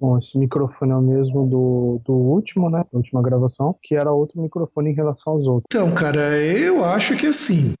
[0.00, 2.82] Bom, esse microfone é o mesmo do, do último, né?
[2.90, 5.66] Da última gravação, que era outro microfone em relação aos outros.
[5.70, 7.74] Então, cara, eu acho que assim.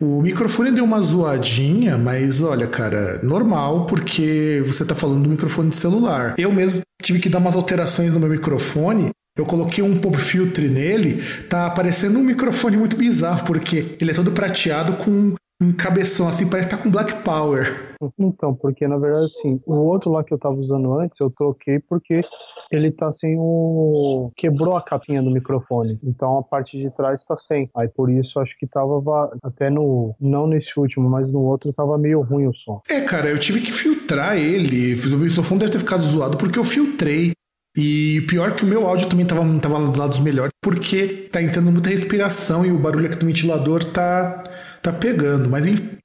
[0.00, 5.70] O microfone deu uma zoadinha, mas olha, cara, normal, porque você tá falando do microfone
[5.70, 6.34] de celular.
[6.38, 9.10] Eu mesmo tive que dar umas alterações no meu microfone.
[9.36, 14.14] Eu coloquei um pop filter nele, tá aparecendo um microfone muito bizarro, porque ele é
[14.14, 17.94] todo prateado com um cabeção assim, parece que tá com Black Power.
[18.18, 21.78] Então, porque na verdade, assim, o outro lá que eu tava usando antes, eu troquei
[21.78, 22.22] porque
[22.70, 24.30] ele tá sem o.
[24.36, 25.98] quebrou a capinha do microfone.
[26.02, 27.70] Então a parte de trás tá sem.
[27.76, 29.02] Aí por isso acho que tava
[29.42, 30.14] até no.
[30.20, 32.80] Não nesse último, mas no outro tava meio ruim o som.
[32.90, 34.94] É, cara, eu tive que filtrar ele.
[35.14, 37.32] O microfone deve ter ficado zoado porque eu filtrei.
[37.76, 41.72] E pior que o meu áudio também tava, tava dos lados melhores, porque tá entrando
[41.72, 44.44] muita respiração e o barulho aqui do ventilador tá,
[44.84, 45.48] tá pegando.
[45.48, 45.96] Mas enfim,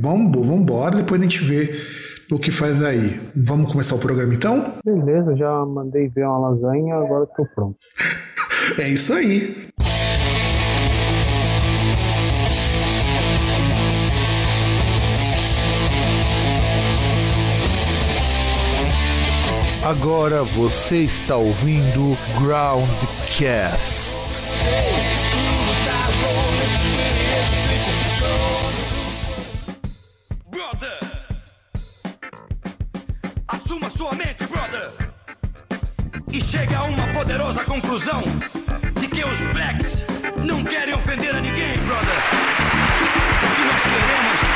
[0.00, 1.80] vamos, vamos embora, depois a gente vê
[2.32, 3.20] o que faz aí.
[3.36, 4.72] Vamos começar o programa então?
[4.84, 7.76] Beleza, já mandei ver uma lasanha, agora tô pronto.
[8.80, 9.68] é isso aí.
[19.84, 24.14] Agora você está ouvindo Groundcast.
[36.34, 38.22] E chega a uma poderosa conclusão
[39.00, 40.04] de que os blacks
[40.44, 42.18] não querem ofender a ninguém, brother.
[43.42, 44.53] O que nós queremos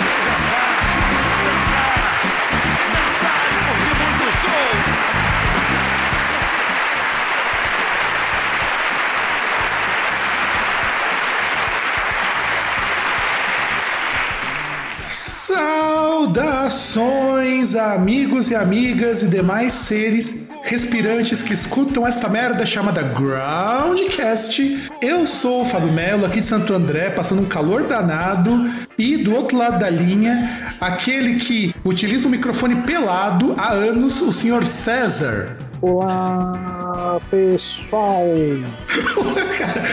[15.49, 24.91] Saudações, amigos e amigas e demais seres respirantes que escutam esta merda chamada Groundcast.
[25.01, 28.71] Eu sou o Fábio Melo, aqui de Santo André, passando um calor danado.
[28.99, 34.35] E do outro lado da linha, aquele que utiliza o microfone pelado há anos, o
[34.35, 35.57] senhor César.
[35.81, 36.78] Olá,
[37.31, 38.25] pessoal!
[39.59, 39.85] Cara,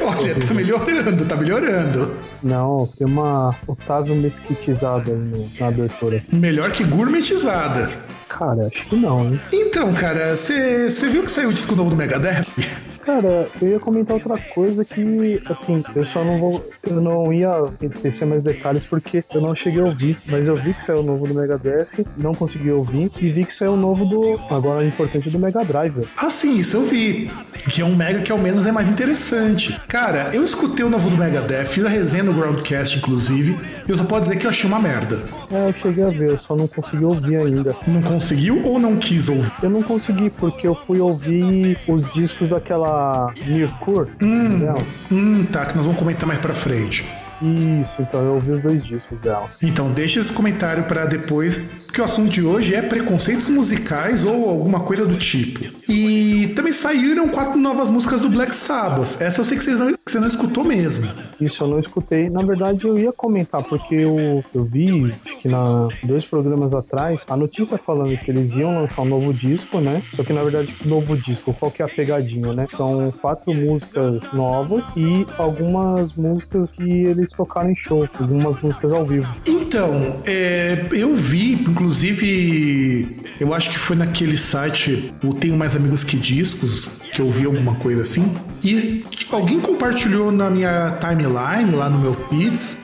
[0.18, 2.16] olha, tá melhorando, tá melhorando.
[2.42, 6.22] Não, tem uma Otávio mesquitizada aí na abertura.
[6.32, 7.90] Melhor que gourmetizada.
[8.28, 9.40] Cara, acho que não, hein?
[9.52, 12.46] Então, cara, você viu que saiu o disco novo do Megadeth?
[13.08, 16.70] Cara, eu ia comentar outra coisa que, assim, eu só não vou.
[16.82, 20.74] Eu não ia esquecer mais detalhes porque eu não cheguei a ouvir, mas eu vi
[20.74, 24.04] que saiu o novo do Megadeth, não consegui ouvir, e vi que saiu o novo
[24.04, 24.38] do.
[24.54, 26.06] Agora importante do Mega Drive.
[26.16, 27.30] Ah, sim, isso eu vi.
[27.70, 29.78] Que é um Mega que ao menos é mais interessante.
[29.86, 33.96] Cara, eu escutei o novo do Megadeth, fiz a resenha no Groundcast, inclusive, e eu
[33.96, 35.22] só posso dizer que eu achei uma merda.
[35.50, 37.76] É, eu cheguei a ver, eu só não consegui ouvir ainda.
[37.86, 39.52] Não conseguiu ou não quis ouvir?
[39.62, 44.08] Eu não consegui, porque eu fui ouvir os discos daquela Mirkur.
[44.22, 44.74] Hum,
[45.10, 47.04] hum, tá, que nós vamos comentar mais pra frente.
[47.40, 49.48] Isso, então eu ouvi os dois discos dela.
[49.62, 54.48] Então deixa esse comentário para depois, porque o assunto de hoje é preconceitos musicais ou
[54.48, 55.60] alguma coisa do tipo.
[55.88, 59.20] E também saíram quatro novas músicas do Black Sabbath.
[59.20, 61.08] Essa eu sei que, vocês não, que você não escutou mesmo.
[61.40, 62.28] Isso eu não escutei.
[62.28, 67.36] Na verdade, eu ia comentar, porque eu, eu vi que na dois programas atrás a
[67.36, 70.02] notícia falando que eles iam lançar um novo disco, né?
[70.16, 72.66] Só que na verdade, novo disco, qual que é a pegadinha, né?
[72.76, 79.06] São quatro músicas novas e algumas músicas que eles tocaram em show, algumas músicas ao
[79.06, 79.34] vivo.
[79.46, 86.04] Então, é, eu vi, inclusive, eu acho que foi naquele site, o Tenho Mais Amigos
[86.04, 88.34] Que Discos, que eu vi alguma coisa assim.
[88.62, 92.78] E tipo, alguém compartilhou na minha timeline, lá no meu feeds,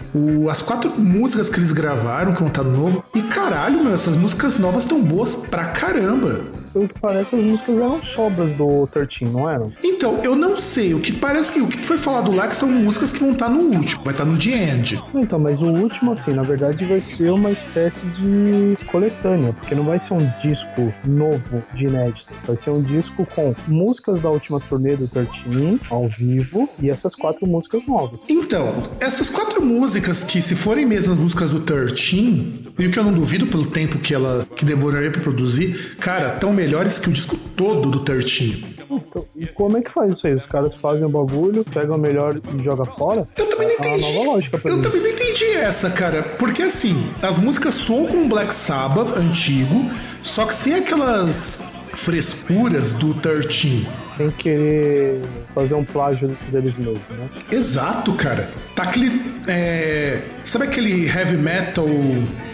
[0.51, 3.05] as quatro músicas que eles gravaram, que vão estar no novo.
[3.15, 7.77] E caralho, meu, essas músicas novas estão boas pra caramba pelo que parece, as músicas
[7.77, 9.73] eram sobras do 13, não eram?
[9.83, 10.93] Então, eu não sei.
[10.93, 13.49] O que parece que o que foi falado lá que são músicas que vão estar
[13.49, 15.03] no último, vai estar no The End.
[15.15, 19.85] Então, mas o último, assim, na verdade, vai ser uma espécie de coletânea, porque não
[19.85, 22.27] vai ser um disco novo de inédito.
[22.45, 27.15] Vai ser um disco com músicas da última turnê do 13 ao vivo e essas
[27.15, 28.19] quatro músicas novas.
[28.29, 32.99] Então, essas quatro músicas que, se forem mesmo as músicas do 13, e o que
[32.99, 37.09] eu não duvido pelo tempo que ela que demoraria para produzir, cara, tão melhores que
[37.09, 38.75] o disco todo do 13.
[38.91, 40.35] Então, e como é que faz isso aí?
[40.35, 43.29] Os caras fazem o bagulho, pegam o melhor e jogam fora?
[43.37, 44.19] Eu também não é entendi.
[44.27, 44.83] lógica eu mim.
[44.83, 46.23] também não entendi essa, cara.
[46.23, 49.91] Porque assim, as músicas soam com Black Sabbath antigo,
[50.23, 55.21] só que sem aquelas frescuras do 13 sem querer
[55.55, 57.29] fazer um plágio deles mesmos, né?
[57.51, 58.49] Exato, cara.
[58.75, 59.23] Tá aquele.
[59.47, 60.21] É...
[60.45, 61.87] Sabe aquele heavy metal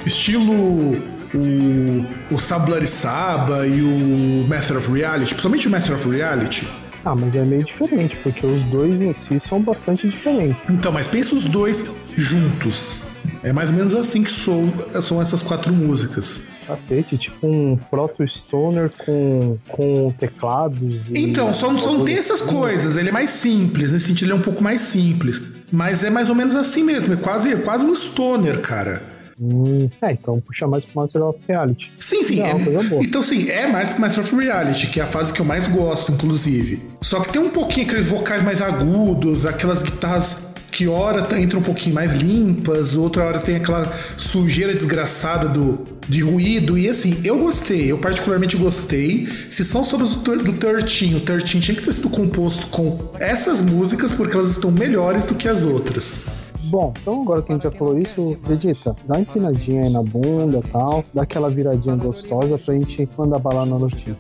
[0.05, 0.97] estilo
[1.35, 6.67] o, o Sabla Saba e o Master of Reality, principalmente o Master of Reality.
[7.05, 10.57] Ah, mas é meio diferente, porque os dois em si são bastante diferentes.
[10.69, 11.87] Então, mas pensa os dois
[12.17, 13.10] juntos.
[13.43, 14.65] É mais ou menos assim que sou,
[15.03, 16.43] são essas quatro músicas.
[16.67, 20.97] Cacete, tipo um proto stoner com, com teclados.
[21.15, 22.97] Então, só, só não tem essas coisas.
[22.97, 25.43] Ele é mais simples, nesse sentido ele é um pouco mais simples.
[25.73, 29.03] Mas é mais ou menos assim mesmo, é quase, é quase um stoner, cara.
[29.41, 31.91] Hum, é, então puxa mais pro Master of Reality.
[31.99, 32.43] Sim, sim.
[32.43, 32.53] É,
[33.01, 35.67] então, sim, é mais pro Master of Reality, que é a fase que eu mais
[35.67, 36.83] gosto, inclusive.
[37.01, 41.61] Só que tem um pouquinho aqueles vocais mais agudos, aquelas guitarras que hora tá- entram
[41.61, 46.79] um pouquinho mais limpas, outra hora tem aquela sujeira desgraçada do, de ruído.
[46.79, 49.29] E assim, eu gostei, eu particularmente gostei.
[49.51, 49.83] Se são
[50.23, 54.51] ter- do 13, o 13 tinha que ter sido composto com essas músicas, porque elas
[54.51, 56.19] estão melhores do que as outras.
[56.65, 60.03] Bom, então agora que a gente já falou isso, Vegeta, dá uma empinadinha aí na
[60.03, 64.17] bunda e tal, dá aquela viradinha gostosa pra gente mandar bala na notícia.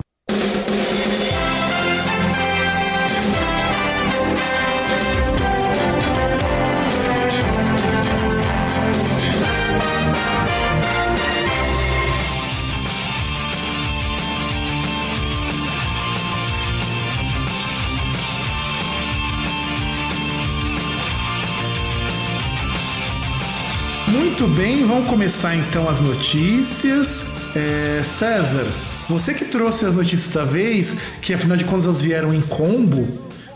[24.40, 27.26] Muito bem, vamos começar então as notícias.
[27.54, 28.64] É, César,
[29.06, 33.06] você que trouxe as notícias da vez, que afinal de contas elas vieram em combo,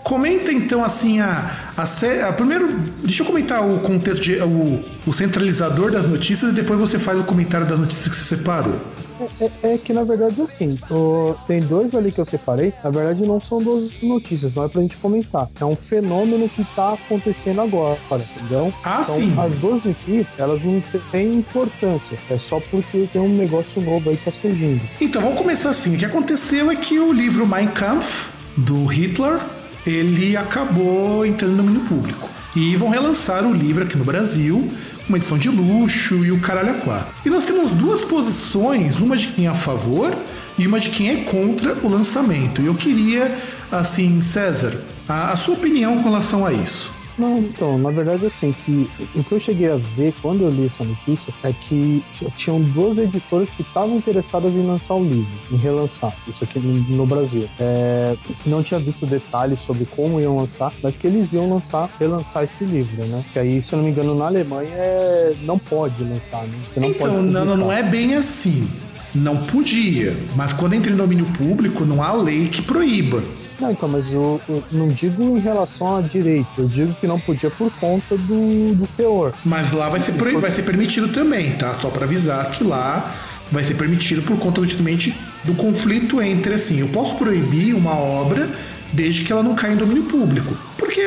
[0.03, 1.85] comenta então assim a, a,
[2.29, 2.69] a- primeiro,
[3.03, 7.19] deixa eu comentar o contexto de o, o centralizador das notícias e depois você faz
[7.19, 8.79] o comentário das notícias que você separou.
[9.21, 12.91] É, é- é que na verdade assim, o- tem dois ali que eu separei, na
[12.91, 15.49] verdade não são duas notícias, não é pra gente comentar.
[15.61, 18.73] É um fenômeno que tá acontecendo agora, entendeu?
[18.83, 19.35] Ah, então, sim.
[19.39, 20.83] as duas si, elas não
[21.13, 22.19] têm importância.
[22.31, 24.81] É só porque tem um negócio novo aí que tá surgindo.
[25.01, 25.95] Então vamos começar assim.
[25.95, 29.39] O que aconteceu é que o livro Mein Kampf do Hitler
[29.87, 32.29] ele acabou entrando no domínio público.
[32.57, 34.69] E vão relançar o livro aqui no Brasil,
[35.09, 37.15] uma edição de luxo e o caralho a quatro.
[37.25, 40.15] E nós temos duas posições, uma de quem é a favor
[40.59, 42.63] e uma de quem é contra o lançamento.
[42.63, 43.37] E eu queria,
[43.71, 44.79] assim, César,
[45.09, 46.91] a, a sua opinião com relação a isso.
[47.17, 50.67] Não, então, na verdade, assim, que o que eu cheguei a ver quando eu li
[50.67, 52.03] essa notícia é que
[52.39, 57.07] tinham duas editoras que estavam interessadas em lançar o livro, em relançar, isso aqui no,
[57.07, 57.49] Brasil.
[57.61, 58.17] É,
[58.47, 62.65] não tinha visto detalhes sobre como iam lançar, mas que eles iam lançar, relançar esse
[62.65, 63.25] livro, né?
[63.33, 66.59] Que aí, se eu não me engano, na Alemanha é, não pode lançar, né?
[66.73, 68.67] Você não então, pode não, não, é bem assim.
[69.15, 73.23] Não podia, mas quando entra em domínio público, não há lei que proíba.
[73.61, 77.21] Não, então, mas eu, eu não digo em relação a direito, eu digo que não
[77.21, 79.33] podia por conta do, do teor.
[79.45, 81.77] Mas lá vai ser, vai ser permitido também, tá?
[81.79, 83.15] Só pra avisar que lá
[83.53, 85.15] vai ser permitido por conta justamente
[85.45, 88.51] do conflito entre assim, eu posso proibir uma obra
[88.93, 90.57] desde que ela não caia em domínio público.
[90.77, 91.01] Porque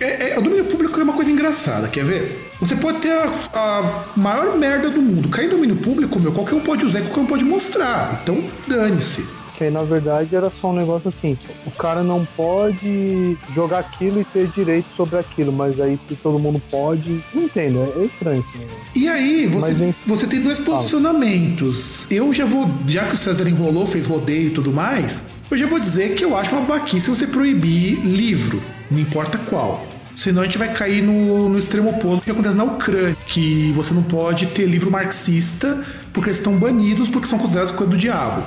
[0.00, 2.43] é, é- o domínio público é uma coisa engraçada, quer ver?
[2.60, 5.28] Você pode ter a, a maior merda do mundo.
[5.28, 8.20] Cair em domínio público, meu, qualquer um pode usar e qualquer um pode mostrar.
[8.22, 9.26] Então, dane-se.
[9.56, 14.20] Que aí, na verdade, era só um negócio assim: o cara não pode jogar aquilo
[14.20, 17.20] e ter direito sobre aquilo, mas aí se todo mundo pode.
[17.32, 18.84] Não entendo, é é estranho negócio.
[18.96, 22.10] E aí, você, Mas, você tem dois posicionamentos.
[22.10, 25.66] Eu já vou, já que o César enrolou, fez rodeio e tudo mais, eu já
[25.66, 29.86] vou dizer que eu acho uma babaquice você proibir livro, não importa qual.
[30.16, 33.92] Senão a gente vai cair no, no extremo oposto que acontece na Ucrânia, que você
[33.92, 38.42] não pode ter livro marxista porque eles estão banidos porque são considerados coisa do diabo.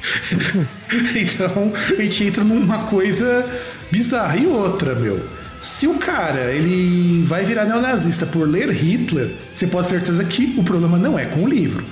[1.16, 3.44] então a gente entra numa coisa
[3.90, 4.36] bizarra.
[4.36, 5.20] E outra, meu.
[5.60, 10.54] Se o cara ele vai virar neonazista por ler Hitler, você pode ter certeza que
[10.56, 11.84] o problema não é com o livro.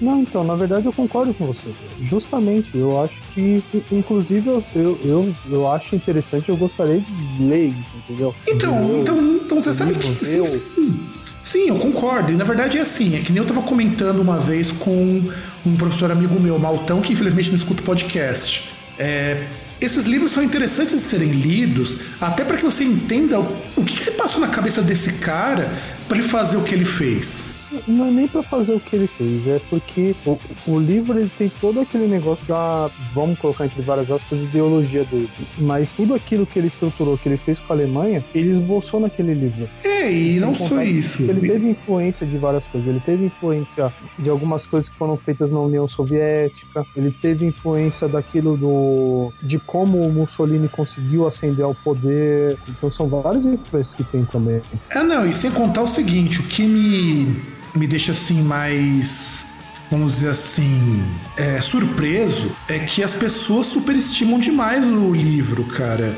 [0.00, 1.70] Não, então, na verdade eu concordo com você.
[2.02, 3.62] Justamente, eu acho que,
[3.92, 8.34] inclusive, eu, eu, eu, eu acho interessante, eu gostaria de ler isso, entendeu?
[8.46, 10.24] Então, Eu- então, então você sabe que.
[10.24, 11.00] Sim, eu- sim.
[11.42, 12.32] Sim, eu concordo.
[12.32, 15.22] E na verdade é assim, é que nem eu tava comentando uma vez com
[15.66, 18.70] um professor amigo meu, Maltão, que infelizmente não escuta o podcast.
[18.98, 19.46] É,
[19.78, 23.94] esses livros são interessantes de serem lidos, até para que você entenda o, o que,
[23.96, 25.70] que se passou na cabeça desse cara
[26.08, 27.48] para ele fazer o que ele fez.
[27.86, 31.30] Não é nem pra fazer o que ele fez, é porque o, o livro ele
[31.36, 35.28] tem todo aquele negócio da, vamos colocar entre várias aspas, ideologia dele.
[35.58, 39.34] Mas tudo aquilo que ele estruturou, que ele fez com a Alemanha, ele esboçou naquele
[39.34, 39.68] livro.
[39.84, 41.22] É, e não só isso.
[41.22, 42.88] Ele teve influência de várias coisas.
[42.88, 46.84] Ele teve influência de algumas coisas que foram feitas na União Soviética.
[46.96, 52.56] Ele teve influência daquilo do de como o Mussolini conseguiu ascender ao poder.
[52.68, 54.60] Então são várias influências que tem também.
[54.90, 57.42] É, não, e sem contar o seguinte, o que me,
[57.74, 59.46] me deixa assim mais.
[59.90, 61.04] Vamos dizer assim,
[61.36, 66.16] é, surpreso é que as pessoas superestimam demais o livro, cara.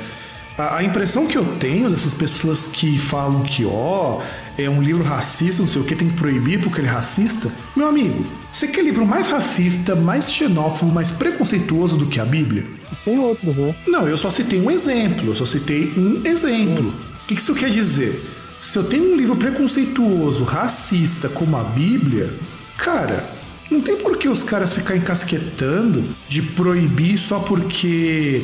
[0.57, 4.23] A, a impressão que eu tenho dessas pessoas que falam que, ó,
[4.57, 7.53] é um livro racista, não sei o que, tem que proibir porque ele é racista.
[7.75, 12.65] Meu amigo, você quer livro mais racista, mais xenófobo, mais preconceituoso do que a Bíblia?
[13.05, 13.75] Tem outros, né?
[13.87, 16.95] Não, eu só citei um exemplo, eu só citei um exemplo.
[17.25, 18.25] O que isso quer dizer?
[18.61, 22.33] Se eu tenho um livro preconceituoso, racista como a Bíblia,
[22.77, 23.25] cara,
[23.71, 28.43] não tem por que os caras ficarem encasquetando de proibir só porque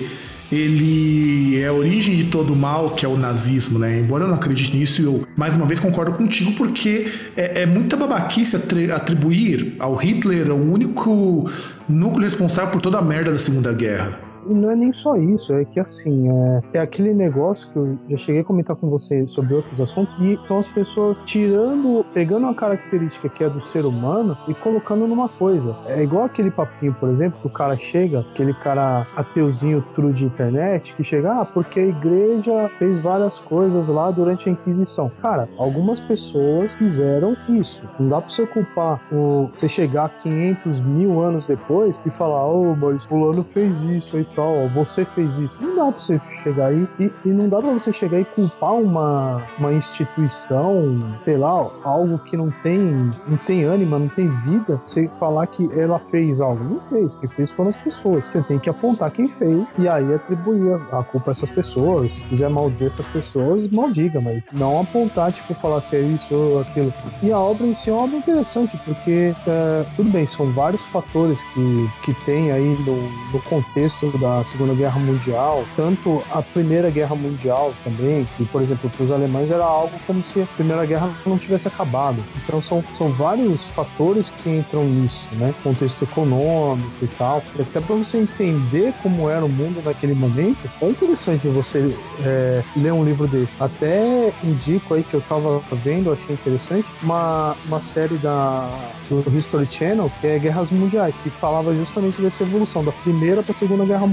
[0.51, 4.01] ele é a origem de todo mal, que é o nazismo, né?
[4.01, 7.97] Embora eu não acredite nisso, eu mais uma vez concordo contigo, porque é, é muita
[7.97, 8.57] babaquice
[8.95, 11.51] atribuir ao Hitler o único
[11.89, 14.32] núcleo responsável por toda a merda da Segunda Guerra.
[14.47, 17.99] E não é nem só isso, é que assim, é, é aquele negócio que eu
[18.11, 22.45] já cheguei a comentar com você sobre outros assuntos, e são as pessoas tirando, pegando
[22.45, 25.77] uma característica que é do ser humano e colocando numa coisa.
[25.87, 30.25] É igual aquele papinho, por exemplo, que o cara chega, aquele cara ateuzinho true de
[30.25, 35.11] internet, que chega, ah, porque a igreja fez várias coisas lá durante a Inquisição.
[35.21, 37.83] Cara, algumas pessoas fizeram isso.
[37.99, 42.73] Não dá pra você culpar o, você chegar 500 mil anos depois e falar, ô,
[42.73, 45.55] oh, mas fulano fez isso aí ó, você fez isso.
[45.61, 48.75] Não dá pra você chegar aí e, e, não dá pra você chegar e culpar
[48.75, 52.79] uma, uma instituição, sei lá, algo que não tem,
[53.27, 56.63] não tem ânima, não tem vida, você falar que ela fez algo.
[56.65, 58.25] Não fez, que fez foram as pessoas.
[58.33, 62.11] Você tem que apontar quem fez e aí atribuir a culpa a essas pessoas.
[62.13, 66.61] Se quiser maldizer essas pessoas, maldiga, mas não apontar, tipo, falar que é isso ou
[66.61, 66.93] aquilo.
[67.23, 70.83] E a obra em si é uma obra interessante, porque é, tudo bem, são vários
[70.87, 72.97] fatores que, que tem aí no,
[73.33, 78.89] no contexto da Segunda Guerra Mundial, tanto a Primeira Guerra Mundial também, que, por exemplo,
[78.89, 82.23] para os alemães era algo como se a Primeira Guerra não tivesse acabado.
[82.37, 85.53] Então são, são vários fatores que entram nisso, né?
[85.65, 87.43] Contexto econômico e tal.
[87.59, 92.93] Até para você entender como era o mundo naquele momento, é interessante você é, ler
[92.93, 93.51] um livro desse.
[93.59, 98.71] Até indico aí que eu estava vendo, achei interessante, uma, uma série da,
[99.09, 103.53] do History Channel, que é Guerras Mundiais, que falava justamente dessa evolução da Primeira para
[103.53, 104.12] a Segunda Guerra Mundial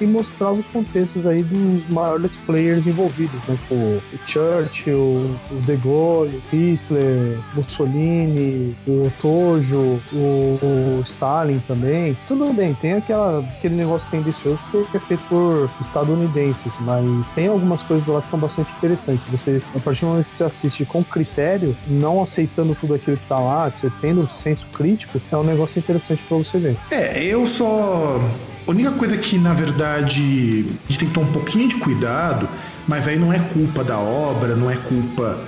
[0.00, 3.56] e mostrava os contextos aí dos maiores players envolvidos, né?
[3.62, 12.16] Tipo, o Churchill, o De Gaulle, Hitler, Mussolini, o Tojo, o, o, Stalin também.
[12.26, 14.58] Tudo bem, tem aquela, aquele negócio tendencioso
[14.90, 19.24] que é feito por estadunidenses, mas tem algumas coisas lá que são bastante interessantes.
[19.30, 23.26] Você, a partir do momento que você assiste com critério, não aceitando tudo aquilo que
[23.26, 26.76] tá lá, você tendo senso crítico, é um negócio interessante para você ver.
[26.90, 28.20] É, eu só
[28.66, 32.48] a única coisa que, na verdade, a gente tem que tomar um pouquinho de cuidado,
[32.86, 35.38] mas aí não é culpa da obra, não é culpa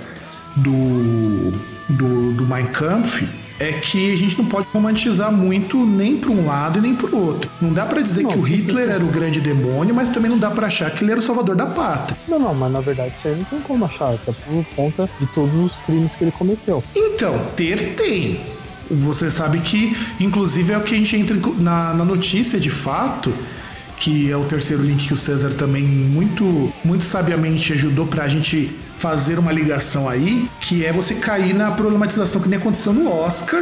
[0.55, 1.51] do,
[1.89, 3.27] do, do Mein Kampf,
[3.59, 7.09] é que a gente não pode romantizar muito nem para um lado e nem para
[7.13, 7.51] o outro.
[7.61, 10.37] Não dá para dizer não, que o Hitler era o grande demônio, mas também não
[10.37, 12.17] dá para achar que ele era o salvador da pátria.
[12.27, 15.27] Não, não, mas na verdade isso aí não tem como achar, até por conta de
[15.27, 16.81] todos os crimes que ele cometeu.
[16.95, 18.39] Então, ter tem.
[18.89, 23.33] Você sabe que, inclusive, é o que a gente entra na, na notícia de fato
[23.99, 28.27] que é o terceiro link que o César também muito, muito sabiamente ajudou para a
[28.29, 33.11] gente fazer uma ligação aí, que é você cair na problematização que nem aconteceu no
[33.11, 33.61] Oscar,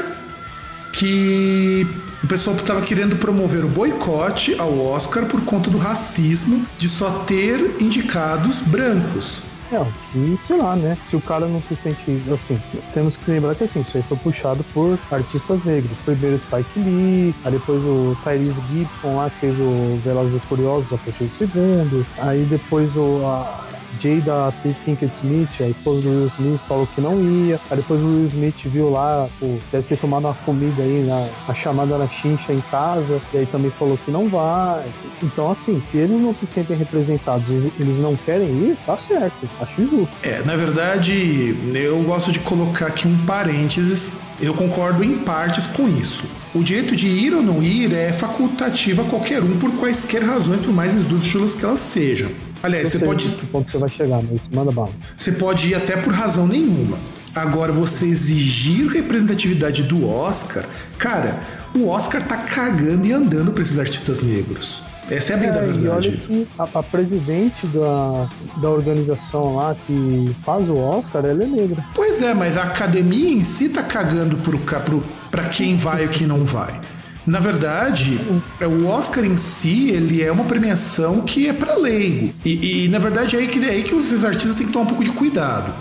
[0.93, 1.87] que
[2.23, 7.09] o pessoal estava querendo promover o boicote ao Oscar por conta do racismo de só
[7.25, 9.41] ter indicados brancos.
[9.71, 10.97] É, e sei lá, né?
[11.09, 12.21] Se o cara não se sente.
[12.31, 12.61] Assim,
[12.93, 15.97] temos que lembrar que assim, isso aí foi puxado por artistas negros.
[16.05, 20.93] Primeiro Spike Lee, aí depois o Tyrese Gibson lá que fez o Velozes e Curiosos
[20.93, 22.05] a partir do segundo.
[22.17, 23.65] Aí depois o, a,
[24.01, 27.59] Jada Pinkett Smith, a esposa do Will Smith, falou que não ia.
[27.69, 31.27] Aí depois o Will Smith viu lá, pô, deve ter tomado uma comida aí, na,
[31.47, 34.85] a chamada na chincha em casa, e aí também falou que não vai.
[35.23, 39.81] Então, assim, se eles não se sentem representados, eles não querem ir, tá certo, acho
[39.81, 40.09] justo.
[40.23, 44.13] É, na verdade, eu gosto de colocar aqui um parênteses.
[44.39, 46.25] Eu concordo em partes com isso.
[46.53, 50.63] O direito de ir ou não ir é facultativo a qualquer um por quaisquer razões,
[50.63, 52.29] por mais esdrúxulas que elas sejam.
[52.63, 53.29] Aliás, você pode.
[53.51, 54.91] Ponto você vai chegar, mas manda bala.
[55.15, 56.97] Você pode ir até por razão nenhuma.
[57.35, 60.65] Agora, você exigir representatividade do Oscar,
[60.97, 61.39] cara,
[61.75, 64.81] o Oscar tá cagando e andando pra esses artistas negros.
[65.09, 65.85] Essa é a bem é, da verdade.
[65.85, 71.43] E olha que a, a, presidente da, da organização lá que faz o Oscar, ela
[71.43, 71.83] é negra.
[71.95, 76.07] Pois é, mas a academia em si tá cagando pro, pro, pra quem vai e
[76.09, 76.79] quem não vai.
[77.27, 78.17] Na verdade,
[78.61, 82.33] o Oscar em si, ele é uma premiação que é para leigo.
[82.45, 84.85] E, e, na verdade é aí que, é aí que os artistas têm que tomar
[84.85, 85.73] um pouco de cuidado.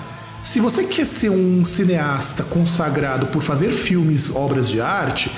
[0.42, 5.30] Se você quer ser um cineasta consagrado por fazer filmes, obras de arte,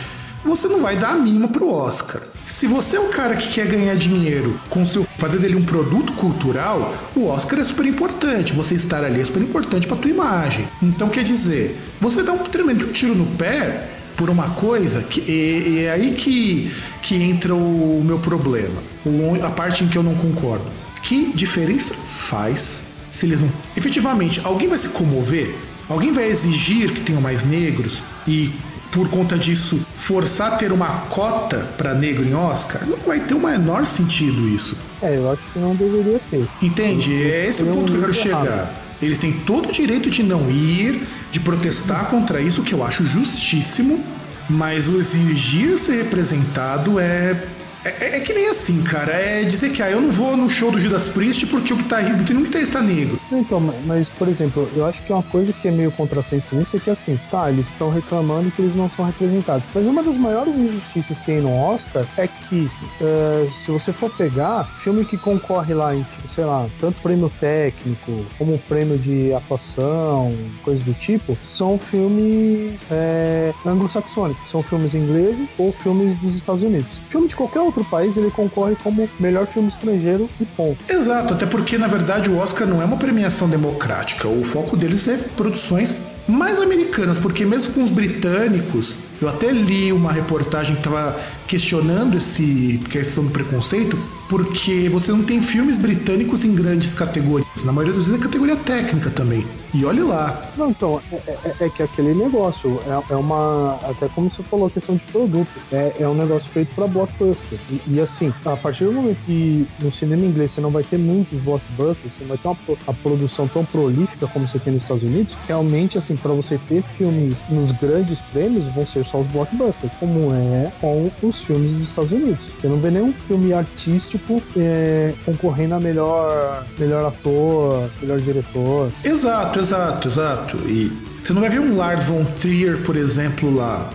[0.43, 2.23] você não vai dar a mínima pro Oscar.
[2.47, 6.15] Se você é o cara que quer ganhar dinheiro com seu fazer dele um produto
[6.15, 8.55] cultural, o Oscar é super importante.
[8.55, 10.67] Você estar ali é super importante para tua imagem.
[10.83, 15.85] Então quer dizer, você dá um tremendo tiro no pé por uma coisa que é,
[15.85, 20.17] é aí que, que entra o meu problema, o, a parte em que eu não
[20.17, 20.67] concordo.
[21.03, 23.49] Que diferença faz se eles não.
[23.77, 25.55] Efetivamente, alguém vai se comover?
[25.89, 28.53] Alguém vai exigir que tenham mais negros e
[28.91, 33.35] por conta disso, forçar a ter uma cota para negro em Oscar, não vai ter
[33.35, 34.77] o menor sentido isso.
[35.03, 36.49] É, eu acho que não deveria ter.
[36.61, 37.15] Entende?
[37.23, 38.45] É esse o ponto que eu quero chegar.
[38.47, 38.88] Errado.
[39.01, 43.07] Eles têm todo o direito de não ir, de protestar contra isso, que eu acho
[43.07, 44.05] justíssimo,
[44.49, 47.47] mas o exigir ser representado é
[47.85, 49.13] é, é, é, que nem assim, cara.
[49.13, 51.85] É dizer que ah, eu não vou no show do Judas Priest porque o que
[51.85, 53.19] tá tem um guitarrista negro.
[53.31, 56.79] Então, mas, por exemplo, eu acho que uma coisa que é meio contrassenso nisso é
[56.79, 59.65] que assim, tá, eles estão reclamando que eles não são representados.
[59.75, 62.71] Mas uma das maiores injustiças que tem no Oscar é que,
[63.01, 66.05] uh, se você for pegar, filme que concorre lá em,
[66.35, 73.53] sei lá, tanto prêmio técnico como prêmio de atuação, coisas do tipo, são filmes é,
[73.65, 76.89] anglo-saxônicos, são filmes ingleses ou filmes dos Estados Unidos.
[77.11, 80.79] Filme de qualquer outro país, ele concorre como melhor filme estrangeiro e ponto.
[80.89, 84.29] Exato, até porque na verdade o Oscar não é uma premiação democrática.
[84.29, 85.97] O foco deles é produções
[86.27, 91.19] mais americanas, porque mesmo com os britânicos, eu até li uma reportagem que estava
[91.49, 97.65] questionando esse questão do preconceito, porque você não tem filmes britânicos em grandes categorias.
[97.65, 99.45] Na maioria das vezes é categoria técnica também.
[99.75, 100.51] E olhe lá.
[100.57, 103.79] Não, então, é, é, é que aquele negócio é, é, uma.
[103.83, 105.49] Até como você falou, questão de produto.
[105.71, 107.59] É, é um negócio feito para blockbuster.
[107.71, 110.99] E, e, assim, a partir do momento que no cinema inglês você não vai ter
[110.99, 115.03] muitos blockbusters, você vai ter uma, uma produção tão prolífica como você tem nos Estados
[115.03, 119.93] Unidos, realmente, assim, para você ter filmes nos grandes prêmios, vão ser só os blockbusters,
[120.01, 122.39] como é com os filmes dos Estados Unidos.
[122.61, 128.91] Você não vê nenhum filme artístico é, concorrendo a melhor, melhor ator, melhor diretor.
[129.05, 130.57] Exato, exato, exato.
[130.67, 133.89] E você não vai ver um Lars von Trier, por exemplo, lá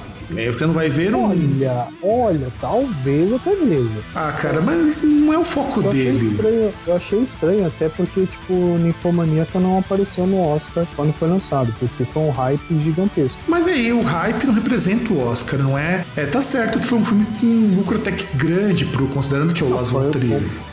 [0.52, 1.30] você não vai ver um.
[1.30, 3.90] Olha, olha, talvez até veja.
[4.16, 6.32] Ah, cara, mas não é o foco eu dele.
[6.32, 11.74] Estranho, eu achei estranho, até porque, tipo, Ninfomaníaca não apareceu no Oscar quando foi lançado,
[11.80, 13.38] porque foi um hype gigantesco.
[13.48, 16.06] Mas aí, o hype não representa o Oscar, não é?
[16.16, 19.64] É, tá certo que foi um filme com lucro até que grande, pro, considerando que
[19.64, 20.12] é o Las von.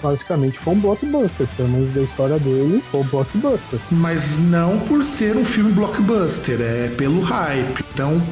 [0.03, 3.81] Basicamente foi um blockbuster, pelo menos da história dele, foi um blockbuster.
[3.91, 7.85] Mas não por ser um filme blockbuster, é pelo hype.
[7.93, 8.23] Então,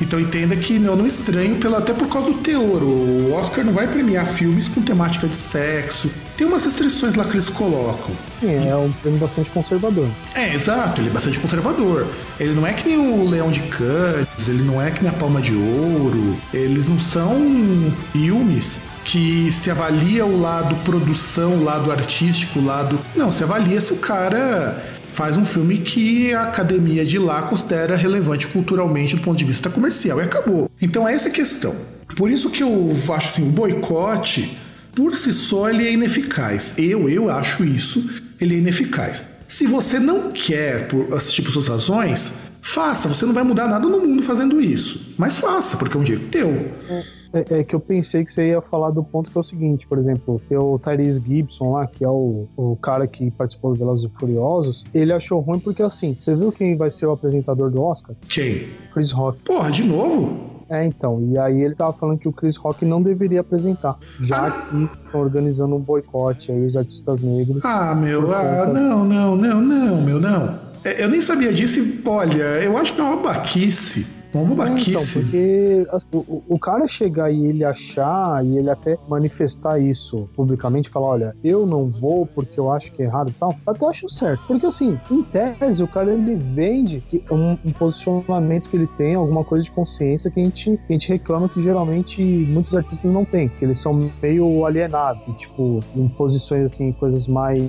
[0.00, 2.82] então entenda que eu não estranho pela, até por causa do teor.
[2.82, 6.10] O Oscar não vai premiar filmes com temática de sexo.
[6.36, 8.14] Tem umas restrições lá que eles colocam.
[8.40, 10.08] Sim, é um prêmio bastante conservador.
[10.34, 12.06] É, exato, ele é bastante conservador.
[12.38, 15.14] Ele não é que nem o Leão de Cannes, ele não é que nem a
[15.14, 16.36] Palma de Ouro.
[16.52, 23.00] Eles não são filmes que se avalia o lado produção, o lado artístico, o lado.
[23.16, 27.96] Não, se avalia se o cara faz um filme que a academia de lá considera
[27.96, 30.70] relevante culturalmente do ponto de vista comercial e acabou.
[30.80, 31.74] Então é essa a questão.
[32.16, 34.56] Por isso que eu acho assim, o boicote
[34.94, 36.74] por si só ele é ineficaz.
[36.78, 38.08] Eu, eu acho isso,
[38.40, 39.24] ele é ineficaz.
[39.48, 43.08] Se você não quer por assistir por suas razões, faça.
[43.08, 45.14] Você não vai mudar nada no mundo fazendo isso.
[45.18, 46.72] Mas faça, porque é um direito teu.
[47.32, 47.60] É.
[47.60, 49.98] É, que eu pensei que você ia falar do ponto que é o seguinte, por
[49.98, 54.18] exemplo, o Tyrese Gibson lá, que é o, o cara que participou do Velozes e
[54.18, 58.14] Furiosos, ele achou ruim porque assim, você viu quem vai ser o apresentador do Oscar?
[58.28, 58.66] Quem?
[58.92, 59.40] Chris Rock.
[59.42, 60.58] Porra, de novo?
[60.70, 64.48] É, então, e aí ele tava falando que o Chris Rock não deveria apresentar, já
[64.48, 64.50] ah.
[64.50, 67.64] que estão organizando um boicote aí os artistas negros.
[67.64, 70.58] Ah, meu, ah, não, não, não, não, meu, não.
[70.84, 74.90] É, eu nem sabia disso e, olha, eu acho que é uma baquice uma babaquice.
[74.90, 80.28] Então, porque assim, o, o, cara chegar e ele achar e ele até manifestar isso
[80.36, 83.86] publicamente, falar, olha, eu não vou porque eu acho que é errado e tal, até
[83.86, 84.42] acho certo.
[84.46, 89.44] Porque assim, em tese, o cara ele vende um, um, posicionamento que ele tem, alguma
[89.44, 93.24] coisa de consciência que a gente, que a gente reclama que geralmente muitos artistas não
[93.24, 97.62] têm, que eles são meio alienados, tipo, em posições assim, coisas mais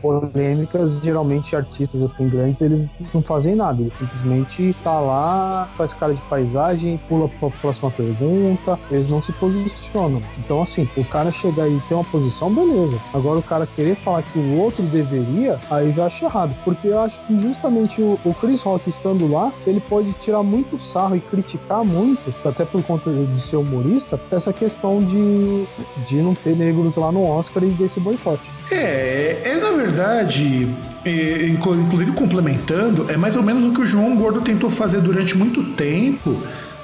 [0.00, 6.05] polêmicas, geralmente artistas assim grandes, eles não fazem nada, eles simplesmente tá lá, faz cara
[6.14, 10.20] de paisagem, pula para a próxima pergunta, eles não se posicionam.
[10.38, 12.98] Então, assim, o cara chegar e ter uma posição, beleza.
[13.12, 16.56] Agora, o cara querer falar que o outro deveria, aí já acho errado.
[16.64, 20.78] Porque eu acho que justamente o, o Chris Rock estando lá, ele pode tirar muito
[20.92, 25.64] sarro e criticar muito, até por conta de ser humorista, essa questão de,
[26.08, 28.42] de não ter negros lá no Oscar e desse boicote.
[28.70, 30.68] É, é na verdade
[31.08, 35.62] inclusive complementando, é mais ou menos o que o João Gordo tentou fazer durante muito
[35.62, 36.36] tempo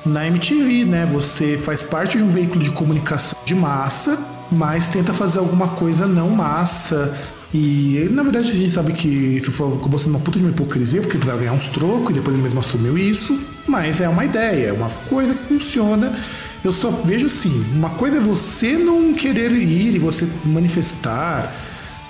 [0.05, 1.07] na MTV, né?
[1.13, 4.19] Você faz parte de um veículo de comunicação de massa,
[4.51, 7.17] mas tenta fazer alguma coisa não massa.
[7.55, 10.51] E na verdade a gente sabe que isso foi, acabou sendo uma puta de uma
[10.51, 13.39] hipocrisia, porque precisava ganhar uns trocos e depois ele mesmo assumiu isso.
[13.67, 16.17] Mas é uma ideia, é uma coisa que funciona.
[16.65, 21.53] Eu só vejo assim: uma coisa é você não querer ir e você manifestar.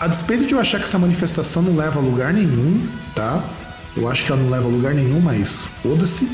[0.03, 2.85] A despeito de eu achar que essa manifestação não leva a lugar nenhum,
[3.15, 3.41] tá?
[3.97, 6.29] Eu acho que ela não leva a lugar nenhum, mas foda-se.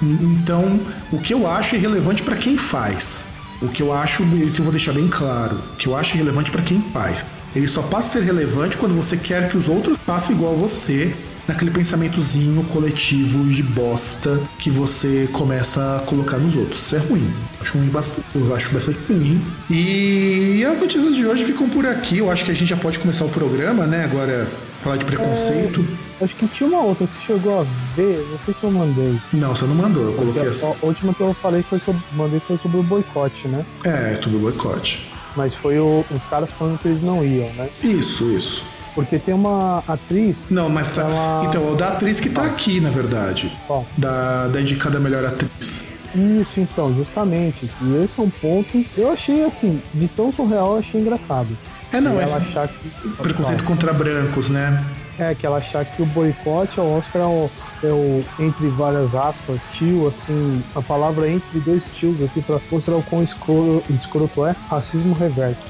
[0.00, 0.80] Então,
[1.12, 3.26] o que eu acho é relevante para quem faz.
[3.60, 6.50] O que eu acho, isso eu vou deixar bem claro, o que eu acho relevante
[6.50, 7.26] para quem faz.
[7.54, 10.56] Ele só passa a ser relevante quando você quer que os outros passem igual a
[10.56, 11.14] você,
[11.50, 16.80] naquele pensamentozinho coletivo de bosta que você começa a colocar nos outros.
[16.80, 17.28] Isso é ruim.
[17.60, 19.42] Acho ruim bastante, eu acho bastante ruim.
[19.68, 22.18] E as notícias de hoje ficam por aqui.
[22.18, 24.04] Eu acho que a gente já pode começar o programa, né?
[24.04, 24.48] Agora
[24.80, 25.84] falar de preconceito.
[26.20, 29.20] É, acho que tinha uma outra que chegou a ver, não sei se eu mandei.
[29.32, 30.66] Não, você não mandou, eu coloquei a, assim.
[30.66, 33.66] A última que eu falei foi sobre, mandei foi sobre o boicote, né?
[33.84, 35.10] É, sobre o boicote.
[35.36, 37.68] Mas foi o, os caras falando que eles não iam, né?
[37.82, 38.64] Isso, isso.
[38.94, 40.36] Porque tem uma atriz.
[40.50, 41.02] Não, mas tá.
[41.02, 41.44] Ela...
[41.46, 43.52] Então, é o da atriz que tá aqui, na verdade.
[43.66, 43.86] Qual?
[43.96, 45.86] Da, da indicada melhor atriz.
[46.14, 47.70] Isso, então, justamente.
[47.82, 48.84] E esse é um ponto.
[48.96, 51.56] Eu achei assim, de tão surreal, eu achei engraçado.
[51.92, 52.24] É, não, E é.
[52.24, 53.08] achar que.
[53.22, 54.84] Preconceito contra brancos, né?
[55.18, 57.50] É, que ela achar que o boicote ao Oscar é o,
[57.84, 62.94] é o, entre várias aspas, tio, assim, a palavra entre dois tios aqui pra mostrar
[62.96, 65.60] o quão escroto, escroto é, racismo reverso.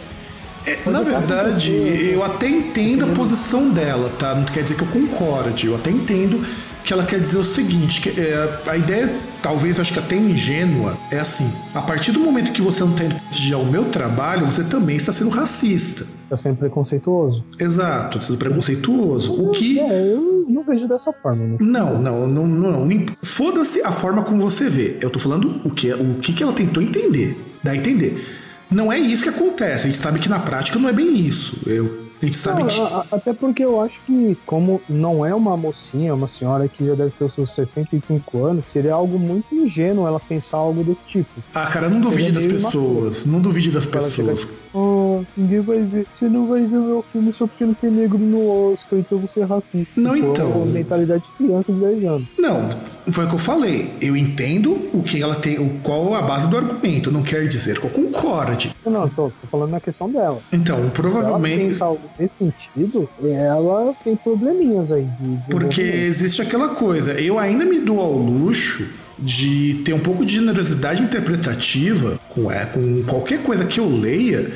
[0.67, 4.35] É, na verdade, eu até entendo a posição dela, tá?
[4.35, 6.45] Não quer dizer que eu concorde, eu até entendo
[6.85, 10.97] que ela quer dizer o seguinte, que é, a ideia, talvez acho que até ingênua,
[11.11, 14.47] é assim, a partir do momento que você não está indo prestigiar o meu trabalho,
[14.47, 16.07] você também está sendo racista.
[16.29, 17.45] Tá sendo preconceituoso.
[17.59, 19.33] Exato, está sendo preconceituoso.
[19.43, 19.79] O que...
[19.79, 21.57] É, eu não vejo dessa forma, né?
[21.61, 22.87] Não, não, não, não.
[22.87, 23.07] não.
[23.23, 24.99] Foda-se a forma como você vê.
[25.01, 27.37] Eu tô falando o que, o que, que ela tentou entender.
[27.63, 28.40] Dá a entender.
[28.71, 29.87] Não é isso que acontece.
[29.87, 31.59] A gente sabe que na prática não é bem isso.
[31.67, 36.87] Eu, Não, até porque eu acho que, como não é uma mocinha, uma senhora que
[36.87, 41.01] já deve ter os seus 65 anos, seria algo muito ingênuo ela pensar algo desse
[41.09, 41.31] tipo.
[41.55, 43.25] Ah, cara, não duvide é das pessoas.
[43.25, 44.53] Não duvide das Ela chega pessoas.
[44.73, 46.07] Oh, ninguém vai ver.
[46.19, 49.19] Você não vai ver o meu filme só porque não tem negro no Oscar, então
[49.19, 50.01] você é racista.
[50.01, 50.63] Não, Tipo, então.
[50.67, 52.29] É mentalidade de criança de 10 anos.
[52.39, 52.69] Não,
[53.13, 53.93] foi o que eu falei.
[54.01, 57.11] Eu entendo o que ela tem, o, qual a base do argumento.
[57.11, 58.75] Não quer dizer que eu concorde.
[58.87, 60.41] Não, tô, tô falando na questão dela.
[60.53, 61.83] Então, ela provavelmente.
[61.83, 65.07] algo nesse sentido, ela tem probleminhas aí.
[65.21, 68.87] De, de Porque existe aquela coisa, eu ainda me dou ao luxo
[69.19, 74.51] de ter um pouco de generosidade interpretativa com, é, com qualquer coisa que eu leia,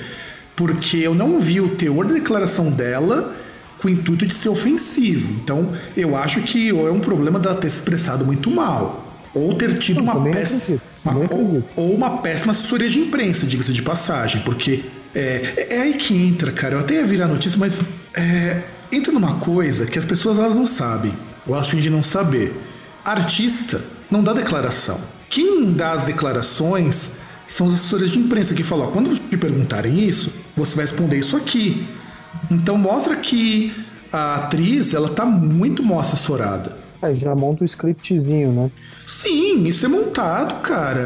[0.57, 3.35] porque eu não vi o teor da declaração dela
[3.79, 5.33] com o intuito de ser ofensivo.
[5.43, 9.53] Então, eu acho que ou é um problema dela ter se expressado muito mal, ou
[9.55, 10.81] ter tido Não, uma péssima.
[11.31, 16.14] ou, ou uma péssima assessoria de imprensa, diga-se de passagem, porque é, é aí que
[16.14, 16.74] entra, cara.
[16.74, 17.81] Eu até ia virar notícia, mas
[18.14, 21.14] é, entra numa coisa que as pessoas elas não sabem,
[21.46, 22.55] ou elas fingem não saber.
[23.05, 25.00] Artista não dá declaração.
[25.29, 30.05] Quem dá as declarações são os assessores de imprensa que falam: ó, quando te perguntarem
[30.05, 31.87] isso, você vai responder isso aqui.
[32.50, 33.72] Então mostra que
[34.12, 36.84] a atriz ela tá muito mal assessorada.
[37.12, 38.71] Já monta o scriptzinho, né?
[39.07, 41.03] Sim, isso é montado, cara.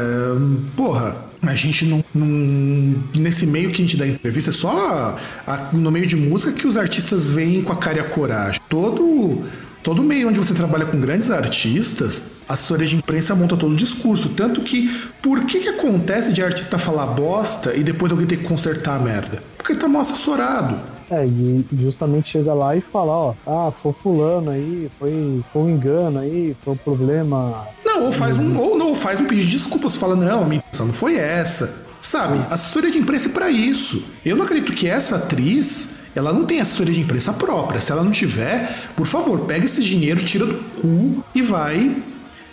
[0.75, 5.69] Porra, a gente não, não- Nesse meio que a gente dá entrevista, é só a-
[5.73, 8.61] no meio de música que os artistas vêm com a cara e a coragem.
[8.69, 9.43] Todo,
[9.83, 13.75] todo meio onde você trabalha com grandes artistas, a assessoria de imprensa monta todo o
[13.75, 14.29] discurso.
[14.29, 14.89] Tanto que,
[15.21, 18.99] por que, que acontece de artista falar bosta e depois alguém ter que consertar a
[18.99, 19.43] merda?
[19.57, 20.79] Porque ele tá mal assessorado.
[21.11, 25.69] É, e justamente chega lá e fala, ó, ah, foi fulano aí, foi, foi um
[25.69, 27.67] engano aí, foi um problema.
[27.83, 30.85] Não, ou faz um, ou não, faz um pedido de desculpas, fala, não, minha intenção
[30.85, 31.87] não foi essa.
[32.01, 34.03] Sabe, assessoria de imprensa é pra isso.
[34.23, 37.81] Eu não acredito que essa atriz, ela não tem assessoria de imprensa própria.
[37.81, 42.01] Se ela não tiver, por favor, pega esse dinheiro, tira do cu e vai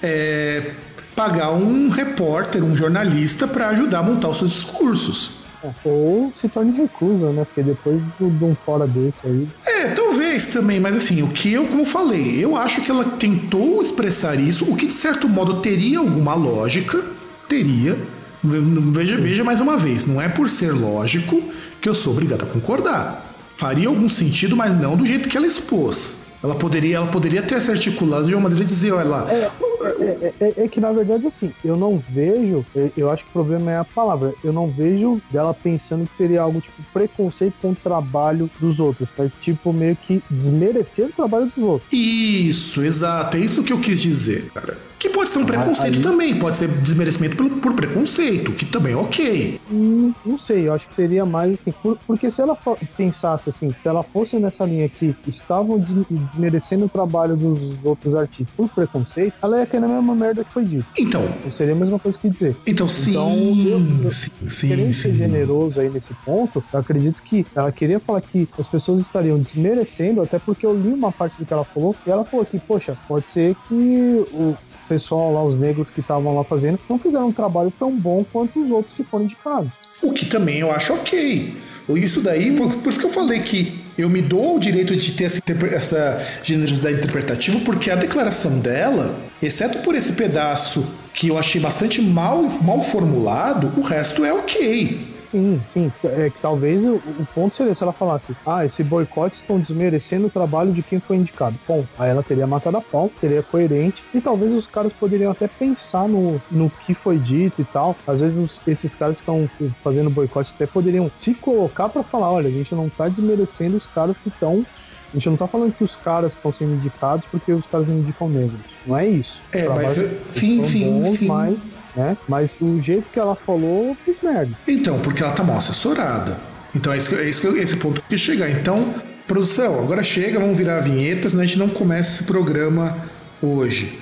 [0.02, 0.72] é,
[1.14, 5.36] pagar um repórter, um jornalista pra ajudar a montar os seus discursos.
[5.85, 7.44] Ou se torne reclusa, né?
[7.44, 9.48] Porque depois do- de um fora desse aí.
[9.66, 13.83] É, talvez também, mas assim, o que eu, como falei, eu acho que ela tentou
[13.83, 17.02] expressar isso, o que de certo modo teria alguma lógica,
[17.48, 17.98] teria.
[18.44, 21.42] Veja, veja mais uma vez, não é por ser lógico
[21.81, 23.35] que eu sou obrigado a concordar.
[23.57, 26.18] Faria algum sentido, mas não do jeito que ela expôs.
[26.44, 29.50] Ela poderia, ela poderia ter se articulado de uma maneira de dizer, olha lá, É,
[29.88, 33.33] é, é- é que na verdade, assim, eu não vejo, eu- eu acho que o
[33.33, 37.70] problema é a palavra, eu não vejo dela pensando que seria algo tipo preconceito com
[37.70, 41.88] o trabalho dos outros, mas tipo meio que desmerecer o trabalho dos outros.
[41.92, 43.37] Isso, exato.
[43.37, 44.77] É isso que eu quis dizer, cara.
[44.99, 48.94] Que pode ser um preconceito aí- também, pode ser desmerecimento por, por preconceito, que também
[48.94, 49.61] é ok.
[49.70, 52.57] Hum, não sei, eu acho que seria mais assim, por- porque se ela
[52.96, 58.14] pensasse assim, se ela fosse nessa linha que estavam des- desmerecendo o trabalho dos outros
[58.14, 60.86] artistas por preconceito, ela ia querer a mesma merda que foi dito.
[60.98, 62.56] Então, Não seria a mesma coisa que dizer.
[62.66, 63.32] então sim, Então,
[63.66, 65.16] eu- sim, sim, Querendo ser sim.
[65.18, 70.22] generoso aí nesse ponto, eu acredito que ela queria falar que as pessoas estariam desmerecendo,
[70.22, 72.96] até porque eu li uma parte do que ela falou, e ela falou que, poxa,
[73.06, 74.56] pode ser que o
[74.88, 78.62] pessoal lá, os negros que estavam lá fazendo, não fizeram um trabalho tão bom quanto
[78.62, 79.70] os outros que foram indicados.
[80.02, 81.56] O que também eu acho ok.
[81.88, 85.12] Isso daí, por, por isso que eu falei que eu me dou o direito de
[85.12, 85.40] ter essa,
[85.72, 92.03] essa generosidade interpretativa, porque a declaração dela, exceto por esse pedaço que eu achei bastante
[92.03, 95.15] mal, mal formulado, o resto é ok.
[95.37, 95.92] Sim, sim.
[96.05, 100.29] É que talvez o, o ponto seria se ela falasse, ah, esse boicote estão desmerecendo
[100.29, 101.57] o trabalho de quem foi indicado.
[101.68, 105.46] Bom, aí ela teria matado a pau, seria coerente, e talvez os caras poderiam até
[105.46, 107.94] pensar no, no que foi dito e tal.
[108.07, 109.46] Às vezes os- esses caras que estão
[109.85, 113.87] fazendo boicote até poderiam se colocar pra falar, olha, a gente não tá desmerecendo os
[113.88, 114.64] caras que estão.
[115.12, 117.96] A gente não tá falando que os caras estão sendo indicados porque os caras não
[117.96, 118.61] indicam negros.
[118.87, 119.37] Não é isso.
[119.53, 119.94] É, mas,
[120.33, 121.27] sim, sim, bons, sim.
[121.27, 121.57] Mas,
[121.96, 122.16] né?
[122.28, 124.50] mas o jeito que ela falou, eu fiz merda.
[124.68, 126.38] Então, porque ela tá mal assessorada.
[126.74, 128.50] Então é, isso que, é eu- esse ponto que chegar.
[128.50, 128.94] Então,
[129.26, 132.96] produção, agora chega, vamos virar a vinheta, senão a gente não começa esse programa
[133.40, 133.98] hoje.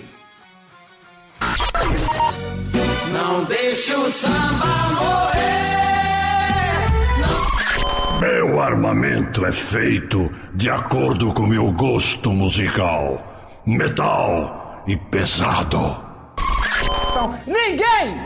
[3.13, 5.55] Não deixa o samba morrer.
[8.21, 13.63] Meu armamento é feito de acordo com meu gosto musical.
[13.67, 16.04] Metal e pesado.
[17.47, 18.21] Ninguém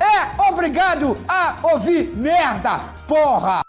[0.00, 3.60] é obrigado a ouvir merda, porra!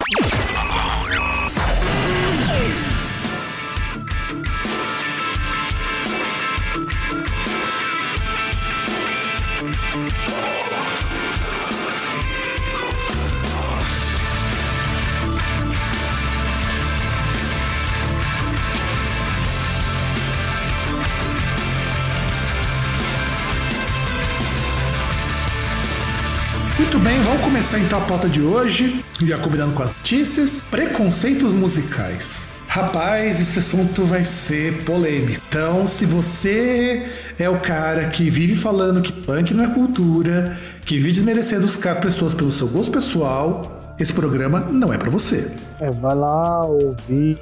[26.92, 31.54] Muito bem, vamos começar então a pauta de hoje, já combinando com as notícias, preconceitos
[31.54, 32.48] musicais.
[32.68, 35.40] Rapaz, esse assunto vai ser polêmico.
[35.48, 40.96] Então, se você é o cara que vive falando que punk não é cultura, que
[40.98, 45.48] vive desmerecendo as pessoas pelo seu gosto pessoal, esse programa não é pra você.
[45.80, 47.38] É, vai lá ouvir,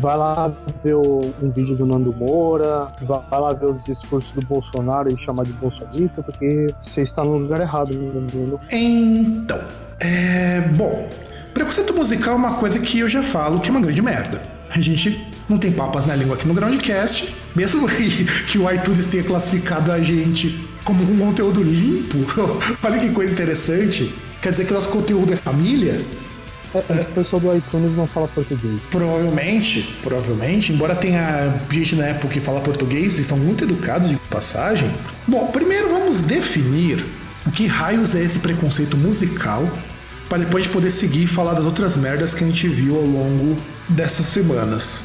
[0.00, 0.50] vai lá
[0.82, 5.44] ver um vídeo do Nando Moura, vai lá ver os discursos do Bolsonaro e chamar
[5.44, 8.60] de bolsonarista, porque você está no lugar errado, meu menino.
[8.72, 9.60] Então,
[10.00, 10.62] é.
[10.76, 11.08] Bom,
[11.52, 14.40] preconceito musical é uma coisa que eu já falo que é uma grande merda.
[14.70, 17.86] A gente não tem papas na língua aqui no Groundcast, mesmo
[18.48, 22.18] que o iTunes tenha classificado a gente como um conteúdo limpo.
[22.82, 24.14] Olha que coisa interessante.
[24.40, 26.00] Quer dizer que nosso conteúdo é família?
[26.74, 28.80] É, esse pessoal do iTunes não fala português.
[28.90, 34.16] Provavelmente, provavelmente, embora tenha gente na época que fala português e são muito educados de
[34.30, 34.90] passagem.
[35.26, 37.04] Bom, primeiro vamos definir
[37.46, 39.68] o que raios é esse preconceito musical,
[40.28, 43.56] para depois poder seguir e falar das outras merdas que a gente viu ao longo
[43.88, 45.02] dessas semanas.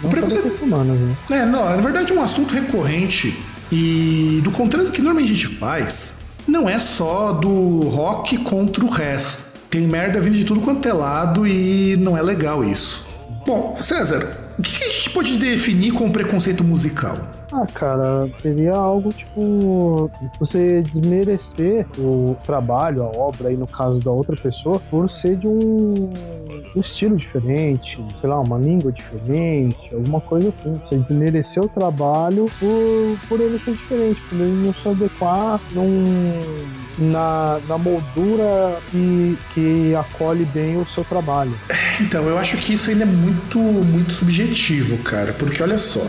[0.00, 0.58] O Não só preconceito.
[0.58, 1.16] semanas, né?
[1.30, 3.38] É, não, na verdade é um assunto recorrente
[3.70, 8.84] e do contrário do que normalmente a gente faz, não é só do rock contra
[8.84, 9.43] o resto.
[9.74, 13.08] Tem merda vindo de tudo quanto é lado e não é legal isso.
[13.44, 17.18] Bom, César, o que a gente pode definir como preconceito musical?
[17.50, 20.08] Ah, cara, seria algo tipo
[20.38, 25.48] você desmerecer o trabalho, a obra, aí no caso da outra pessoa, por ser de
[25.48, 26.12] um,
[26.76, 30.72] um estilo diferente, sei lá, uma língua diferente, alguma coisa assim.
[30.88, 36.32] Você desmerecer o trabalho por, por ele ser diferente, por ele não se adequar num,
[36.98, 41.54] na, na moldura que, que acolhe bem o seu trabalho.
[42.00, 46.04] Então, eu acho que isso ainda é muito, muito subjetivo, cara, porque olha só.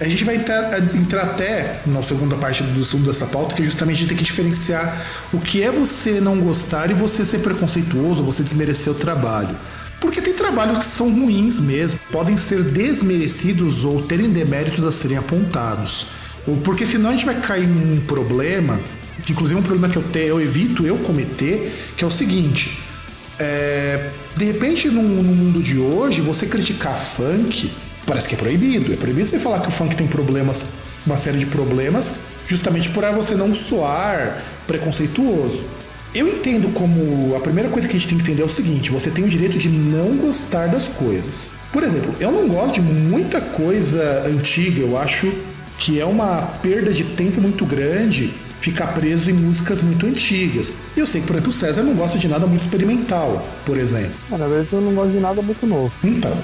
[0.00, 3.64] A gente vai entrar, entrar até na segunda parte do assunto dessa pauta, que é
[3.66, 4.98] justamente a gente tem que diferenciar
[5.30, 9.54] o que é você não gostar e você ser preconceituoso, você desmerecer o trabalho.
[10.00, 15.18] Porque tem trabalhos que são ruins mesmo, podem ser desmerecidos ou terem deméritos a serem
[15.18, 16.06] apontados.
[16.64, 18.80] Porque senão a gente vai cair num problema,
[19.28, 22.78] inclusive um problema que eu, te, eu evito eu cometer, que é o seguinte.
[23.38, 27.70] É, de repente, no, no mundo de hoje, você criticar funk
[28.06, 28.92] parece que é proibido.
[28.92, 30.64] É proibido você falar que o funk tem problemas,
[31.06, 35.64] uma série de problemas, justamente por você não soar preconceituoso.
[36.12, 38.90] Eu entendo como a primeira coisa que a gente tem que entender é o seguinte:
[38.90, 41.50] você tem o direito de não gostar das coisas.
[41.72, 45.32] Por exemplo, eu não gosto de muita coisa antiga, eu acho
[45.78, 50.72] que é uma perda de tempo muito grande ficar preso em músicas muito antigas.
[50.96, 53.76] E eu sei que, por exemplo, o César não gosta de nada muito experimental, por
[53.76, 54.12] exemplo.
[54.30, 55.92] É, na verdade, eu não gosto de nada muito novo.
[56.04, 56.36] Então.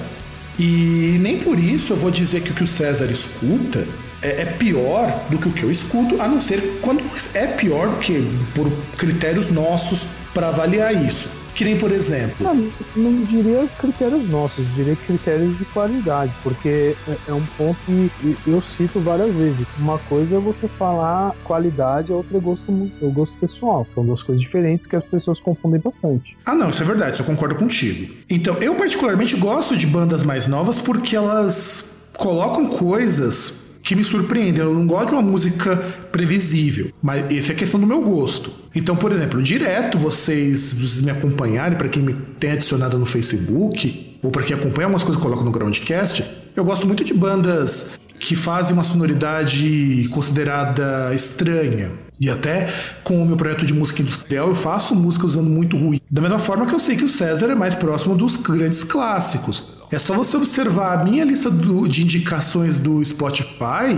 [0.59, 3.85] E nem por isso eu vou dizer que o que o César escuta
[4.21, 7.03] é, é pior do que o que eu escuto, a não ser quando
[7.33, 11.29] é pior do que por critérios nossos para avaliar isso.
[11.57, 12.35] Que nem, por exemplo.
[12.39, 18.37] Não, não diria critérios nossos, diria critérios de qualidade, porque é, é um ponto que
[18.45, 19.65] eu cito várias vezes.
[19.79, 23.87] Uma coisa é você falar qualidade, a outra é gosto, é gosto pessoal.
[23.95, 26.37] São duas coisas diferentes que as pessoas confundem bastante.
[26.45, 28.13] Ah, não, isso é verdade, isso eu concordo contigo.
[28.29, 34.61] Então, eu particularmente gosto de bandas mais novas porque elas colocam coisas que me surpreendem.
[34.61, 35.77] Eu não gosto de uma música
[36.11, 38.51] previsível, mas essa é questão do meu gosto.
[38.75, 44.17] Então, por exemplo, direto vocês, vocês me acompanharem, para quem me tem adicionado no Facebook,
[44.21, 47.13] ou para quem acompanha umas coisas que eu coloco no Groundcast, eu gosto muito de
[47.13, 52.06] bandas que fazem uma sonoridade considerada estranha.
[52.19, 52.67] E até
[53.03, 56.01] com o meu projeto de música industrial eu faço música usando muito ruído.
[56.09, 59.65] Da mesma forma que eu sei que o César é mais próximo dos grandes clássicos.
[59.91, 63.97] É só você observar a minha lista do, de indicações do Spotify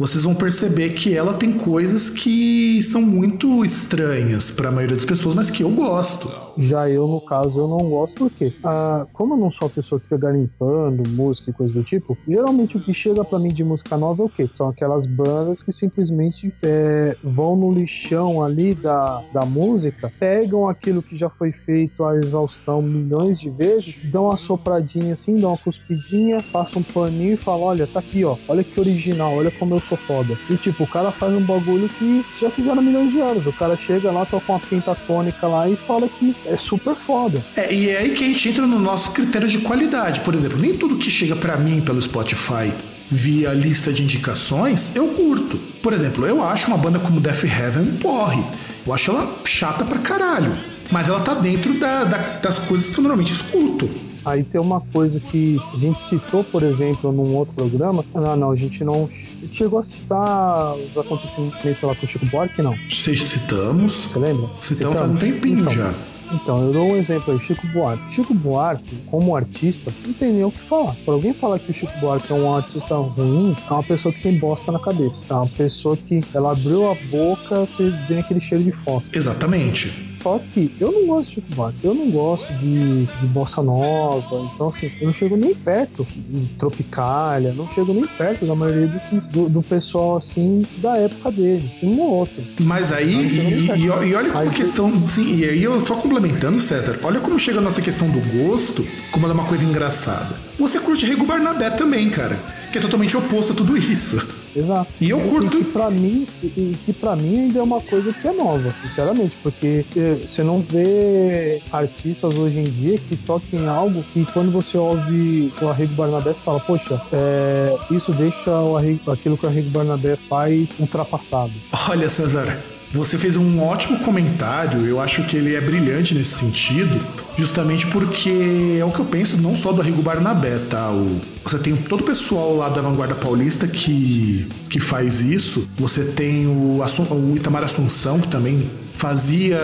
[0.00, 5.04] vocês vão perceber que ela tem coisas que são muito estranhas para a maioria das
[5.04, 6.32] pessoas, mas que eu gosto.
[6.56, 10.00] Já eu, no caso, eu não gosto porque, ah, como eu não sou a pessoa
[10.00, 13.62] que fica garimpando música e coisa do tipo, geralmente o que chega para mim de
[13.62, 14.48] música nova é o quê?
[14.56, 21.02] São aquelas bandas que simplesmente é, vão no lixão ali da, da música, pegam aquilo
[21.02, 25.58] que já foi feito a exaustão milhões de vezes, dão uma sopradinha assim, dão uma
[25.58, 29.74] cuspidinha, passam um paninho e falam: olha, tá aqui, ó, olha que original, olha como
[29.74, 30.38] eu foda.
[30.48, 33.46] E tipo, o cara faz um bagulho que já fizeram milhões de anos.
[33.46, 37.42] O cara chega lá, toca uma pentatônica lá e fala que é super foda.
[37.56, 40.20] É, e é aí que a gente entra no nosso critério de qualidade.
[40.20, 42.72] Por exemplo, nem tudo que chega para mim pelo Spotify
[43.10, 45.58] via lista de indicações, eu curto.
[45.82, 48.42] Por exemplo, eu acho uma banda como Death Heaven porre.
[48.86, 50.56] Eu acho ela chata pra caralho.
[50.90, 53.88] Mas ela tá dentro da, da, das coisas que eu normalmente escuto.
[54.24, 58.04] Aí tem uma coisa que a gente citou, por exemplo, num outro programa.
[58.14, 59.08] Não, não, a gente não
[59.52, 62.76] chegou a citar os acontecimentos lá com o Chico Buarque, não?
[62.90, 63.92] Citamos.
[63.92, 64.48] Você lembra?
[64.60, 65.94] Citamos faz um tempinho então, já.
[66.32, 68.14] Então, eu dou um exemplo aí, Chico Buarque.
[68.14, 70.94] Chico Buarque, como artista, não tem nem o que falar.
[71.04, 74.22] Pra alguém falar que o Chico Buarque é um artista ruim, é uma pessoa que
[74.22, 75.14] tem bosta na cabeça.
[75.28, 79.04] É uma pessoa que ela abriu a boca, você vem aquele cheiro de foto.
[79.12, 80.09] Exatamente.
[80.22, 84.50] Só que eu não gosto de Chico Buarque, eu não gosto de, de bossa nova,
[84.54, 88.86] então assim, eu não chego nem perto de Tropicália, não chego nem perto da maioria
[88.86, 92.42] do, do, do pessoal assim da época dele, um ou outro.
[92.60, 96.60] Mas aí, e, e, e, olha como a questão, sim, e aí eu tô complementando,
[96.60, 100.34] César, olha como chega a nossa questão do gosto, como ela é uma coisa engraçada.
[100.58, 102.38] Você curte Rego Barnabé também, cara,
[102.70, 104.39] que é totalmente oposto a tudo isso.
[104.54, 104.92] Exato.
[105.00, 105.50] E eu curto.
[105.50, 109.36] Que pra mim, que, que pra mim ainda é uma coisa que é nova, sinceramente,
[109.42, 115.52] porque você não vê artistas hoje em dia que toquem algo que quando você ouve
[115.60, 119.70] o Arrego Barnabé, você fala, poxa, é, isso deixa o Arrego, aquilo que o Arrego
[119.70, 121.52] Barnabé faz ultrapassado.
[121.88, 122.58] Olha, César,
[122.92, 126.98] você fez um ótimo comentário, eu acho que ele é brilhante nesse sentido,
[127.38, 130.90] justamente porque é o que eu penso não só do Arrigo Barnabé, tá?
[130.90, 136.04] O, você tem todo o pessoal lá da Vanguarda Paulista que, que faz isso, você
[136.04, 139.58] tem o, o Itamar Assunção, que também fazia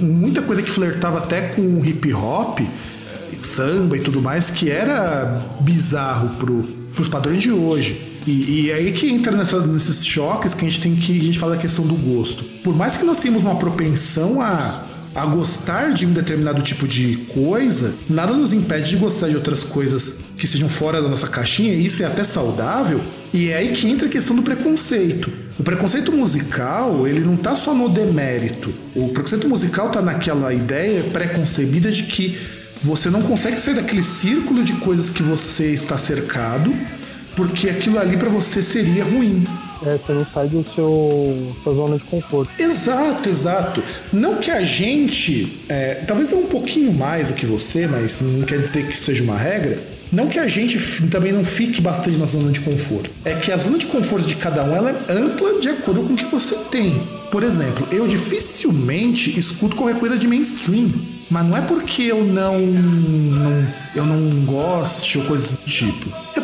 [0.00, 2.60] muita coisa que flertava até com hip hop,
[3.40, 6.62] samba e tudo mais, que era bizarro pro,
[6.94, 8.11] pros padrões de hoje.
[8.26, 11.18] E, e aí que entra nessa, nesses choques que a gente tem que.
[11.18, 12.44] A gente fala da questão do gosto.
[12.62, 17.16] Por mais que nós tenhamos uma propensão a, a gostar de um determinado tipo de
[17.34, 21.74] coisa, nada nos impede de gostar de outras coisas que sejam fora da nossa caixinha,
[21.74, 23.00] isso é até saudável.
[23.32, 25.32] E é aí que entra a questão do preconceito.
[25.58, 28.72] O preconceito musical, ele não tá só no demérito.
[28.94, 32.38] O preconceito musical tá naquela ideia preconcebida de que
[32.82, 36.74] você não consegue sair daquele círculo de coisas que você está cercado
[37.34, 39.44] porque aquilo ali para você seria ruim.
[39.84, 42.50] É, você não sai do seu sua zona de conforto.
[42.58, 43.82] Exato, exato.
[44.12, 48.42] Não que a gente, é, talvez eu um pouquinho mais do que você, mas não
[48.42, 49.78] quer dizer que seja uma regra.
[50.12, 50.78] Não que a gente
[51.08, 53.10] também não fique bastante na zona de conforto.
[53.24, 56.12] É que a zona de conforto de cada um ela é ampla de acordo com
[56.12, 57.02] o que você tem.
[57.30, 60.90] Por exemplo, eu dificilmente escuto qualquer coisa de mainstream.
[61.30, 66.12] Mas não é porque eu não, não eu não goste ou coisa do tipo.
[66.36, 66.40] É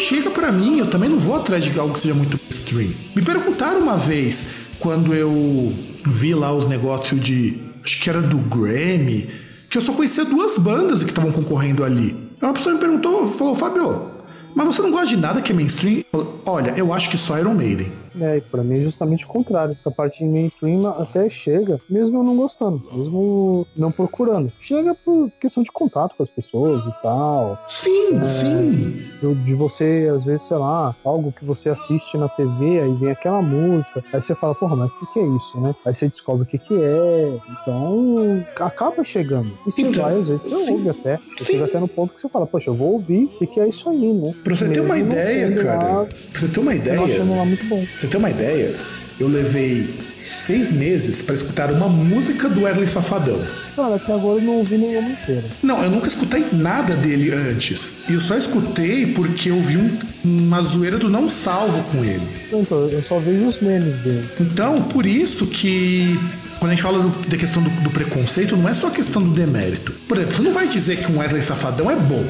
[0.00, 2.90] chega para mim, eu também não vou atrás de algo que seja muito stream.
[3.14, 4.46] Me perguntaram uma vez,
[4.78, 5.72] quando eu
[6.06, 7.58] vi lá os negócios de.
[7.84, 9.28] Acho que era do Grammy,
[9.70, 12.14] que eu só conhecia duas bandas que estavam concorrendo ali.
[12.40, 14.10] Uma pessoa me perguntou, falou, Fábio,
[14.54, 16.04] Mas você não gosta de nada que é mainstream?
[16.46, 17.92] Olha, eu acho que só Iron Maiden.
[18.18, 19.76] É, e pra mim é justamente o contrário.
[19.78, 24.50] Essa parte de mainstream até chega, mesmo eu não gostando, mesmo não procurando.
[24.62, 27.58] Chega por questão de contato com as pessoas e tal.
[27.68, 28.28] Sim, É.
[28.28, 29.10] sim.
[29.44, 33.42] De você, às vezes, sei lá, algo que você assiste na TV, aí vem aquela
[33.42, 35.74] música, aí você fala, porra, mas o que, que é isso, né?
[35.86, 37.38] Aí você descobre o que, que é.
[37.62, 39.50] Então, acaba chegando.
[39.66, 40.72] E você Então, vai, às vezes, você sim.
[40.72, 41.18] ouve até.
[41.36, 43.60] Você chega até no ponto que você fala, poxa, eu vou ouvir o que, que
[43.60, 44.34] é isso aí, né?
[44.42, 45.84] Pra você ter uma Mesmo ideia, cara.
[45.84, 47.36] lá- Pra você ter uma eu não achando ideia.
[47.38, 47.84] lá muito bom.
[48.00, 48.74] Pra você ter uma ideia,
[49.18, 53.38] eu levei seis meses pra escutar uma música do Wesley Safadão.
[53.76, 55.44] Cara, até agora eu não ouvi nenhuma inteira.
[55.62, 57.92] Não, eu nunca escutei nada dele antes.
[58.08, 62.26] E eu só escutei porque eu vi um- uma zoeira do não salvo com ele.
[62.50, 64.26] Então, eu só vejo os memes dele.
[64.40, 66.18] Então, por isso que
[66.58, 69.20] quando a gente fala do- da questão do, do preconceito, não é só a questão
[69.22, 69.92] do demérito.
[70.08, 72.24] Por exemplo, você não vai dizer que um Wesley Safadão é bom.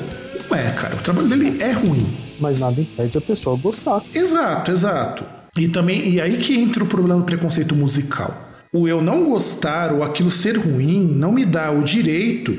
[0.50, 0.96] Não é, cara.
[0.96, 2.04] O trabalho dele é ruim.
[2.40, 4.02] Mas nada impede a pessoa gostar.
[4.12, 5.24] Exato, exato.
[5.56, 8.48] E também, e aí que entra o problema do preconceito musical.
[8.72, 12.56] O eu não gostar ou aquilo ser ruim não me dá o direito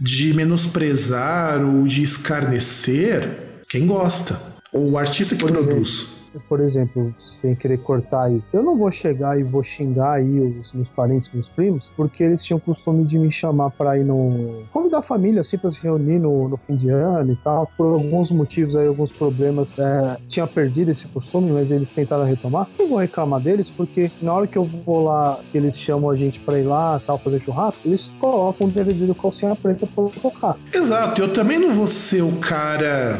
[0.00, 3.28] de menosprezar ou de escarnecer
[3.68, 4.40] quem gosta.
[4.72, 6.19] Ou o artista que produz.
[6.48, 10.72] Por exemplo, sem querer cortar aí, eu não vou chegar e vou xingar aí os
[10.72, 14.62] meus parentes, meus primos, porque eles tinham o costume de me chamar pra ir no.
[14.72, 17.70] convidar a família assim pra se reunir no, no fim de ano e tal.
[17.76, 22.68] Por alguns motivos aí, alguns problemas, é, tinha perdido esse costume, mas eles tentaram retomar.
[22.78, 26.16] Não vou reclamar deles, porque na hora que eu vou lá, que eles chamam a
[26.16, 30.04] gente pra ir lá tal, fazer churrasco, eles colocam o DVD do calcinha preta pra
[30.20, 30.56] tocar.
[30.72, 33.18] Exato, eu também não vou ser o cara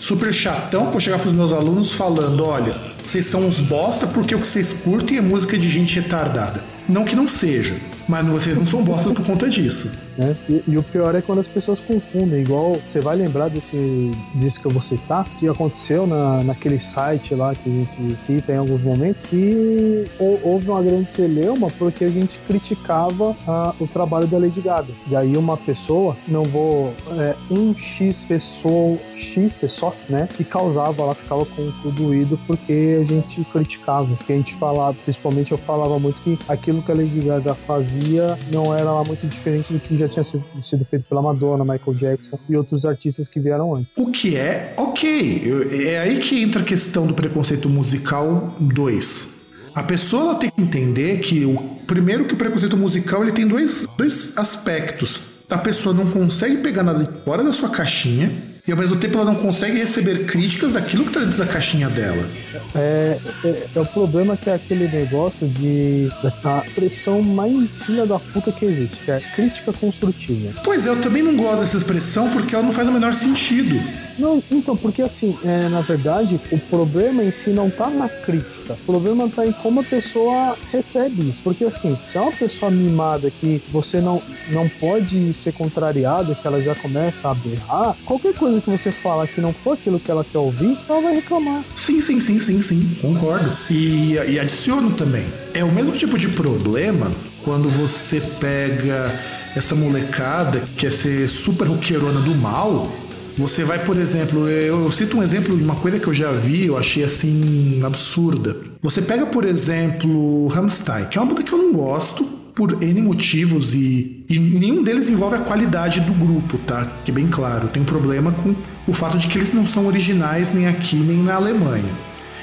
[0.00, 2.74] super chatão que vou chegar pros meus alunos falando: olha,
[3.04, 6.64] vocês são uns bosta porque o que vocês curtem é música de gente retardada.
[6.88, 7.76] Não que não seja,
[8.08, 9.92] mas vocês não são bosta por conta disso.
[10.16, 10.36] Né?
[10.48, 14.60] E, e o pior é quando as pessoas confundem, igual você vai lembrar desse disso
[14.60, 18.56] que eu vou citar, que aconteceu na, naquele site lá que a gente cita em
[18.56, 24.26] alguns momentos, que hou- houve uma grande celeuma porque a gente criticava ah, o trabalho
[24.26, 24.92] da Lady Gaga.
[25.08, 31.02] E aí uma pessoa, não vou, é, um X pessoa, X pessoa, né, que causava,
[31.02, 35.52] ela ficava com o cu doído porque a gente criticava, porque a gente falava, principalmente
[35.52, 39.72] eu falava muito que aquilo que a Lady Gaga fazia não era lá muito diferente
[39.72, 43.74] do que já tinha sido, feito pela Madonna, Michael Jackson e outros artistas que vieram
[43.74, 43.88] antes.
[43.96, 45.42] O que é ok.
[45.44, 49.40] Eu- É aí que entra a questão do preconceito musical 2.
[49.74, 53.86] A pessoa tem que entender que o primeiro que o preconceito musical ele tem dois,
[53.96, 55.20] dois aspectos.
[55.48, 58.30] A pessoa não consegue pegar nada fora da sua caixinha
[58.70, 61.88] e ao mesmo tempo ela não consegue receber críticas daquilo que está dentro da caixinha
[61.88, 62.24] dela.
[62.72, 68.20] É, é, é o problema que é aquele negócio de da pressão mais filha da
[68.20, 70.52] puta que existe, que é crítica construtiva.
[70.62, 73.80] Pois é, eu também não gosto dessa expressão porque ela não faz o menor sentido.
[74.20, 78.74] Não, então, porque assim, é, na verdade, o problema em si não tá na crítica.
[78.74, 81.38] O problema tá em como a pessoa recebe isso.
[81.42, 86.46] Porque assim, se é uma pessoa mimada que você não, não pode ser contrariado, que
[86.46, 90.10] ela já começa a berrar, qualquer coisa que você fala que não for aquilo que
[90.10, 91.62] ela quer ouvir, ela vai reclamar.
[91.76, 93.56] Sim, sim, sim, sim, sim, concordo.
[93.70, 95.24] E, e adiciono também.
[95.54, 97.10] É o mesmo tipo de problema
[97.42, 99.18] quando você pega
[99.56, 102.90] essa molecada que quer ser super roqueirona do mal.
[103.36, 106.30] Você vai, por exemplo, eu, eu cito um exemplo de uma coisa que eu já
[106.30, 108.56] vi, eu achei assim absurda.
[108.82, 113.00] Você pega, por exemplo, Rammstein, que é uma banda que eu não gosto, por N
[113.02, 116.86] motivos e, e nenhum deles envolve a qualidade do grupo, tá?
[117.04, 117.68] Que é bem claro.
[117.68, 118.54] Tem um problema com
[118.86, 121.90] o fato de que eles não são originais nem aqui nem na Alemanha.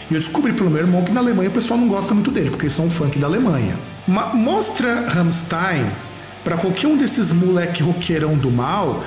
[0.09, 2.49] E eu descobri pelo meu irmão que na Alemanha o pessoal não gosta muito dele,
[2.49, 3.75] porque eles são um funk da Alemanha.
[4.07, 5.85] Ma- mostra Rammstein
[6.43, 9.03] pra qualquer um desses moleque roqueirão do mal.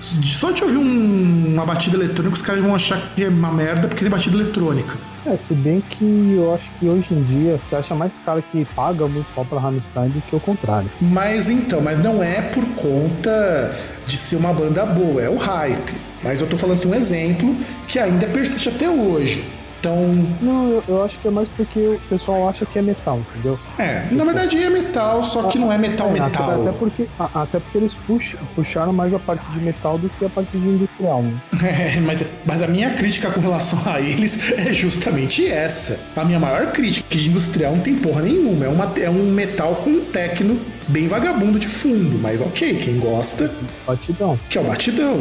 [0.00, 3.86] Só de ouvir um- uma batida eletrônica, os caras vão achar que é uma merda
[3.86, 4.94] porque tem batida eletrônica.
[5.24, 8.64] É, se bem que eu acho que hoje em dia você acha mais cara que
[8.74, 10.90] paga muito pau pra Rammstein do que o contrário.
[11.00, 13.72] Mas então, mas não é por conta
[14.06, 15.94] de ser uma banda boa, é o hype.
[16.22, 17.56] Mas eu tô falando assim um exemplo
[17.86, 19.44] que ainda persiste até hoje.
[19.82, 19.96] Então,
[20.40, 23.58] Não, eu, acho que é mais porque o pessoal acha que é metal, entendeu?
[23.80, 26.60] é, na verdade é metal, só que não é metal É, metal.
[26.62, 30.24] Até, porque, a- até porque eles puxam, puxaram mais a parte de metal do que
[30.24, 31.32] a parte de industrial, né?
[31.96, 35.98] É, mas, mas a minha crítica com relação a eles é justamente essa.
[36.14, 38.64] A minha maior crítica que de industrial não tem porra nenhuma.
[38.64, 42.20] É, uma, é um metal com um tecno bem vagabundo de fundo.
[42.20, 43.50] Mas ok, quem gosta,
[43.84, 44.38] Batidão.
[44.48, 45.20] que é o batidão.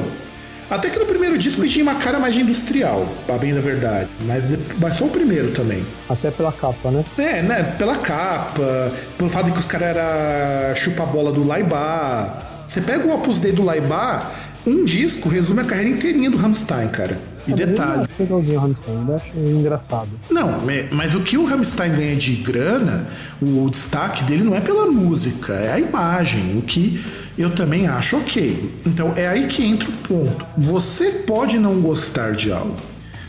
[0.71, 4.09] Até que no primeiro disco tinha uma cara mais industrial, pra bem da verdade.
[4.25, 4.45] Mas,
[4.79, 5.85] mas só o primeiro também.
[6.07, 7.03] Até pela capa, né?
[7.17, 7.61] É, né?
[7.77, 12.63] Pela capa, pelo fato de que os caras eram chupa-bola do Laibá.
[12.65, 14.31] Você pega o Opus Dei do Laibá,
[14.65, 17.19] um disco resume a carreira inteirinha do Rammstein, cara.
[17.45, 17.91] E detalhe.
[17.97, 20.09] Eu acho legalzinho o Rammstein, eu acho engraçado.
[20.29, 23.07] Não, é- mas o que o Rammstein ganha de grana,
[23.41, 27.03] o destaque dele não é pela música, é a imagem, o que
[27.37, 28.81] eu também acho ok.
[28.85, 30.45] Então é aí que entra o ponto.
[30.57, 32.75] Você pode não gostar de algo,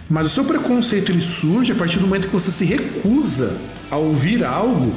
[0.09, 3.57] mas o seu preconceito ele surge a partir do momento que você se recusa
[3.91, 4.93] a ouvir algo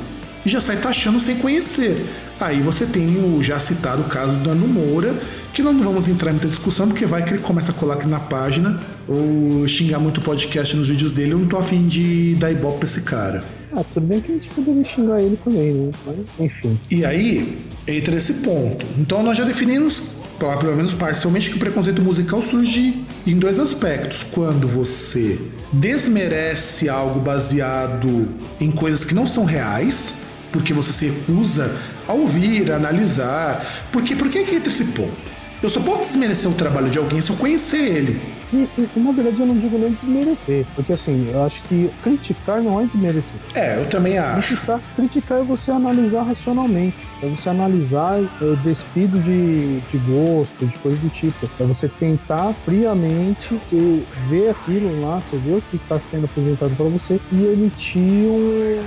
[0.46, 2.06] e já sai taxando sem conhecer.
[2.40, 5.18] Aí você tem o já citado caso do Anu Moura,
[5.54, 8.08] que não vamos entrar em muita discussão, porque vai que ele começa a colar aqui
[8.08, 11.32] na página ou xingar muito o podcast nos vídeos dele.
[11.32, 13.44] Eu não tô afim de dar ibope pra esse cara.
[13.72, 15.92] Ah, tudo bem que a gente poderia xingar ele também, né?
[16.06, 16.80] Mas, enfim.
[16.92, 17.58] E aí
[17.88, 18.86] entra esse ponto.
[18.98, 20.02] Então nós já definimos,
[20.40, 24.24] pelo menos parcialmente, que o preconceito musical surge em dois aspectos.
[24.24, 25.40] Quando você
[25.72, 28.30] desmerece algo baseado
[28.60, 30.16] em coisas que não são reais,
[30.52, 31.76] porque você se recusa
[32.08, 33.88] a ouvir, a analisar.
[33.92, 35.14] Porque, por que que entra esse ponto?
[35.62, 38.22] Eu só posso desmerecer o trabalho de alguém se eu conhecer ele.
[38.56, 42.80] E, na verdade eu não digo nem desmerecer, porque assim, eu acho que criticar não
[42.80, 43.24] é desmerecer.
[43.54, 44.48] É, eu também acho.
[44.48, 50.78] Criticar, criticar é você analisar racionalmente, é você analisar é, despido de, de gosto, de
[50.80, 51.50] coisa do tipo.
[51.60, 56.76] É você tentar friamente e ver aquilo lá, você ver o que está sendo apresentado
[56.76, 58.80] para você e emitir um,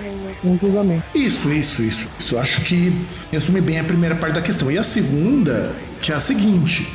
[0.44, 1.04] um julgamento.
[1.14, 2.10] Isso, isso, isso.
[2.18, 2.92] Isso eu acho que
[3.30, 4.70] resume bem a primeira parte da questão.
[4.70, 6.88] E a segunda, que é a seguinte.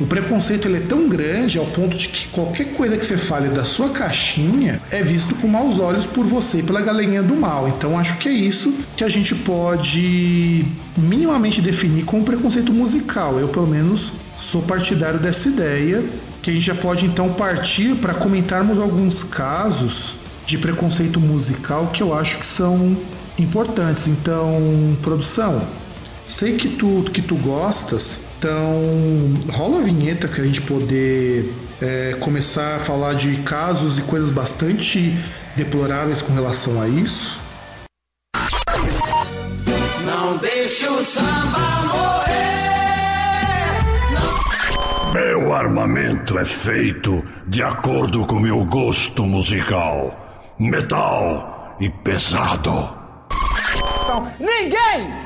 [0.00, 3.48] O preconceito ele é tão grande ao ponto de que qualquer coisa que você fale
[3.48, 7.68] da sua caixinha é visto com maus olhos por você e pela galinha do mal.
[7.68, 10.64] Então acho que é isso que a gente pode
[10.98, 13.38] minimamente definir como preconceito musical.
[13.38, 16.04] Eu, pelo menos, sou partidário dessa ideia.
[16.42, 22.02] Que a gente já pode então partir para comentarmos alguns casos de preconceito musical que
[22.02, 22.98] eu acho que são
[23.38, 24.08] importantes.
[24.08, 25.62] Então, produção,
[26.26, 32.14] sei que tu que tu gostas, então rola a vinheta que a gente poder é,
[32.20, 35.18] começar a falar de casos e coisas bastante
[35.56, 37.40] deploráveis com relação a isso.
[40.04, 42.34] Não deixa o samba morrer.
[45.14, 52.94] Meu armamento é feito de acordo com meu gosto musical: metal e pesado.
[54.04, 55.23] Então, ninguém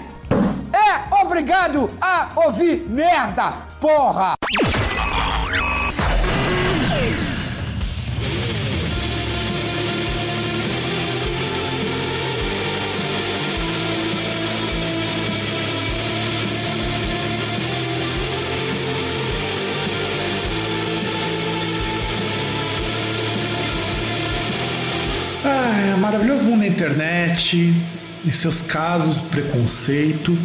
[1.29, 4.35] obrigado a ouvir merda, porra!
[26.01, 27.75] Maravilhoso mundo da internet
[28.25, 30.37] e seus casos de preconceito.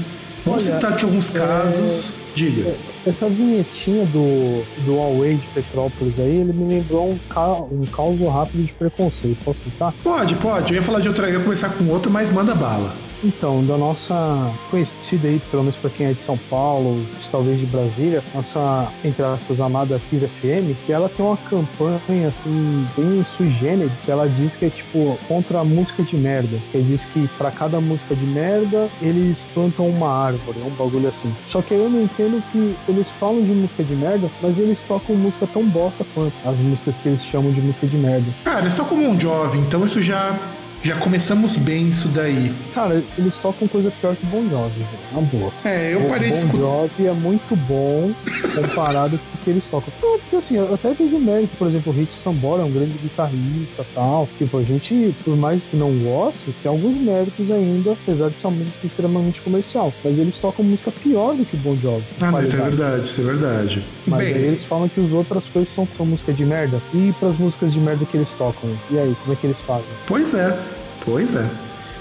[0.45, 2.13] Vamos Olha, citar aqui alguns casos.
[2.35, 2.75] Diga.
[3.05, 8.19] Essa vinhetinha do, do Huawei de Petrópolis aí, ele me lembrou um, ca, um caos
[8.19, 9.37] rápido de preconceito.
[9.43, 9.93] Posso citar?
[10.03, 10.73] Pode, pode.
[10.73, 12.93] Eu ia falar de outra, eu ia começar com outro, mas manda bala.
[13.23, 17.65] Então, da nossa conhecida aí, pelo menos para quem é de São Paulo, talvez de
[17.65, 23.49] Brasília, nossa, entre aspas, amada Kiss FM, que ela tem uma campanha, assim, bem sui
[23.59, 26.57] generis, que ela diz que é, tipo, contra a música de merda.
[26.71, 31.33] Que diz que para cada música de merda, eles plantam uma árvore, um bagulho assim.
[31.49, 35.15] Só que eu não entendo que eles falam de música de merda, mas eles tocam
[35.15, 38.31] música tão bosta quanto as músicas que eles chamam de música de merda.
[38.43, 40.37] Cara, é só como um jovem, então isso já
[40.83, 42.51] já começamos bem isso daí.
[42.73, 45.51] Cara, eles tocam coisa pior que Bon Jovi, na boa.
[45.63, 46.57] É, eu O parei de Bon escutar.
[46.59, 48.11] Jovi é muito bom
[48.55, 49.93] comparado com o que eles tocam.
[50.01, 52.97] Não, porque assim, eu até vejo mérito, por exemplo, o Rich Sambora é um grande
[52.97, 54.27] guitarrista e tal.
[54.37, 58.47] Tipo, a gente, por mais que não goste, tem alguns méritos ainda, apesar de ser
[58.47, 59.93] uma música extremamente comercial.
[60.03, 62.03] Mas eles tocam música pior do que Bon Jovi.
[62.19, 63.83] Ah, não, isso é verdade, isso é verdade.
[64.05, 66.81] Mas bem, aí eles falam que as outras coisas são pra música de merda.
[66.93, 68.69] E pras músicas de merda que eles tocam?
[68.91, 69.85] E aí, como é que eles fazem?
[70.05, 70.57] Pois é,
[71.03, 71.49] pois é.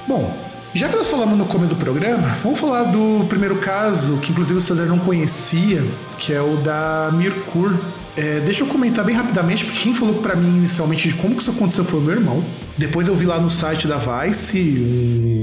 [0.07, 0.37] Bom,
[0.75, 4.59] já que nós falamos no começo do programa, vamos falar do primeiro caso, que inclusive
[4.59, 5.85] o César não conhecia,
[6.19, 7.77] que é o da Mirkur.
[8.17, 11.43] É, deixa eu comentar bem rapidamente, porque quem falou pra mim inicialmente de como que
[11.43, 12.45] isso aconteceu foi o meu irmão.
[12.77, 14.79] Depois eu vi lá no site da Vice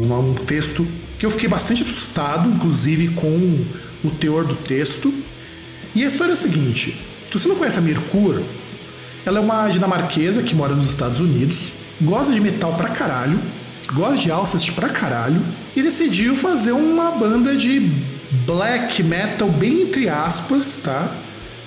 [0.05, 0.87] um, um texto
[1.19, 3.65] que eu fiquei bastante assustado, inclusive com
[4.03, 5.13] o teor do texto.
[5.93, 6.99] E a história é a seguinte:
[7.29, 8.41] se você não conhece a Mirkur,
[9.25, 13.39] ela é uma dinamarquesa que mora nos Estados Unidos, gosta de metal pra caralho,
[13.93, 15.41] gosta de Alcest pra caralho,
[15.75, 17.91] e decidiu fazer uma banda de
[18.45, 21.11] black metal, bem entre aspas, tá?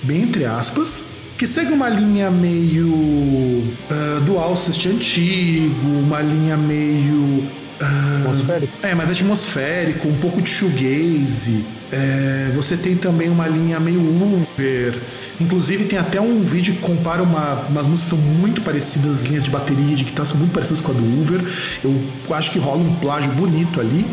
[0.01, 1.05] Bem entre aspas,
[1.37, 7.47] que segue uma linha meio ah, do Alcest antigo, uma linha meio.
[7.79, 8.73] Atmosférico?
[8.81, 11.65] é, mais atmosférico, um pouco de shoegaze.
[11.91, 14.97] É, você tem também uma linha meio Uber.
[15.39, 19.43] Inclusive tem até um vídeo que compara uma, umas músicas são muito parecidas, as linhas
[19.43, 21.41] de bateria de guitarra são muito parecidas com a do Uber.
[21.83, 24.05] Eu acho que rola um plágio bonito ali,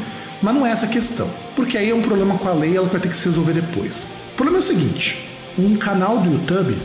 [0.43, 1.29] mas não é essa a questão.
[1.55, 4.07] Porque aí é um problema com a lei, ela vai ter que se resolver depois.
[4.33, 6.77] O problema é o seguinte: um canal do YouTube,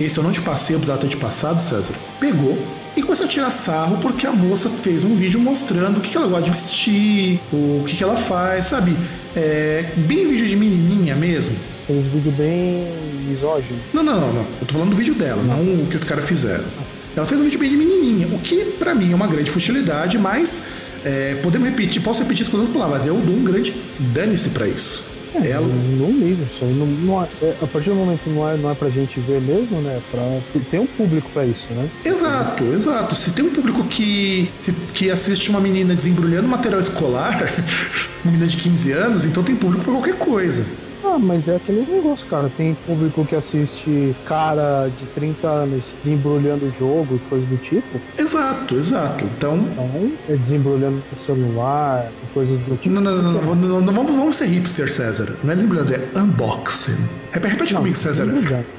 [0.00, 2.58] esse eu não te passei, eu precisava ter te passado, César, pegou
[2.96, 6.26] e começou a tirar sarro porque a moça fez um vídeo mostrando o que ela
[6.26, 8.96] gosta de vestir, o que ela faz, sabe?
[9.36, 11.56] É, bem vídeo de menininha mesmo.
[11.86, 12.86] Fez vídeo bem
[13.28, 13.78] misógino.
[13.92, 14.46] Não, não, não, não.
[14.60, 16.64] Eu tô falando do vídeo dela, não, o que os caras fizeram.
[17.16, 20.18] Ela fez um vídeo bem de menininha, o que para mim é uma grande futilidade,
[20.18, 20.66] mas
[21.04, 25.04] é, podemos repetir, posso repetir as coisas palavras, eu dou um grande dane-se pra isso.
[25.34, 25.66] É, ela...
[25.66, 27.26] Não liga, isso não, não é,
[27.60, 30.00] a partir do momento que não é, não é pra gente ver mesmo, né?
[30.10, 30.22] Pra,
[30.70, 31.88] tem um público pra isso, né?
[32.04, 33.14] Exato, exato.
[33.14, 34.48] Se tem um público que,
[34.92, 37.52] que assiste uma menina desembrulhando material escolar,
[38.22, 40.64] uma menina de 15 anos, então tem público pra qualquer coisa.
[41.14, 42.50] Ah, mas é aquele negócio, cara.
[42.56, 48.00] Tem público que assiste cara de 30 anos desembrulhando o jogo e coisas do tipo.
[48.18, 49.24] Exato, exato.
[49.24, 49.56] Então.
[49.58, 52.92] Então, é desembrulhando o celular, coisas do tipo.
[52.92, 55.36] Não, não, não, não, não, não, vamos, vamos ser hipster, César.
[55.44, 56.98] Não é desembrulhando, é unboxing.
[57.30, 58.26] Repete, repete comigo, César.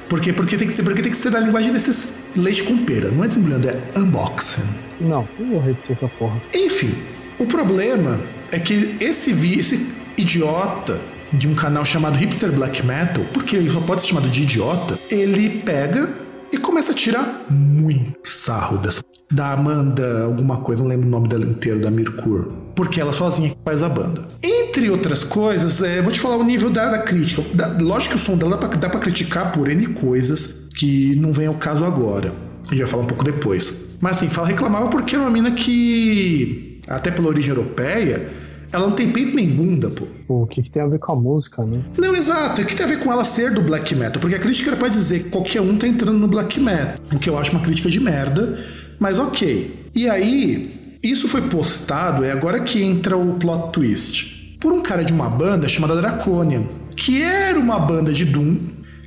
[0.06, 3.10] Porque, porque, tem que, porque tem que ser da linguagem desses leite com pera.
[3.10, 4.68] Não é desembrulhando, é unboxing.
[5.00, 6.38] Não, não vou repetir essa porra.
[6.54, 6.94] Enfim,
[7.38, 8.20] o problema
[8.52, 9.86] é que esse, vi, esse
[10.18, 11.00] idiota
[11.32, 14.98] de um canal chamado Hipster Black Metal, porque ele só pode ser chamado de idiota,
[15.10, 16.08] ele pega
[16.52, 19.02] e começa a tirar muito sarro dessa.
[19.30, 22.46] Da Amanda, alguma coisa, não lembro o nome dela inteiro, da Mirkur.
[22.76, 24.28] Porque ela sozinha que faz a banda.
[24.42, 27.42] Entre outras coisas, é, vou te falar o nível da, da crítica.
[27.52, 31.16] Da, lógico que o som dela dá pra, dá pra criticar por N coisas que
[31.16, 32.32] não vem ao caso agora.
[32.70, 33.86] Gente vai falar um pouco depois.
[34.00, 38.30] Mas assim, fala, reclamava porque era uma mina que, até pela origem europeia,
[38.72, 40.06] ela não tem peito nem bunda, pô.
[40.28, 41.82] O que, que, tem a ver com a música, né?
[41.96, 42.60] Não, exato.
[42.60, 44.20] O que tem a ver com ela ser do black metal?
[44.20, 46.96] Porque a crítica era pra dizer que qualquer um tá entrando no black metal.
[47.14, 48.58] O que eu acho uma crítica de merda,
[48.98, 49.90] mas ok.
[49.94, 54.56] E aí, isso foi postado, é agora que entra o plot twist.
[54.60, 56.64] Por um cara de uma banda chamada Draconian,
[56.96, 58.56] que era uma banda de Doom,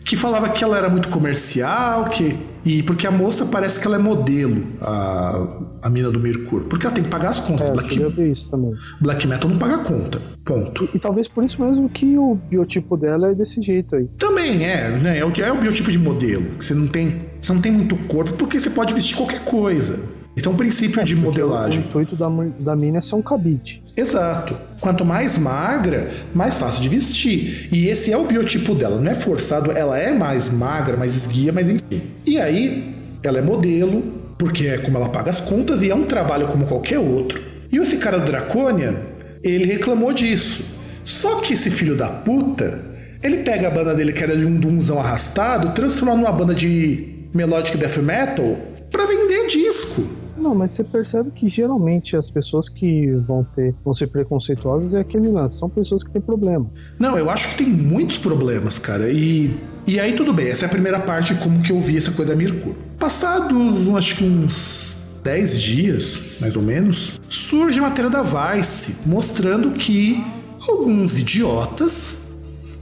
[0.06, 3.96] que falava que ela era muito comercial, que e porque a moça parece que ela
[3.96, 5.48] é modelo, a,
[5.84, 6.68] a mina do Mercúrio.
[6.68, 7.68] Porque ela tem que pagar as contas.
[7.68, 8.74] É, Black, isso também.
[9.02, 10.22] Black Metal não paga conta.
[10.44, 10.90] Ponto.
[10.94, 14.08] E, e, talvez por isso mesmo que o biotipo dela é desse jeito aí.
[14.18, 15.20] Também é, né?
[15.20, 16.46] É o, é o biotipo de modelo.
[16.60, 17.30] Você não tem.
[17.42, 20.19] Você não tem muito corpo porque você pode vestir qualquer coisa.
[20.40, 21.80] Então, o princípio é, de modelagem.
[21.80, 22.30] O intuito da,
[22.60, 23.82] da mina é ser um cabide.
[23.96, 24.56] Exato.
[24.80, 27.68] Quanto mais magra, mais fácil de vestir.
[27.74, 29.02] E esse é o biotipo dela.
[29.02, 32.02] Não é forçado, ela é mais magra, mais esguia, mas enfim.
[32.26, 34.02] E aí, ela é modelo,
[34.38, 37.42] porque é como ela paga as contas e é um trabalho como qualquer outro.
[37.70, 38.96] E esse cara do Dracônia,
[39.44, 40.64] ele reclamou disso.
[41.04, 42.80] Só que esse filho da puta,
[43.22, 47.28] ele pega a banda dele, que era de um dunzão arrastado, transforma numa banda de
[47.34, 48.58] melodic death metal
[48.90, 50.19] para vender disco.
[50.40, 55.02] Não, mas você percebe que geralmente as pessoas que vão ter vão ser preconceituosas é
[55.02, 56.70] aquele lance, são pessoas que têm problema.
[56.98, 59.12] Não, eu acho que tem muitos problemas, cara.
[59.12, 62.12] E e aí tudo bem, essa é a primeira parte como que eu vi essa
[62.12, 62.76] coisa da Mirko.
[63.00, 69.72] Passados, acho que uns 10 dias, mais ou menos, surge a matéria da Vice mostrando
[69.72, 70.24] que
[70.68, 72.30] alguns idiotas,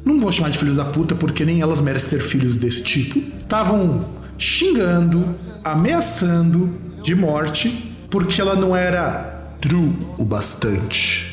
[0.03, 3.20] não vou chamar de filhos da puta porque nem elas merecem ter filhos desse tipo,
[3.39, 3.99] estavam
[4.38, 5.24] xingando,
[5.64, 7.70] ameaçando de morte
[8.10, 11.26] porque ela não era true o bastante.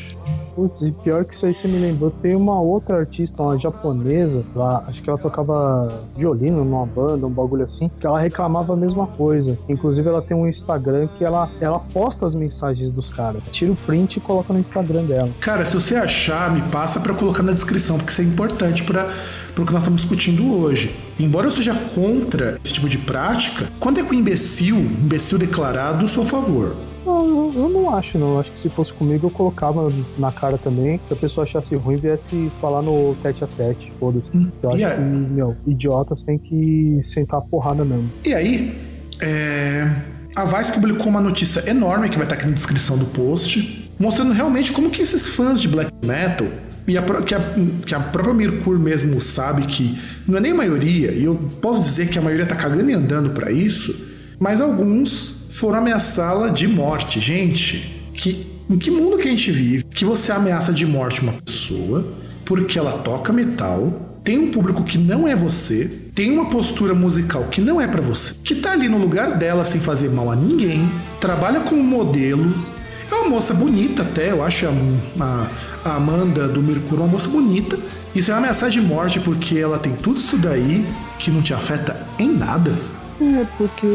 [0.55, 4.43] Putz, e pior que isso aí você me lembrou, tem uma outra artista, uma japonesa,
[4.55, 8.75] lá, acho que ela tocava violino numa banda, um bagulho assim, que ela reclamava a
[8.77, 9.57] mesma coisa.
[9.67, 13.41] Inclusive ela tem um Instagram que ela, ela posta as mensagens dos caras.
[13.51, 15.29] Tira o print e coloca no Instagram dela.
[15.41, 19.09] Cara, se você achar, me passa para colocar na descrição, porque isso é importante para
[19.57, 20.95] o que nós estamos discutindo hoje.
[21.19, 26.23] Embora eu seja contra esse tipo de prática, quando é com imbecil, imbecil declarado, sou
[26.23, 26.75] a favor.
[27.05, 28.39] Não, eu não acho, não.
[28.39, 29.87] Acho que se fosse comigo, eu colocava
[30.17, 30.99] na cara também.
[31.07, 34.25] Se a pessoa achasse ruim, viesse falar no tete a tete, foda-se.
[34.35, 38.09] Hum, eu acho que, meu, idiotas tem que sentar a porrada mesmo.
[38.25, 38.75] E aí,
[39.21, 39.87] é...
[40.35, 44.33] a Vice publicou uma notícia enorme que vai estar aqui na descrição do post, mostrando
[44.33, 46.47] realmente como que esses fãs de black metal
[46.87, 47.41] e a, que, a,
[47.85, 51.81] que a própria Mercur mesmo sabe que não é nem a maioria, e eu posso
[51.81, 56.67] dizer que a maioria tá cagando e andando para isso, mas alguns foram ameaçá-la de
[56.67, 57.19] morte.
[57.19, 61.33] Gente, que, em que mundo que a gente vive que você ameaça de morte uma
[61.33, 62.05] pessoa
[62.43, 67.45] porque ela toca metal, tem um público que não é você, tem uma postura musical
[67.45, 70.35] que não é para você, que tá ali no lugar dela sem fazer mal a
[70.35, 72.53] ninguém, trabalha como modelo,
[73.11, 74.67] é uma moça bonita até, eu acho
[75.19, 75.49] a,
[75.85, 77.77] a, Amanda do Mercúrio uma moça bonita.
[78.15, 80.85] Isso é uma ameaça de morte porque ela tem tudo isso daí
[81.19, 82.73] que não te afeta em nada.
[83.21, 83.87] É, porque,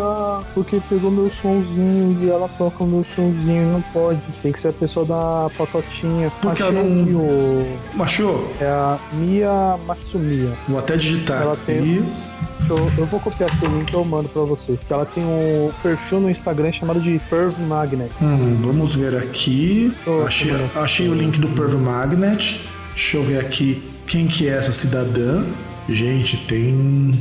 [0.00, 4.20] ah, porque pegou meu sonzinho e ela toca o meu sonzinho, não pode.
[4.42, 6.30] Tem que ser a pessoa da patotinha.
[6.40, 6.84] Porque ela não-
[7.16, 8.52] o- Achou?
[8.60, 10.52] É a Mia Matsumiya.
[10.68, 11.80] Vou até digitar Ela tem.
[11.80, 14.78] Deixa eu, eu vou copiar esse link e eu mando pra vocês.
[14.90, 18.10] Ela tem um perfil no Instagram chamado de Perv Magnet.
[18.22, 19.92] Hum, vamos ver aqui.
[20.06, 20.70] Oh, achei, como é?
[20.82, 22.60] achei o link do Perv Magnet.
[22.94, 25.44] Deixa eu ver aqui quem que é essa cidadã.
[25.88, 27.12] Gente, tem.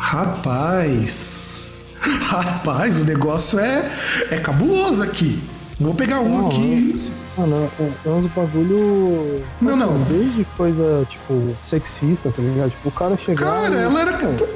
[0.00, 1.70] Rapaz.
[2.00, 3.90] Rapaz, o negócio é,
[4.30, 5.42] é cabuloso aqui.
[5.78, 7.12] Vou pegar um Não, aqui.
[7.36, 9.42] Mano, é, é uns bagulho.
[9.60, 9.94] Não, não.
[10.04, 12.70] Desde coisa, tipo, sexista, tá ligado?
[12.70, 13.44] Tipo, o cara chegar.
[13.62, 14.12] Cara, e- ela era.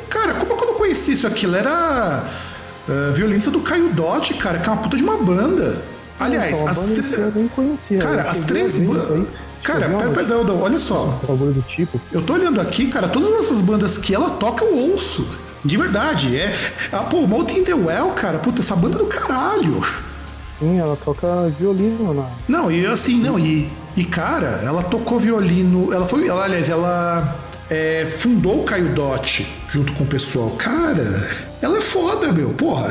[0.08, 1.44] Cara, como que eu não conheci isso aqui?
[1.44, 1.70] Ela era.
[2.88, 5.82] ah, violência do Caio Dot, cara, que é uma puta de uma banda.
[6.18, 6.90] Aliás, então, as.
[6.90, 7.98] tre- eu nem conhecia.
[7.98, 9.26] Cara, as três bandas.
[9.64, 11.18] Cara, pera, pera, não, olha só.
[11.26, 11.98] do tipo.
[12.12, 15.26] Eu tô olhando aqui, cara, todas essas bandas que ela toca eu ouço.
[15.64, 16.36] De verdade.
[16.36, 16.54] É.
[16.92, 19.80] Ah, pô, Molten the Well, cara, puta, essa banda é do caralho.
[20.58, 22.28] Sim, ela toca violino na.
[22.46, 25.90] Não, e assim, não, e, e cara, ela tocou violino.
[25.92, 26.28] Ela foi.
[26.28, 27.34] Ela, aliás, ela
[27.70, 30.50] é, fundou o Caio Dot junto com o pessoal.
[30.50, 31.26] Cara,
[31.62, 32.88] ela é foda, meu, porra.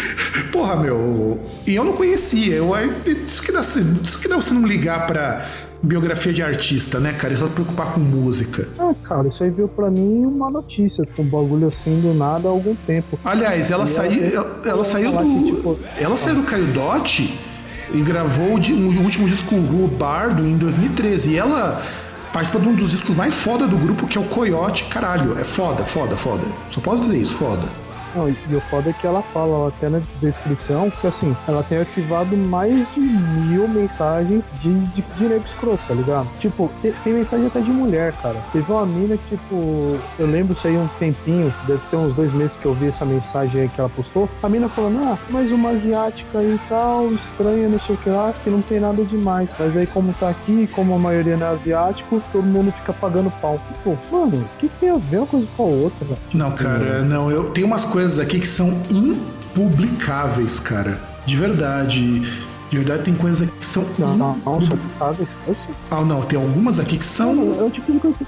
[0.52, 1.40] Porra, meu.
[1.66, 2.56] E eu não conhecia.
[2.56, 2.84] Eu, é,
[3.24, 5.46] isso, que dá, isso que dá você não ligar pra
[5.82, 7.32] biografia de artista, né, cara?
[7.32, 8.68] É só se preocupar com música.
[8.78, 12.48] Ah, cara, isso aí veio pra mim uma notícia, tipo, um bagulho assim do nada
[12.48, 13.18] há algum tempo.
[13.24, 17.38] Aliás, ela saiu, ela- ela, saiu do, que, tipo, ela saiu do Caio Dot
[17.92, 21.30] e gravou o, o último disco o Bardo em 2013.
[21.30, 21.82] E ela
[22.32, 24.84] participa de um dos discos mais foda do grupo, que é o Coyote.
[24.84, 26.44] Caralho, é foda, foda, foda.
[26.68, 27.62] Só posso dizer isso, foda.
[28.14, 31.36] Não, e e o foda é que ela fala ó, até na descrição que assim,
[31.46, 36.26] ela tem arquivado mais de mil mensagens de, de, de nego escroto, tá ligado?
[36.40, 38.36] Tipo, te- tem, mensagem até de mulher, cara.
[38.52, 42.32] Teve uma mina que, tipo, eu lembro isso aí um tempinho, deve ter uns dois
[42.32, 44.28] meses que eu vi essa mensagem aí que ela postou.
[44.42, 48.10] A mina falando, ah, mas uma asiática aí e tal, estranha, não sei o que
[48.10, 49.48] lá, que não tem nada demais.
[49.58, 53.30] Mas aí, como tá aqui, como a maioria não é asiático, todo mundo fica pagando
[53.40, 53.60] pau.
[53.84, 56.06] Pô, mano, o que tem a ver uma coisa com a outra?
[56.32, 61.00] Não, cara, não, eu tenho umas coisas aqui que são impublicáveis, cara.
[61.26, 62.20] De verdade.
[62.70, 63.84] De verdade, tem coisas aqui que são.
[63.98, 64.62] Não, não, não?
[65.46, 65.74] Eu sei.
[65.90, 67.54] Ah, não, tem algumas aqui que são.
[67.58, 68.26] É o tipo de coisa que.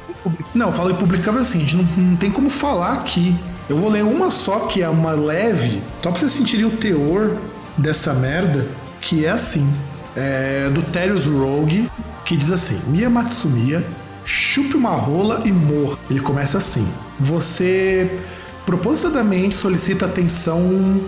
[0.54, 3.36] Não, eu falo em publicável assim, a gente não, não tem como falar aqui.
[3.68, 7.36] Eu vou ler uma só, que é uma leve, só pra vocês sentirem o teor
[7.78, 8.66] dessa merda,
[9.00, 9.66] que é assim.
[10.14, 11.88] É do Terius Rogue,
[12.24, 13.82] que diz assim: Mia Matsumiya,
[14.24, 15.98] chupe uma rola e morra.
[16.10, 16.86] Ele começa assim:
[17.18, 18.20] Você
[18.64, 21.00] propositadamente solicita a atenção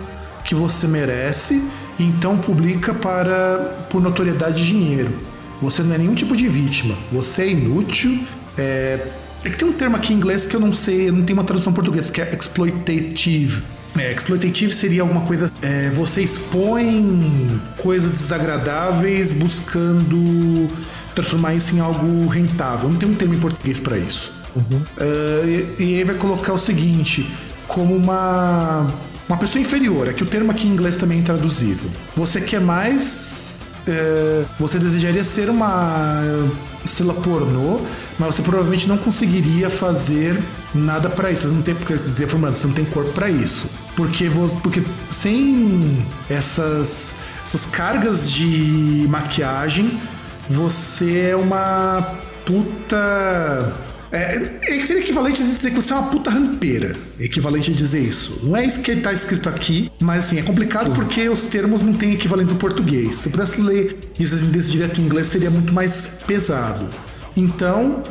[0.44, 1.62] que você merece,
[1.98, 5.12] e então publica para por notoriedade e dinheiro.
[5.62, 6.96] Você não é nenhum tipo de vítima.
[7.12, 8.20] Você é inútil.
[8.58, 8.98] É,
[9.44, 11.38] é que tem um termo aqui em inglês que eu não sei, eu não tenho
[11.38, 13.62] uma tradução em português, que é exploitative.
[13.96, 15.50] É, exploitative seria alguma coisa.
[15.62, 20.68] é, você expõe coisas desagradáveis buscando
[21.14, 22.88] transformar isso em algo rentável.
[22.88, 24.43] Não tem um termo em português para isso.
[24.98, 27.30] É, e, e aí vai colocar o seguinte,
[27.66, 28.86] como uma,
[29.28, 31.90] uma pessoa inferior, é que o termo aqui em inglês também é intraduzível.
[32.16, 33.60] Você quer mais.
[33.86, 36.22] é, você desejaria ser uma
[36.84, 37.80] estrela pornô,
[38.18, 40.38] mas você provavelmente não conseguiria fazer
[40.74, 41.48] nada pra isso.
[41.48, 43.68] Você não tem, porque, reformando, você não tem corpo pra isso.
[43.96, 44.30] Porque,
[44.62, 49.98] porque sem essas, essas cargas de maquiagem,
[50.48, 52.02] você é uma
[52.44, 53.72] puta.
[54.14, 56.94] É, seria equivalente a dizer que você é uma puta rampeira.
[57.18, 58.40] Equivalente a dizer isso.
[58.42, 61.92] Não é isso que tá escrito aqui, mas assim, é complicado porque os termos não
[61.92, 63.16] têm equivalente no português.
[63.16, 66.88] Se eu pudesse ler isso assim, desse direto em inglês, seria muito mais pesado.
[67.36, 68.04] Então,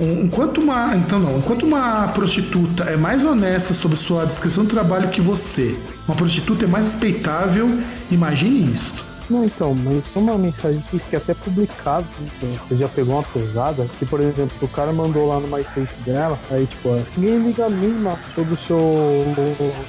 [0.00, 0.94] enquanto uma.
[0.94, 5.76] Então não, enquanto uma prostituta é mais honesta sobre sua descrição do trabalho que você,
[6.06, 7.78] uma prostituta é mais respeitável,
[8.10, 9.07] imagine isto.
[9.30, 13.22] Não, então, mas tem uma mensagem que é até publicado, então, você já pegou uma
[13.22, 17.66] pesada, que, por exemplo, o cara mandou lá no MySpace dela, aí, tipo, ninguém liga
[17.66, 18.78] a mínima sobre o seu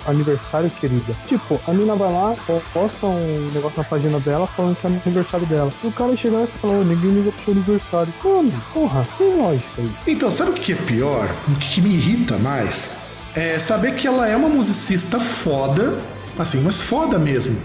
[0.06, 1.14] aniversário, querida.
[1.28, 4.90] Tipo, a mina vai lá, po- posta um negócio na página dela falando que é
[4.90, 5.72] aniversário dela.
[5.84, 8.14] E o cara chega e fala, "Ô, ninguém liga pro seu aniversário.
[8.24, 9.92] Mano, porra, tem lógica aí.
[10.08, 11.30] Então, sabe o que é pior?
[11.48, 12.92] O que me irrita mais?
[13.36, 15.98] É saber que ela é uma musicista foda,
[16.38, 17.58] assim, mas foda mesmo.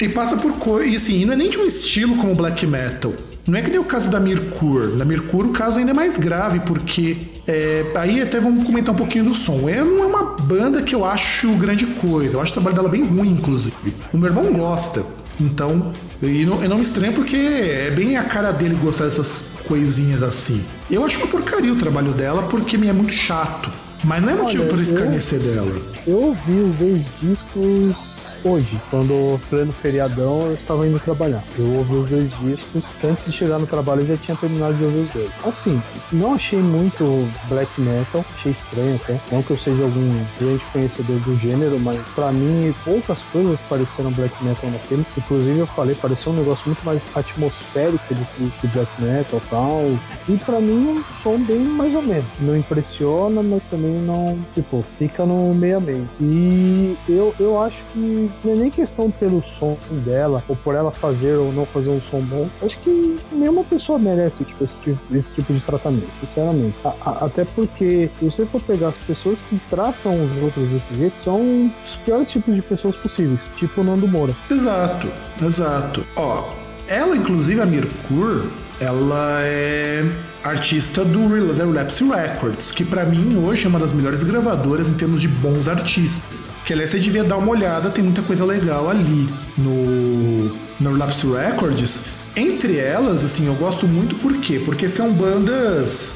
[0.00, 0.88] E passa por coisa.
[0.88, 3.12] E assim, não é nem de um estilo como black metal.
[3.46, 4.96] Não é que nem o caso da Mirkur.
[4.96, 7.16] Na Mirkur o caso ainda é mais grave, porque.
[7.46, 9.68] é, aí até vamos comentar um pouquinho do som.
[9.68, 12.36] É, não é uma banda que eu acho grande coisa.
[12.36, 13.74] Eu acho o trabalho dela bem ruim, inclusive.
[14.12, 15.04] O meu irmão gosta.
[15.40, 15.90] Então,
[16.22, 20.22] e não, eu não me estranho porque é bem a cara dele gostar dessas coisinhas
[20.22, 20.62] assim.
[20.90, 23.70] Eu acho uma porcaria o trabalho dela porque me é muito chato.
[24.04, 25.72] Mas não é motivo Olha, para eu- escarnecer dela.
[26.06, 27.96] Eu ouvi os dois discos
[28.44, 31.42] hoje, quando pleno feriadão eu estava indo trabalhar.
[31.58, 34.84] Eu ouvi os dois discos, antes de chegar no trabalho eu já tinha terminado de
[34.84, 35.30] ouvir os dois.
[35.44, 35.82] Assim,
[36.12, 39.20] não achei muito black metal, achei estranho até.
[39.32, 44.10] Não que eu seja algum grande conhecedor do gênero, mas pra mim poucas coisas pareceram
[44.12, 45.04] black metal naquele.
[45.16, 49.82] Inclusive eu falei, pareceu um negócio muito mais atmosférico do que black metal e tal.
[50.28, 52.26] E pra mim é um som bem mais ou menos.
[52.40, 56.08] Não impressiona, mas também não, tipo, fica no meio a meio.
[56.20, 60.90] E eu, eu acho que não é nem questão pelo som dela, ou por ela
[60.90, 62.48] fazer ou não fazer um som bom.
[62.62, 66.74] Acho que nenhuma pessoa merece tipo, esse, tipo, esse tipo de tratamento, sinceramente.
[66.84, 70.94] A- a- até porque, se você for pegar as pessoas que tratam os outros desse
[70.94, 74.34] jeito, são os piores tipos de pessoas possíveis, tipo o Nando Moura.
[74.50, 75.08] Exato,
[75.42, 76.04] exato.
[76.16, 76.48] Ó,
[76.88, 78.46] ela, inclusive, a Mirkur,
[78.80, 80.02] ela é
[80.42, 85.20] artista do Relapse Records, que pra mim hoje é uma das melhores gravadoras em termos
[85.20, 86.42] de bons artistas.
[86.70, 92.02] Que aliás você devia dar uma olhada, tem muita coisa legal ali no, no Records.
[92.36, 94.62] Entre elas, assim, eu gosto muito por quê?
[94.64, 96.14] Porque são bandas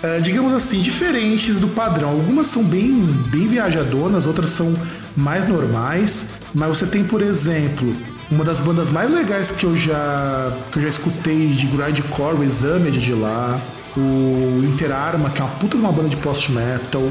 [0.00, 2.10] ah, digamos assim, diferentes do padrão.
[2.10, 2.94] Algumas são bem,
[3.26, 4.72] bem viajadonas, outras são
[5.16, 6.28] mais normais.
[6.54, 7.92] Mas você tem, por exemplo,
[8.30, 12.44] uma das bandas mais legais que eu já, que eu já escutei de grindcore, o
[12.44, 13.60] Examed de lá,
[13.96, 17.02] o Interarma, que é uma puta de uma banda de post-metal,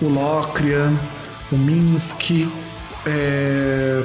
[0.00, 0.94] o Locrian,
[1.52, 2.48] o Minsk,
[3.06, 4.04] é,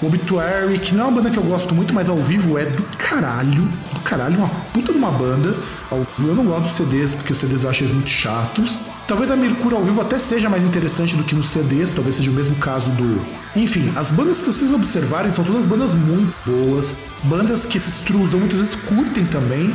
[0.00, 2.64] o Obituary, que não é uma banda que eu gosto muito, mas ao vivo é
[2.64, 3.62] do caralho.
[3.92, 5.54] Do caralho, uma puta de uma banda.
[5.90, 8.78] Eu não gosto dos CDs, porque os CDs eu acho eles muito chatos.
[9.08, 12.30] Talvez a Mercúrio ao vivo até seja mais interessante do que nos CDs, talvez seja
[12.30, 13.20] o mesmo caso do.
[13.56, 18.38] Enfim, as bandas que vocês observarem são todas bandas muito boas, bandas que se extrusam,
[18.38, 19.74] muitas vezes curtem também.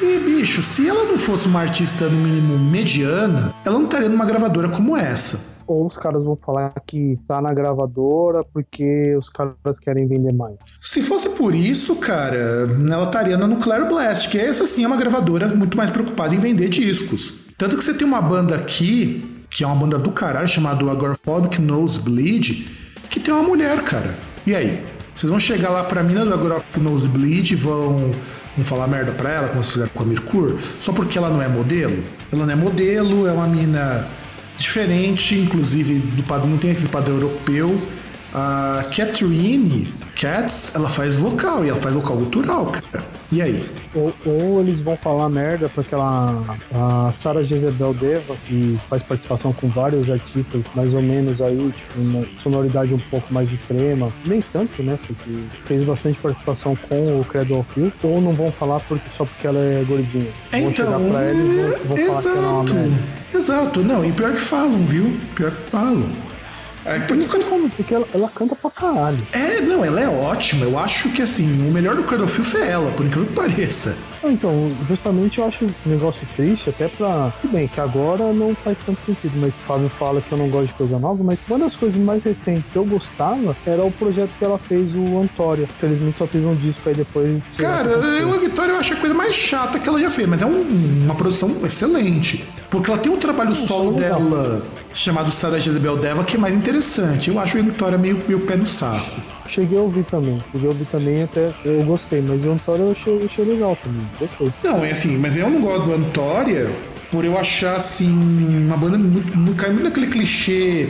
[0.00, 4.24] E, bicho, se ela não fosse uma artista, no mínimo, mediana, ela não estaria numa
[4.24, 5.49] gravadora como essa.
[5.70, 10.56] Ou os caras vão falar que tá na gravadora porque os caras querem vender mais.
[10.80, 14.96] Se fosse por isso, cara, ela estaria na Nuclear Blast, que essa sim é uma
[14.96, 17.52] gravadora muito mais preocupada em vender discos.
[17.56, 21.62] Tanto que você tem uma banda aqui, que é uma banda do caralho, chamada Agoraphobic
[21.62, 22.66] Nosebleed,
[23.08, 24.12] que tem uma mulher, cara.
[24.44, 24.84] E aí?
[25.14, 28.10] Vocês vão chegar lá pra mina do Agoraphobic Nosebleed vão,
[28.56, 31.40] vão falar merda pra ela, como vocês fizeram com a Mercur, só porque ela não
[31.40, 32.02] é modelo?
[32.32, 34.18] Ela não é modelo, é uma mina
[34.60, 37.80] diferente, inclusive do padrão, não tem aquele padrão europeu.
[38.32, 43.04] A Catherine Cats, ela faz vocal e ela faz vocal gutural, cara.
[43.32, 43.68] E aí?
[43.94, 49.52] Ou, ou eles vão falar merda porque ela, a Sarah Jezebel Deva, que faz participação
[49.52, 54.40] com vários artistas, mais ou menos aí, tipo, uma sonoridade um pouco mais extrema, nem
[54.40, 54.96] tanto, né?
[55.06, 55.30] Porque
[55.64, 59.46] fez bastante participação com o Credo of Filth, ou não vão falar porque, só porque
[59.46, 60.28] ela é gordinha.
[60.52, 62.74] Vão Então, chegar pra ela e vão, vão falar que ela é uma exato.
[62.74, 62.96] merda.
[63.34, 65.16] Exato, não, e pior que falam, viu?
[65.34, 66.29] Pior que falam.
[66.84, 67.68] É, porque quando- Como?
[67.70, 69.18] Porque ela, ela canta pra caralho.
[69.32, 70.64] é, não, ela é ótima.
[70.64, 73.34] Eu acho que assim, o melhor do Cradle of Filth é ela, por incrível que
[73.34, 73.96] pareça.
[74.22, 77.32] Ah, Então, justamente eu acho um negócio triste, até pra.
[77.40, 80.48] Tudo bem, que agora não faz tanto sentido, mas o Fábio fala que eu não
[80.48, 83.90] gosto de coisa nova, mas uma das coisas mais recentes que eu gostava era o
[83.92, 85.66] projeto que ela fez, o Antória.
[85.78, 87.42] Felizmente só fez um disco aí depois.
[87.56, 90.42] Cara, eu, a Vitória eu acho a coisa mais chata que ela já fez, mas
[90.42, 92.44] é um- uma produção excelente.
[92.70, 94.62] Porque ela tem um trabalho solo dela
[94.92, 97.30] chamado Sarah Jezebel Deva que é mais interessante.
[97.30, 99.20] Eu acho a Vitória meio, meio pé no saco.
[99.54, 100.42] Cheguei a ouvir também.
[100.52, 104.06] Cheguei a ouvir também até eu gostei, mas o Antória eu achei, achei legal também.
[104.18, 104.52] Gostei.
[104.62, 106.70] Não, é assim, mas eu não gosto do Antória
[107.10, 110.88] por eu achar assim uma banda muito, muito cai muito naquele clichê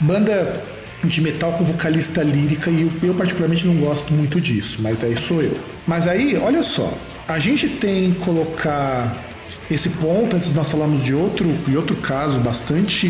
[0.00, 0.64] banda
[1.04, 5.16] de metal com vocalista lírica e eu, eu particularmente não gosto muito disso, mas aí
[5.16, 5.56] sou eu.
[5.86, 6.92] Mas aí, olha só,
[7.26, 9.24] a gente tem que colocar
[9.70, 13.08] esse ponto antes nós falarmos de outro e outro caso bastante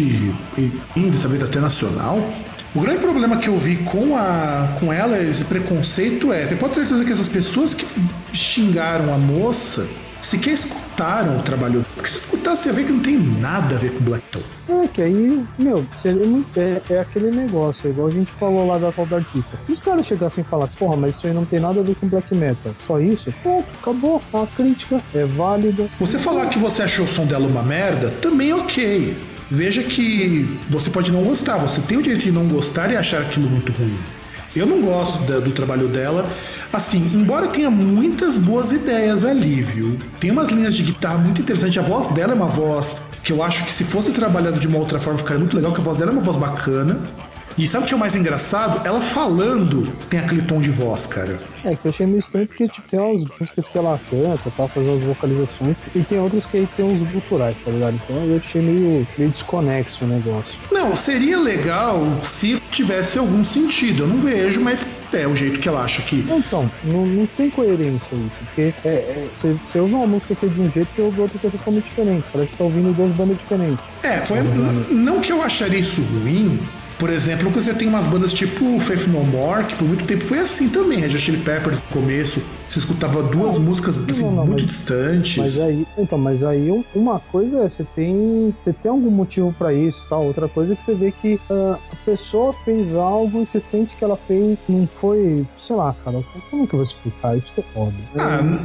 [0.96, 2.20] dessa vez até nacional.
[2.74, 6.74] O grande problema que eu vi com, a, com ela, esse preconceito, é: você pode
[6.74, 7.86] ter certeza que essas pessoas que
[8.32, 9.88] xingaram a moça
[10.20, 11.84] sequer escutaram o trabalho.
[11.94, 14.42] Porque se escutasse, você ia ver que não tem nada a ver com Black Metal.
[14.68, 18.76] É, que aí, meu, é, é, é aquele negócio, é igual a gente falou lá
[18.76, 19.56] da tal da artista.
[19.66, 21.94] Se os caras chegassem e falassem, porra, mas isso aí não tem nada a ver
[21.96, 24.22] com black metal, só isso, pronto, acabou.
[24.34, 25.88] A crítica é válida.
[25.98, 29.16] Você falar que você achou o som dela uma merda, também é ok.
[29.50, 33.22] Veja que você pode não gostar, você tem o direito de não gostar e achar
[33.22, 33.96] aquilo muito ruim.
[34.54, 36.28] Eu não gosto da- do trabalho dela.
[36.72, 39.96] Assim, embora tenha muitas boas ideias ali, viu?
[40.20, 41.78] Tem umas linhas de guitarra muito interessantes.
[41.78, 44.78] A voz dela é uma voz que eu acho que se fosse trabalhada de uma
[44.78, 46.98] outra forma ficaria muito legal, que a voz dela é uma voz bacana.
[47.58, 48.86] E sabe o que é o mais engraçado?
[48.86, 51.40] Ela falando tem aquele tom de voz, cara.
[51.64, 54.68] É, que eu achei meio estranho porque tipo, tem umas músicas que ela canta, tá
[54.68, 57.94] fazendo as vocalizações, e tem outras que aí tem uns culturais, tá ligado?
[57.96, 60.52] Então eu achei meio, meio desconexo o negócio.
[60.70, 64.04] Não, seria legal se tivesse algum sentido.
[64.04, 66.24] Eu não vejo, mas é o jeito que ela acha que.
[66.30, 70.46] Então, não, não tem coerência isso, porque é, é, você, você usa uma música que
[70.46, 72.24] é de um jeito e ouve outra que é totalmente diferente.
[72.32, 73.84] Parece que tá ouvindo duas bandas diferentes.
[74.04, 74.38] É, foi.
[74.92, 76.60] Não que eu acharia isso ruim.
[76.98, 80.40] Por exemplo, você tem umas bandas tipo Faith No More, que por muito tempo foi
[80.40, 80.98] assim também.
[80.98, 84.70] Red Hot Chili Peppers no começo, você escutava duas músicas assim, não, não, muito mas-
[84.70, 85.36] distantes.
[85.36, 89.54] Mas aí, então, mas aí um- uma coisa é você tem, você tem algum motivo
[89.56, 90.24] pra isso, tal.
[90.26, 93.94] Outra coisa é que você vê que ah, a pessoa fez algo e você sente
[93.96, 96.20] que ela fez, não foi, sei lá, cara.
[96.50, 97.36] Como é que eu vou explicar?
[97.38, 97.94] Isso é foda.
[98.16, 98.58] Ah, n-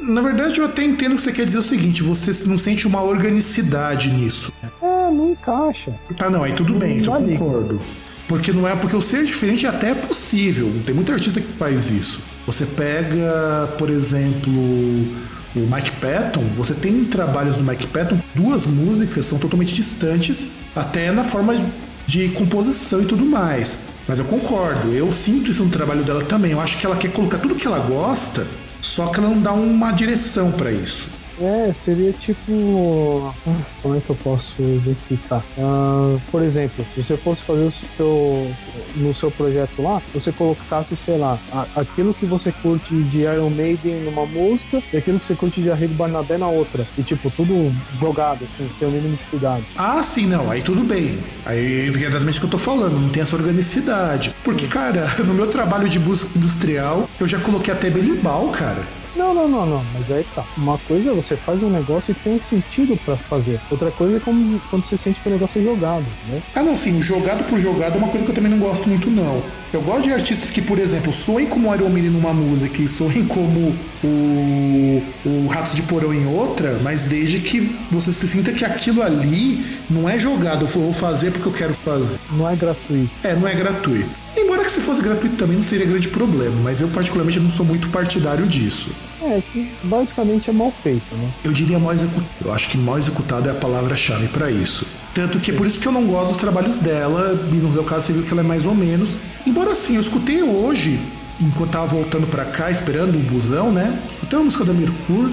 [0.00, 3.02] na verdade, eu até entendo que você quer dizer o seguinte: você não sente uma
[3.02, 4.52] organicidade nisso.
[4.82, 5.94] É, não encaixa.
[6.16, 7.38] Tá, não, aí tudo bem, eu liga.
[7.38, 7.80] concordo.
[8.26, 10.72] Porque não é porque o ser diferente até é possível.
[10.86, 12.20] Tem muita artista que faz isso.
[12.46, 19.26] Você pega, por exemplo, o Mike Patton, você tem trabalhos do Mike Patton, duas músicas
[19.26, 21.66] são totalmente distantes, até na forma
[22.06, 23.80] de composição e tudo mais.
[24.06, 26.52] Mas eu concordo, eu sinto isso no trabalho dela também.
[26.52, 28.46] Eu acho que ela quer colocar tudo que ela gosta,
[28.82, 31.19] só que ela não dá uma direção pra isso.
[31.40, 33.34] É, seria tipo.
[33.82, 35.42] Como é que eu posso explicar?
[35.58, 38.52] Ah, por exemplo, se você fosse fazer o seu.
[38.96, 41.38] No seu projeto lá, você colocasse, sei lá,
[41.76, 45.70] aquilo que você curte de Iron Maiden numa música e aquilo que você curte de
[45.70, 46.86] Arrigo Barnabé na outra.
[46.98, 49.64] E tipo, tudo jogado, assim, sem o mínimo de cuidado.
[49.76, 51.18] Ah, sim, não, aí tudo bem.
[51.46, 54.34] Aí é exatamente o que eu tô falando, não tem essa organicidade.
[54.42, 58.99] Porque, cara, no meu trabalho de música industrial, eu já coloquei até belimbal, cara.
[59.16, 60.44] Não, não, não, não, mas aí tá.
[60.56, 63.60] Uma coisa é você faz um negócio e tem um sentido pra fazer.
[63.70, 66.40] Outra coisa é como, quando você sente que o negócio é jogado, né?
[66.54, 69.10] Ah, não, sim, jogado por jogado é uma coisa que eu também não gosto muito,
[69.10, 69.42] não.
[69.72, 73.24] Eu gosto de artistas que, por exemplo, soem como Iron Maiden numa música e soem
[73.24, 78.64] como o, o Ratos de Porão em outra, mas desde que você se sinta que
[78.64, 82.18] aquilo ali não é jogado, eu vou fazer porque eu quero fazer.
[82.32, 83.10] Não é gratuito.
[83.22, 84.10] É, não é gratuito.
[84.40, 87.64] Embora que se fosse gratuito também não seria grande problema, mas eu particularmente não sou
[87.64, 88.90] muito partidário disso.
[89.22, 91.30] É, que basicamente é mal feito, né?
[91.44, 92.26] Eu diria mal executado.
[92.42, 94.86] Eu acho que mal executado é a palavra-chave pra isso.
[95.14, 97.84] Tanto que é por isso que eu não gosto dos trabalhos dela, e no seu
[97.84, 99.18] caso você viu que ela é mais ou menos.
[99.46, 101.00] Embora assim, eu escutei hoje,
[101.40, 104.00] enquanto tava voltando pra cá, esperando o busão, né?
[104.10, 105.30] Escutei uma música da Mercur.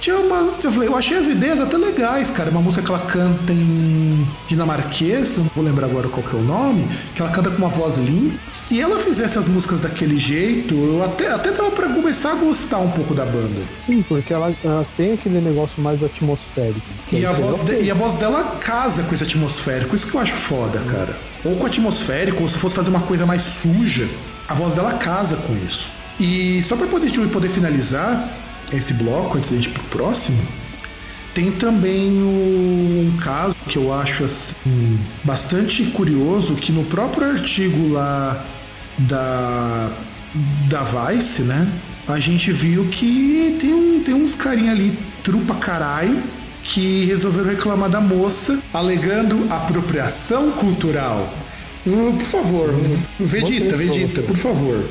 [0.00, 0.54] Tinha uma.
[0.62, 2.50] Eu falei, eu achei as ideias até legais, cara.
[2.50, 6.42] Uma música que ela canta em dinamarquês, não vou lembrar agora qual que é o
[6.42, 8.36] nome, que ela canta com uma voz limpa.
[8.52, 12.78] Se ela fizesse as músicas daquele jeito, eu até, até dava pra começar a gostar
[12.78, 13.60] um pouco da banda.
[13.86, 16.80] Sim, porque ela, ela tem aquele negócio mais atmosférico.
[17.12, 20.14] E a, Então, voz de- e a voz dela casa com esse atmosférico, isso que
[20.14, 21.16] eu acho foda, cara.
[21.44, 24.08] Ou com atmosférico, ou se fosse fazer uma coisa mais suja,
[24.46, 25.90] a voz dela casa com isso.
[26.20, 28.28] E só pra poder, tipo, poder finalizar
[28.72, 30.38] esse bloco, antes da gente ir pro próximo,
[31.34, 38.44] tem também um caso que eu acho assim, bastante curioso, que no próprio artigo lá
[38.98, 39.90] da,
[40.68, 41.68] da Vice, né?
[42.08, 46.22] A gente viu que tem, um, tem uns carinha ali, trupa caralho,
[46.64, 51.32] que resolveram reclamar da moça, alegando apropriação cultural.
[51.86, 52.74] Uh, Por favor,
[53.18, 54.84] Vegeta, Vegeta, por favor.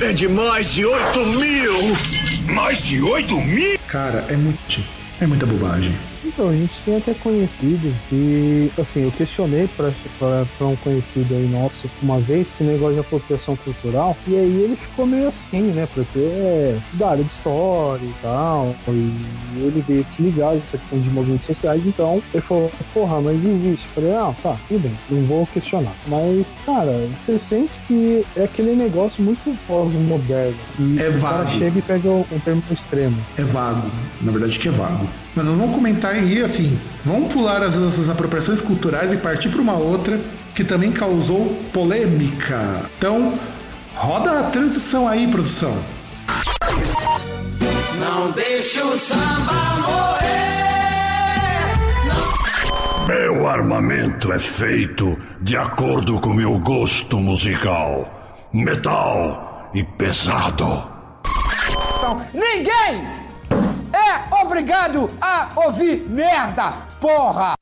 [0.00, 1.72] É de mais de 8 mil!
[2.52, 3.78] Mais de 8 mil?
[3.86, 4.82] Cara, é muito.
[5.20, 5.94] É muita bobagem.
[6.34, 11.32] Então, a gente tem até conhecidos e, assim, eu questionei pra, pra, pra um conhecido
[11.32, 15.62] aí nosso uma vez esse negócio de apropriação cultural e aí ele ficou meio assim,
[15.62, 15.88] né?
[15.94, 21.00] Porque é da área de história e tal, e ele veio se ligar essa questão
[21.00, 23.86] de movimentos sociais, então ele falou, porra, mas existe.
[23.96, 25.94] Eu falei, ah, tá, tudo bem, não vou questionar.
[26.08, 30.56] Mas, cara, você sente que é aquele negócio muito pós-moderno.
[30.98, 31.58] É o cara vago.
[31.58, 33.16] chega e pega um termo extremo.
[33.38, 33.88] É vago.
[34.20, 35.08] Na verdade que é vago.
[35.36, 39.60] Mas nós vamos comentar aí, assim, vamos pular as nossas apropriações culturais e partir para
[39.60, 40.20] uma outra
[40.54, 42.88] que também causou polêmica.
[42.96, 43.34] Então,
[43.96, 45.76] roda a transição aí, produção.
[47.98, 50.14] Não deixe o samba morrer.
[53.08, 60.86] Meu armamento é feito de acordo com meu gosto musical: metal e pesado.
[61.98, 63.23] Então, ninguém
[63.94, 67.54] é obrigado a ouvir merda, porra!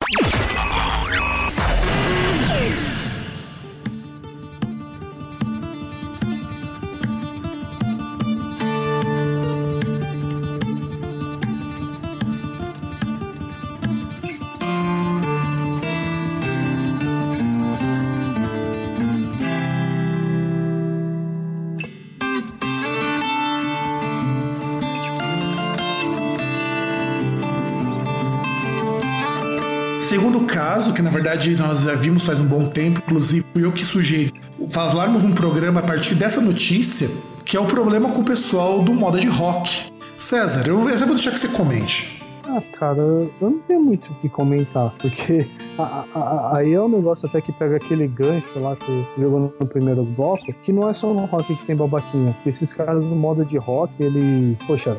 [30.73, 33.85] Caso, que na verdade nós já vimos faz um bom tempo, inclusive fui eu que
[33.85, 34.31] sugeri
[34.71, 37.07] falarmos um programa a partir dessa notícia,
[37.45, 39.91] que é o problema com o pessoal do moda de rock.
[40.17, 42.23] César, eu, eu vou deixar que você comente.
[42.49, 45.45] Ah, cara, eu não tenho muito o que comentar, porque
[45.77, 49.53] a- a- a- aí é um negócio até que pega aquele gancho lá que jogou
[49.59, 52.35] no primeiro bloco, que não é só no rock que tem babaquinha.
[52.45, 54.57] Esses caras do modo de rock, ele.
[54.65, 54.95] Poxa,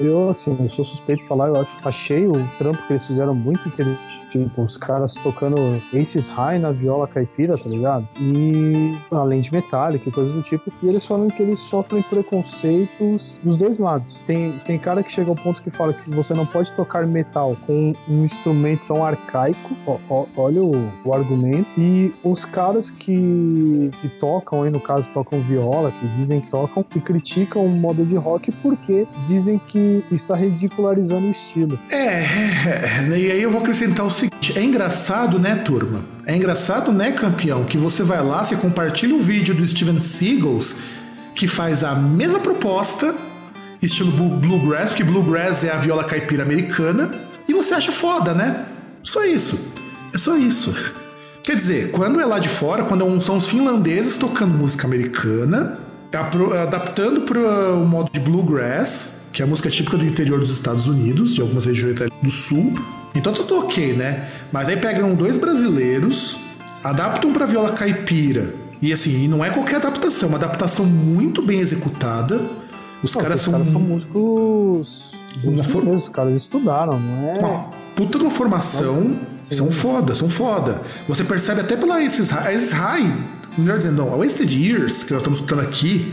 [0.00, 3.34] eu assim, eu sou suspeito de falar, eu acho achei o trampo que eles fizeram
[3.34, 4.16] muito interessante.
[4.44, 5.56] Tipo, os caras tocando
[5.88, 8.06] Aces High na viola caipira, tá ligado?
[8.20, 10.72] E além de metálica e coisas do tipo.
[10.82, 14.06] E eles falam que eles sofrem preconceitos dos dois lados.
[14.26, 17.56] Tem, tem cara que chega ao ponto que fala que você não pode tocar metal
[17.66, 19.76] com um instrumento tão arcaico.
[19.86, 21.68] Ó, ó, olha o, o argumento.
[21.78, 26.82] E os caras que, que tocam, aí no caso tocam viola, que dizem que tocam,
[26.82, 31.78] que criticam o modo de rock porque dizem que está ridicularizando o estilo.
[31.90, 36.00] É, é, é, e aí eu vou acrescentar o seguinte: é engraçado, né, turma?
[36.26, 40.76] É engraçado, né, campeão, que você vai lá, você compartilha um vídeo do Steven Seagals
[41.34, 43.14] que faz a mesma proposta,
[43.82, 47.10] estilo blu- bluegrass, porque bluegrass é a viola caipira americana,
[47.48, 48.64] e você acha foda, né?
[49.02, 49.58] Só isso.
[50.14, 50.74] É só isso.
[51.44, 55.78] Quer dizer, quando é lá de fora, quando é são os finlandeses tocando música americana,
[56.12, 57.38] apro- adaptando para
[57.74, 61.40] o modo de bluegrass, que é a música típica do interior dos Estados Unidos, de
[61.42, 62.74] algumas regiões do sul.
[63.16, 64.28] Então tudo ok, né?
[64.52, 66.38] Mas aí pegam dois brasileiros,
[66.84, 68.54] adaptam para viola caipira.
[68.80, 72.40] E assim, e não é qualquer adaptação, é uma adaptação muito bem executada.
[73.02, 74.88] Os Não, caras os são, caras são músicos.
[75.42, 77.38] Uma músicos for- mesmo, Os caras estudaram, não é?
[77.38, 79.16] uma puta de uma formação.
[79.50, 80.82] São foda, são foda.
[81.06, 83.14] Você percebe até pela esses High,
[83.56, 86.12] melhor dizendo, não, a Wasted Years, que nós estamos escutando aqui,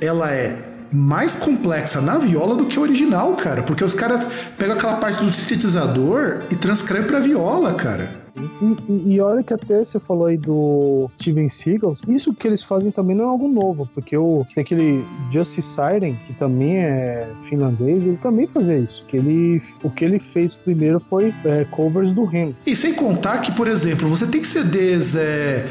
[0.00, 3.62] ela é mais complexa na viola do que a original, cara.
[3.62, 4.24] Porque os caras
[4.58, 8.08] pegam aquela parte do sintetizador e transcrevem pra viola, cara.
[8.34, 12.62] E, e- e olha que até você falou aí do Steven Seagal, isso que eles
[12.64, 17.28] fazem também não é algo novo, porque o, tem aquele Justice Siren, que também é
[17.50, 19.04] finlandês, ele também fazia isso.
[19.08, 22.54] Que ele, o que ele fez primeiro foi é, covers do Hem.
[22.66, 25.14] E sem contar que, por exemplo, você tem CDs.
[25.14, 25.66] É,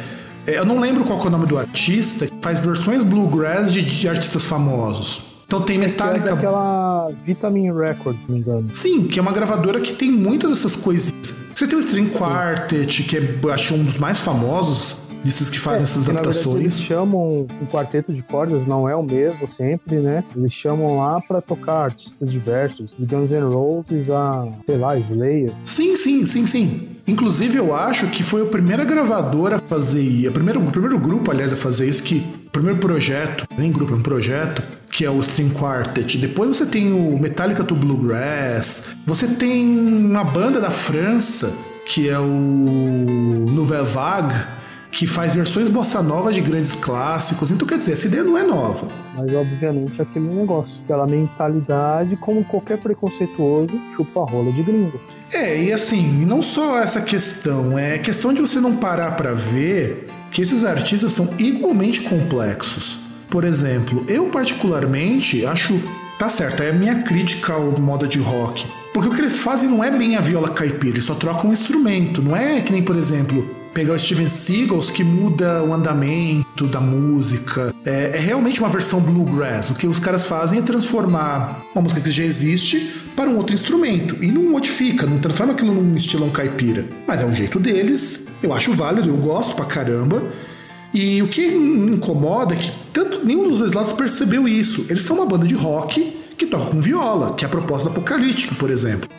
[0.47, 4.07] eu não lembro qual é o nome do artista, que faz versões bluegrass de, de
[4.07, 5.21] artistas famosos.
[5.45, 6.33] Então tem é Metallica.
[6.33, 8.69] daquela Vitamin Records, se não me engano.
[8.73, 11.35] Sim, que é uma gravadora que tem muitas dessas coisinhas.
[11.53, 15.10] Você tem o String Quartet, que é, eu acho que é um dos mais famosos
[15.23, 16.81] desses que fazem essas É, na verdade, eles adaptações.
[16.81, 20.23] chamam um quarteto de cordas, não é o mesmo sempre, né?
[20.35, 25.51] Eles chamam lá pra tocar artistas diversos, de Guns N' Roses a, sei lá, Slayer.
[25.65, 26.87] Sim, sim, sim, sim.
[27.07, 30.27] Inclusive, eu acho que foi a primeira gravadora a fazer.
[30.27, 32.23] A primeira, o primeiro grupo, aliás, a fazer isso, que.
[32.47, 34.61] O primeiro projeto, nem grupo, é um projeto,
[34.91, 36.17] que é o String Quartet.
[36.17, 38.89] Depois você tem o Metallica to Bluegrass.
[39.07, 41.55] Você tem uma banda da França,
[41.85, 42.25] que é o
[43.51, 44.35] Nouvelle Vague,
[44.91, 47.49] que faz versões bossa nova de grandes clássicos.
[47.49, 48.89] Então, quer dizer, essa ideia não é nova.
[49.17, 54.99] Mas obviamente é aquele negócio, aquela mentalidade, como qualquer preconceituoso, chupa a rola de gringo.
[55.31, 60.07] É, e assim, não só essa questão, é questão de você não parar pra ver
[60.29, 62.99] que esses artistas são igualmente complexos.
[63.29, 65.81] Por exemplo, eu particularmente acho,
[66.19, 68.67] tá certo, é a minha crítica ao moda de rock.
[68.93, 71.53] Porque o que eles fazem não é bem a viola caipira, eles só trocam um
[71.53, 76.67] instrumento, não é que nem, por exemplo, pegar o Steven Seagals que muda o andamento
[76.67, 77.73] da música.
[77.85, 79.69] É, é realmente uma versão bluegrass.
[79.69, 83.53] O que os caras fazem é transformar uma música que já existe para um outro
[83.53, 86.87] instrumento e não modifica, não transforma aquilo num estilão caipira.
[87.07, 90.23] Mas é um jeito deles, eu acho válido, eu gosto pra caramba.
[90.93, 94.85] E o que me incomoda é que tanto nenhum dos dois lados percebeu isso.
[94.89, 98.01] Eles são uma banda de rock que toca com viola, que é a proposta do
[98.55, 99.09] por exemplo.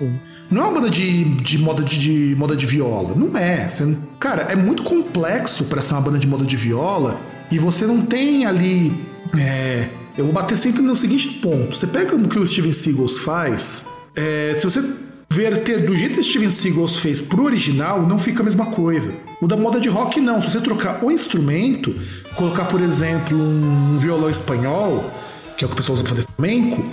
[0.52, 3.14] Não é uma banda de, de, moda de, de moda de viola.
[3.16, 3.68] Não é.
[3.68, 7.18] Você cara, é muito complexo para ser uma banda de moda de viola
[7.50, 8.92] e você não tem ali.
[9.38, 11.74] é, eu vou bater sempre no seguinte ponto.
[11.74, 13.86] Você pega o que o Steven Seagals faz.
[14.14, 14.82] é, se você
[15.30, 19.14] verter do jeito que o Steven Seagals fez pro original, não fica a mesma coisa.
[19.40, 20.40] O da moda de rock, não.
[20.40, 21.98] Se você trocar o instrumento,
[22.36, 25.10] colocar, por exemplo, um violão espanhol,
[25.56, 26.84] que é o que o pessoal usa pra fazer flamenco,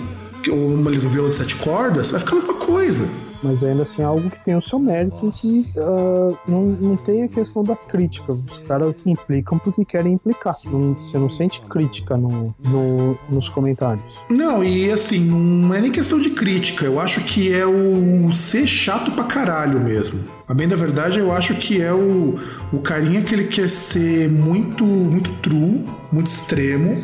[0.48, 3.06] ou um violão de sete cordas, vai ficar a mesma coisa.
[3.42, 6.96] Mas ainda assim é algo que tem o seu mérito e que ah, não, não
[6.96, 8.32] tem a questão da crítica.
[8.32, 10.54] Os caras implicam porque querem implicar.
[10.66, 14.04] Não- você não sente crítica no, no- nos comentários.
[14.30, 16.84] Não, e assim, não é nem questão de crítica.
[16.84, 20.20] Eu acho que é o ser chato pra caralho mesmo.
[20.46, 22.34] A bem da verdade, eu acho que é o,
[22.72, 26.94] o carinha que ele quer ser muito, muito true, muito extremo.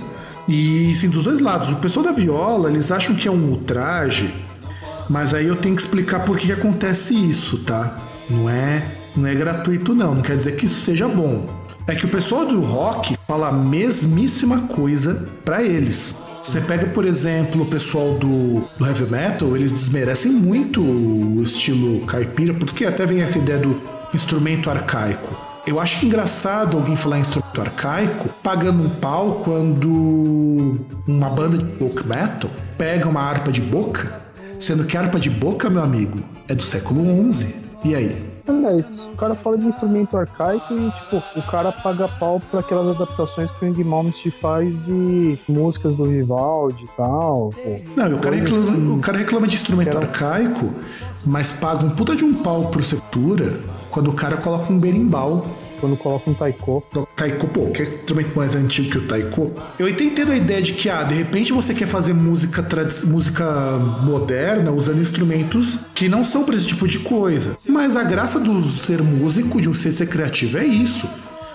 [0.48, 1.70] E sim, dos dois lados.
[1.70, 4.32] O pessoal da viola, eles acham que é um ultraje,
[5.08, 7.98] mas aí eu tenho que explicar por que acontece isso, tá?
[8.28, 10.14] Não é, não é gratuito, não.
[10.14, 11.46] Não quer dizer que isso seja bom.
[11.86, 16.16] É que o pessoal do rock fala a mesmíssima coisa para eles.
[16.42, 22.06] Você pega, por exemplo, o pessoal do, do, heavy metal, eles desmerecem muito o estilo
[22.06, 23.80] caipira, porque até vem essa ideia do
[24.14, 25.46] instrumento arcaico.
[25.66, 32.06] Eu acho engraçado alguém falar instrumento arcaico pagando um pau quando uma banda de folk
[32.06, 34.25] metal pega uma harpa de boca,
[34.60, 36.18] sendo que a harpa de boca, meu amigo,
[36.48, 37.54] é do século XI.
[37.84, 38.36] E aí?
[38.48, 42.96] Aliás, o cara fala de instrumento arcaico e, tipo, o cara paga pau por aquelas
[42.96, 47.50] adaptações que o Indie Malmsteen faz de músicas do Vivaldi e tal.
[47.50, 47.80] Pô.
[47.96, 50.72] Não, o cara, reclama, o cara reclama de instrumento arcaico,
[51.24, 53.58] mas paga um puta de um pau por Sepultura
[53.90, 55.46] quando o cara coloca um berimbau
[55.80, 56.82] quando coloca um taiko.
[57.14, 59.52] Taiko, pô, que é instrumento mais antigo que o taiko.
[59.78, 62.64] Eu entendo a ideia de que, ah, de repente você quer fazer música,
[63.04, 63.44] música
[64.02, 67.56] moderna usando instrumentos que não são para esse tipo de coisa.
[67.68, 71.08] Mas a graça do ser músico, de um ser, ser criativo, é isso.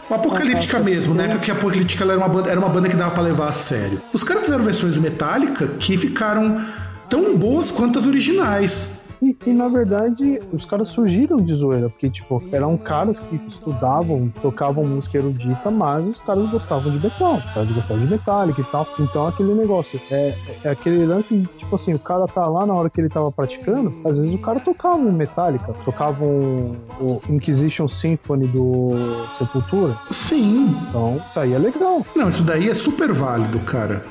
[0.10, 1.30] O Apocalíptica mesmo, né?
[1.30, 4.02] Porque a Apocalíptica era uma, banda, era uma banda que dava pra levar a sério.
[4.12, 6.62] Os caras fizeram versões do Metallica que ficaram
[7.10, 9.01] tão boas quanto as originais.
[9.22, 14.32] E, e, na verdade, os caras surgiram de zoeira, porque, tipo, eram caras que estudavam,
[14.42, 18.64] tocavam música erudita, mas os caras gostavam de metal, os caras gostavam de metálica e
[18.64, 18.88] tal.
[19.00, 22.90] Então, aquele negócio, é, é aquele lance, tipo assim, o cara tá lá na hora
[22.90, 27.88] que ele tava praticando, às vezes o cara tocava um Metallica, tocava um, o Inquisition
[27.88, 28.90] Symphony do
[29.38, 29.96] Sepultura.
[30.10, 30.76] Sim.
[30.90, 32.04] Então, isso aí é legal.
[32.16, 34.04] Não, isso daí é super válido, cara.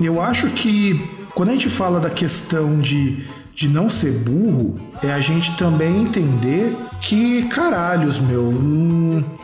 [0.00, 3.24] Eu acho que quando a gente fala da questão de
[3.54, 8.50] de não ser burro é a gente também entender que, caralhos, meu,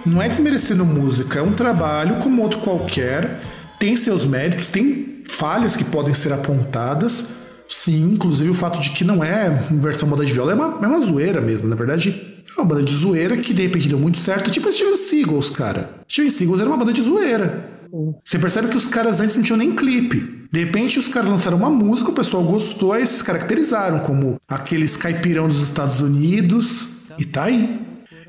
[0.04, 3.40] não é desmerecendo música, é um trabalho como outro qualquer,
[3.78, 7.40] tem seus méritos, tem falhas que podem ser apontadas.
[7.68, 10.86] Sim, inclusive o fato de que não é versão moda de viola é uma, é
[10.88, 11.68] uma zoeira mesmo.
[11.68, 14.72] Na verdade, é uma banda de zoeira que de repente deu muito certo, tipo a
[14.72, 15.90] Steven Seagulls, cara.
[16.08, 17.70] Steven Seagulls era uma banda de zoeira.
[18.24, 20.39] Você percebe que os caras antes não tinham nem clipe.
[20.52, 24.96] De repente os caras lançaram uma música, o pessoal gostou e se caracterizaram como aqueles
[24.96, 26.88] caipirão dos Estados Unidos.
[27.18, 27.78] E tá aí.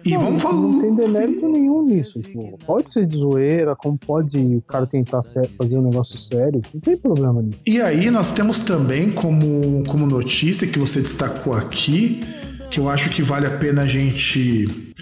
[0.06, 0.56] E não, vamos falar.
[0.56, 2.22] Não tem demérito nenhum nisso.
[2.22, 5.24] Tipo, pode ser de zoeira, como pode o cara tentar
[5.58, 7.60] fazer um negócio sério, não tem problema nisso.
[7.66, 12.22] E aí nós temos também como, como notícia que você destacou aqui,
[12.70, 14.94] que eu acho que vale a pena a gente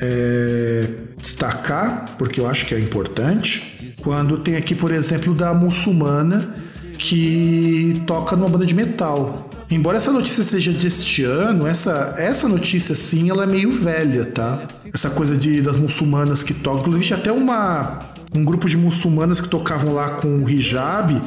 [0.00, 6.54] é, destacar, porque eu acho que é importante quando tem aqui, por exemplo, da muçulmana
[6.98, 9.48] que toca numa banda de metal.
[9.70, 14.66] Embora essa notícia seja deste ano, essa, essa notícia sim, ela é meio velha, tá?
[14.92, 16.80] Essa coisa de, das muçulmanas que tocam.
[16.80, 18.00] Inclusive, tinha até uma,
[18.34, 21.20] um grupo de muçulmanas que tocavam lá com o hijab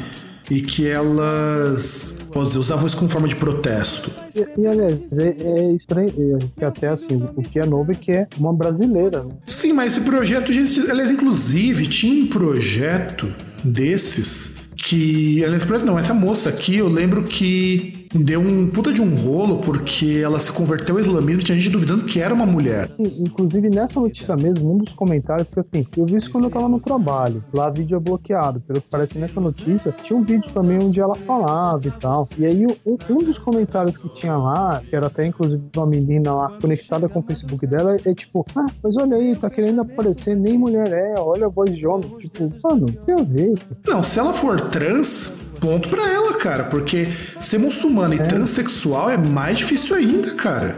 [0.50, 4.12] e que elas dizer, usavam isso como forma de protesto.
[4.36, 8.12] E, e aliás, é, é estranho, que até assim, o que é novo é que
[8.12, 9.24] é uma brasileira.
[9.24, 9.34] Né?
[9.46, 13.30] Sim, mas esse projeto, gente, aliás, inclusive, tinha um projeto
[13.64, 15.44] desses que.
[15.44, 20.22] Aliás, não, essa moça aqui, eu lembro que deu um puta de um rolo porque
[20.24, 22.90] ela se converteu ao islamismo e tinha gente duvidando que era uma mulher.
[23.00, 26.68] Inclusive, nessa notícia mesmo, um dos comentários foi assim: eu vi isso quando eu tava
[26.68, 27.44] no trabalho.
[27.54, 28.60] Lá vídeo é bloqueado.
[28.62, 32.28] Pelo que parece nessa notícia, tinha um vídeo também onde ela falava e tal.
[32.38, 36.34] E aí, um, um dos comentários que tinha lá, que era até inclusive uma menina
[36.34, 40.36] lá conectada com o Facebook dela, é tipo: ah, mas olha aí, tá querendo aparecer,
[40.36, 42.10] nem mulher é, olha a voz de homem.
[42.20, 43.54] Tipo, mano, tem a ver.
[43.88, 47.08] Não, se ela for trans, ponto para ela, cara, porque
[47.40, 48.18] ser muçulmana é.
[48.18, 50.76] e transexual é mais difícil ainda, cara.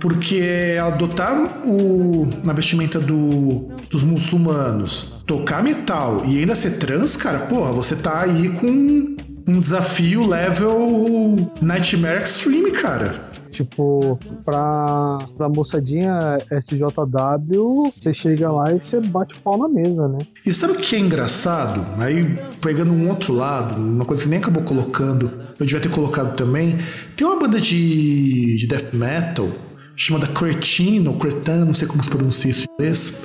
[0.00, 1.34] Porque adotar
[1.64, 7.94] o na vestimenta do, dos muçulmanos, tocar metal e ainda ser trans, cara, porra, você
[7.94, 9.16] tá aí com
[9.46, 13.35] um desafio level Nightmare Extreme, cara.
[13.56, 20.18] Tipo, pra, pra moçadinha SJW, você chega lá e você bate pau na mesa, né?
[20.44, 21.82] E sabe o que é engraçado?
[21.98, 26.36] Aí, pegando um outro lado, uma coisa que nem acabou colocando, eu devia ter colocado
[26.36, 26.78] também.
[27.16, 29.48] Tem uma banda de, de death metal
[29.96, 33.24] chamada Cretino, Cretan, não sei como se pronuncia isso em inglês,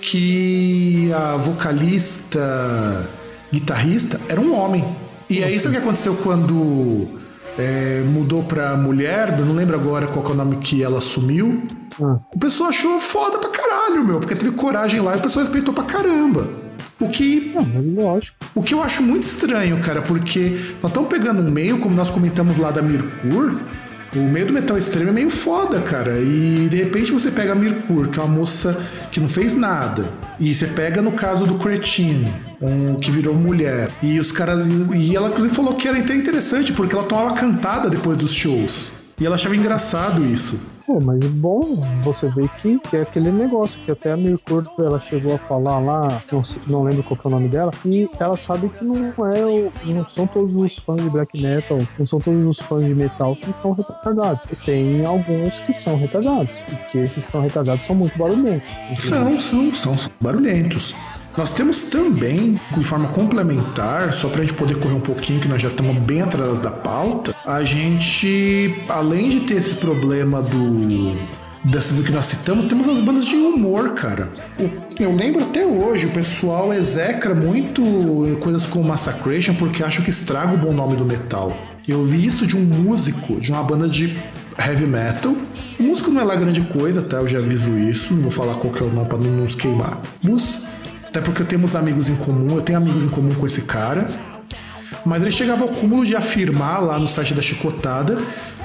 [0.00, 3.10] que a vocalista,
[3.52, 4.82] guitarrista, era um homem.
[5.28, 7.25] E aí, sabe o que aconteceu quando
[7.58, 11.62] é, mudou pra mulher, eu não lembro agora qual é o nome que ela assumiu.
[12.00, 12.18] Ah.
[12.34, 15.72] O pessoal achou foda pra caralho, meu, porque teve coragem lá e o pessoal respeitou
[15.72, 16.48] pra caramba.
[16.98, 17.54] O que.
[17.56, 17.62] Ah,
[18.54, 22.10] o que eu acho muito estranho, cara, porque nós estamos pegando um meio, como nós
[22.10, 23.58] comentamos lá da Mirkur,
[24.18, 26.18] o meio do metal extremo é meio foda, cara.
[26.18, 28.76] E de repente você pega a Mirkur, que é uma moça
[29.10, 30.08] que não fez nada.
[30.38, 32.28] E você pega no caso do Cretino,
[32.60, 33.90] um, que virou mulher.
[34.02, 34.64] E os caras.
[34.94, 38.92] E ela inclusive falou que era até interessante, porque ela tomava cantada depois dos shows.
[39.18, 40.75] E ela achava engraçado isso.
[40.86, 41.60] Pô, mas bom,
[42.04, 45.80] você vê que, que é aquele negócio que até a Mirkur, ela chegou a falar
[45.80, 49.08] lá, não, não lembro qual que é o nome dela, e ela sabe que não
[49.26, 52.94] é não são todos os fãs de black metal, não são todos os fãs de
[52.94, 54.40] metal que são retardados.
[54.64, 58.68] Tem alguns que são retardados, e que esses que são retardados são muito barulhentos.
[59.00, 60.94] São, são, são, são barulhentos.
[61.36, 65.60] Nós temos também, de forma complementar, só pra gente poder correr um pouquinho, que nós
[65.60, 71.36] já estamos bem atrás da pauta, a gente, além de ter esse problema do.
[71.62, 74.28] Dessas que nós citamos, temos as bandas de humor, cara.
[75.00, 77.82] Eu lembro até hoje, o pessoal execra muito
[78.40, 81.56] coisas como Massacration porque acham que estraga o bom nome do metal.
[81.86, 84.16] Eu vi isso de um músico de uma banda de
[84.56, 85.34] heavy metal.
[85.78, 87.16] O músico não é lá grande coisa, tá?
[87.16, 89.56] Eu já aviso isso, não vou falar qual que é o nome pra não nos
[89.56, 90.62] queimarmos.
[91.16, 94.04] Até porque temos amigos em comum, eu tenho amigos em comum com esse cara.
[95.02, 98.18] Mas ele chegava ao cúmulo de afirmar lá no site da Chicotada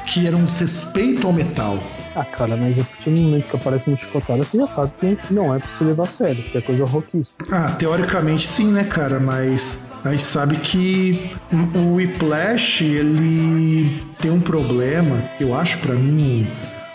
[0.06, 1.82] que era um desrespeito ao metal.
[2.14, 5.34] Ah, cara, mas a partir do momento que aparece no chicotada, você já sabe que
[5.34, 7.46] não é pra se levar a sério, que é coisa rockista.
[7.50, 9.18] Ah, teoricamente sim, né, cara?
[9.18, 11.32] Mas a gente sabe que
[11.74, 16.52] o Whiplash, ele tem um problema, eu acho pra mim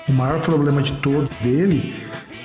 [0.06, 1.94] o maior problema de todos dele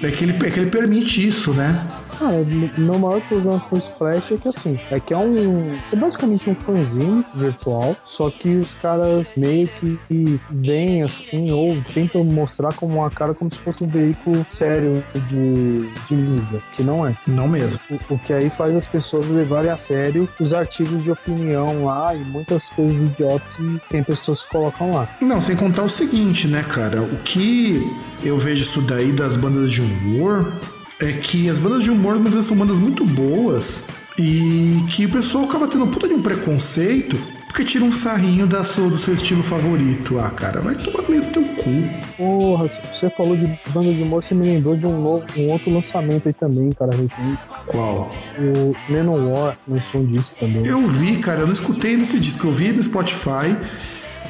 [0.01, 1.77] é que ele, é que ele permite isso, né?
[2.21, 5.75] Ah, o meu maior problema com o Splash é que assim, é que é um.
[5.91, 12.23] É basicamente um fanzine virtual, só que os caras meio que vêm assim, ou tentam
[12.23, 17.07] mostrar como uma cara como se fosse um veículo sério de, de mídia, que não
[17.07, 17.17] é.
[17.25, 17.79] Não mesmo.
[17.89, 22.13] O, o que aí faz as pessoas levarem a sério os artigos de opinião lá
[22.13, 25.09] e muitas coisas idiotas que tem pessoas que colocam lá.
[25.19, 27.01] Não, sem contar o seguinte, né, cara?
[27.01, 27.81] O que
[28.23, 30.53] eu vejo isso daí das bandas de humor
[31.01, 33.85] é que as bandas de humor muitas vezes são bandas muito boas
[34.17, 37.17] e que o pessoal acaba tendo puta de um preconceito
[37.51, 40.17] porque tira um sarrinho da sua, do seu estilo favorito.
[40.19, 41.69] Ah, cara, vai tomar meio do teu cu.
[42.15, 45.73] Porra, você falou de banda de humor, você me lembrou de um novo, um outro
[45.73, 47.39] lançamento aí também, cara, recente.
[47.65, 48.09] Qual?
[48.37, 50.65] O Manowar lançou um disco também.
[50.65, 53.53] Eu vi, cara, eu não escutei nesse disco, eu vi no Spotify.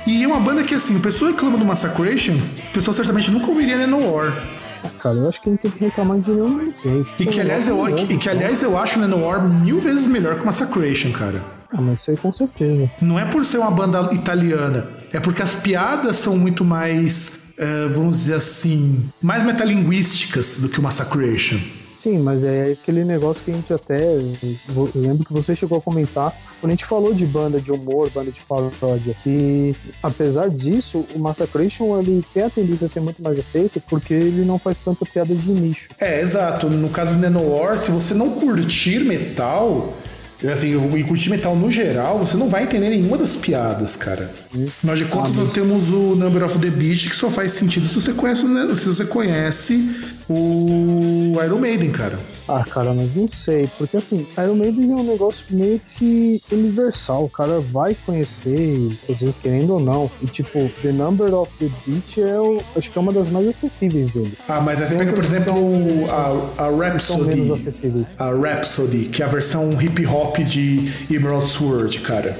[0.07, 3.47] E é uma banda que, assim, o pessoal reclama do Massacration, o pessoal certamente nunca
[3.47, 4.33] ouviria Nenowar.
[4.99, 7.05] Cara, eu acho que não tem que reclamar de nenhum ninguém.
[7.19, 10.43] E que, aliás, eu, e que, aliás, eu acho o Nenowar mil vezes melhor que
[10.43, 11.41] o Massacration, cara.
[11.71, 12.89] Ah, mas isso aí com certeza.
[13.01, 17.87] Não é por ser uma banda italiana, é porque as piadas são muito mais, eh,
[17.93, 21.59] vamos dizer assim, mais metalinguísticas do que o Massacration.
[22.03, 23.97] Sim, mas é aquele negócio que a gente até.
[24.95, 28.31] Lembro que você chegou a comentar quando a gente falou de banda de humor, banda
[28.31, 29.15] de paródia.
[29.25, 34.13] E apesar disso, o Massacration ele tem a tendência a ser muito mais aceito porque
[34.13, 35.89] ele não faz tanta piada de nicho.
[35.99, 36.69] É, exato.
[36.69, 39.93] No caso do Nenowar, se você não curtir metal,
[40.49, 44.33] assim, e curtir metal no geral, você não vai entender nenhuma das piadas, cara.
[44.83, 47.95] Nós de contas, nós temos o Number of the Beast, que só faz sentido se
[47.99, 48.41] você conhece,
[48.75, 49.91] se você conhece
[50.31, 52.19] o Iron Maiden, cara.
[52.47, 57.25] Ah, cara, mas não sei, porque assim, Iron Maiden é um negócio meio que universal,
[57.25, 60.11] o cara vai conhecer, vezes querendo ou não.
[60.21, 63.47] E tipo, The Number of the Beast é o, acho que é uma das mais
[63.47, 64.37] acessíveis dele.
[64.47, 65.53] Ah, mas você pega, por exemplo,
[66.09, 68.07] a, a São Rhapsody.
[68.17, 72.37] A Rhapsody, que é a versão hip hop de Emerald Sword, cara.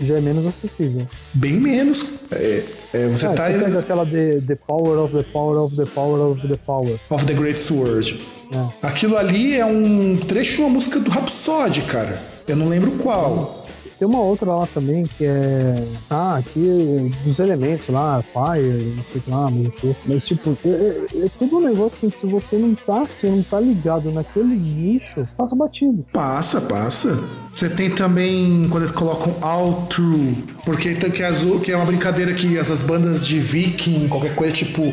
[0.00, 1.06] Já é menos acessível.
[1.34, 2.10] Bem menos.
[2.32, 2.64] É,
[2.94, 3.50] é, você Ah, tá.
[3.50, 6.98] você aquela the, the Power of the Power of the Power of the Power.
[7.10, 8.20] Of the Great Sword.
[8.52, 8.86] É.
[8.86, 12.22] Aquilo ali é um trecho de uma música do Rhapsody, cara.
[12.46, 13.63] Eu não lembro qual.
[13.98, 15.86] Tem uma outra lá também que é.
[16.10, 19.72] Ah, aqui dos elementos lá, Fire, não sei lá, não.
[20.06, 23.42] Mas tipo, é, é, é tudo um negócio que se você não tá, se não
[23.42, 26.04] tá ligado naquele nicho, passa batido.
[26.12, 27.18] Passa, passa.
[27.52, 31.86] Você tem também quando eles colocam All True, porque tem que, as, que é uma
[31.86, 34.92] brincadeira que essas bandas de viking, qualquer coisa tipo.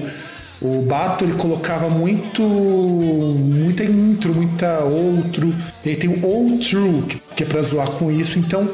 [0.61, 2.43] O Bato ele colocava muito.
[2.43, 5.55] muita intro, muita outro.
[5.83, 7.01] E aí tem o True,
[7.35, 8.37] que, é pra zoar com isso.
[8.37, 8.69] Então.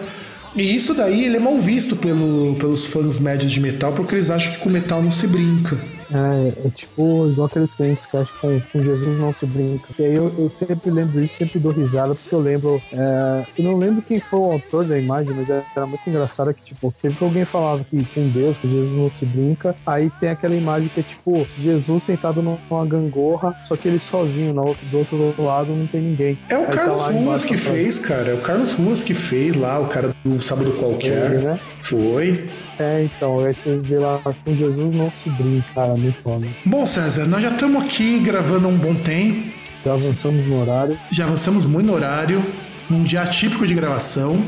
[0.54, 4.30] E isso daí ele é mal visto pelo, pelos fãs médios de metal, porque eles
[4.30, 5.80] acham que com metal não se brinca.
[6.12, 9.90] É, é tipo igual aqueles crentes que acham que com Jesus não se brinca.
[10.00, 12.82] E aí eu, eu sempre lembro isso, sempre dou risada, porque eu lembro.
[12.94, 16.64] É, eu não lembro quem foi o autor da imagem, mas era muito engraçado que,
[16.64, 20.30] tipo, sempre que alguém falava que com Deus, que Jesus não se brinca, aí tem
[20.30, 24.86] aquela imagem que é tipo Jesus sentado numa gangorra, só que ele sozinho, no outro,
[24.88, 26.40] do outro lado não tem ninguém.
[26.50, 28.30] É o Aí tá Carlos lá Ruas que fez, cara.
[28.30, 31.32] É o Carlos Ruas que fez lá, o cara do Sábado Qualquer.
[31.32, 31.60] Ele, né?
[31.80, 32.48] Foi.
[32.80, 36.48] É, então, você vê lá com Jesus não se brinca, cara, muito foda.
[36.66, 39.52] Bom, César, nós já estamos aqui gravando há um bom tempo.
[39.84, 41.00] Já avançamos no horário.
[41.12, 42.44] Já avançamos muito no horário,
[42.90, 44.44] num dia atípico de gravação.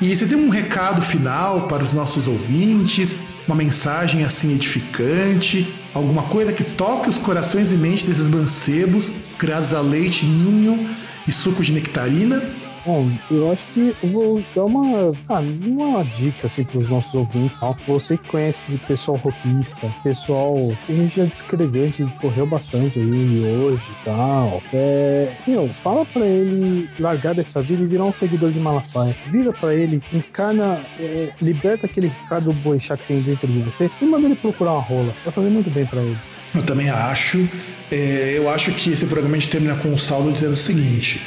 [0.00, 5.72] E você tem um recado final para os nossos ouvintes, uma mensagem assim edificante.
[5.92, 10.88] Alguma coisa que toque os corações e mentes desses mancebos, criados a leite, ninho
[11.26, 12.42] e suco de nectarina?
[12.84, 17.14] Bom, eu acho que eu vou dar uma, ah, uma dica assim para os nossos
[17.14, 17.58] ouvintes.
[17.58, 17.74] Tá?
[17.88, 20.54] Você que conhece de pessoal rockista, pessoal
[20.84, 24.62] que a gente já descreveu, a gente correu bastante aí hoje e tal.
[24.72, 29.16] É, meu, fala para ele largar dessa vida e virar um seguidor de Malafaia.
[29.28, 34.04] Vira para ele, encarna, é, liberta aquele Ricardo Boixá que tem dentro de você e
[34.04, 35.14] manda ele procurar uma rola.
[35.24, 36.18] Vai fazer muito bem para ele.
[36.54, 37.48] Eu também acho.
[37.90, 41.20] É, eu acho que esse programa a gente termina com um saldo dizendo o seguinte.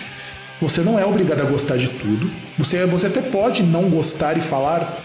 [0.61, 2.29] Você não é obrigado a gostar de tudo.
[2.57, 5.03] Você, você até pode não gostar e falar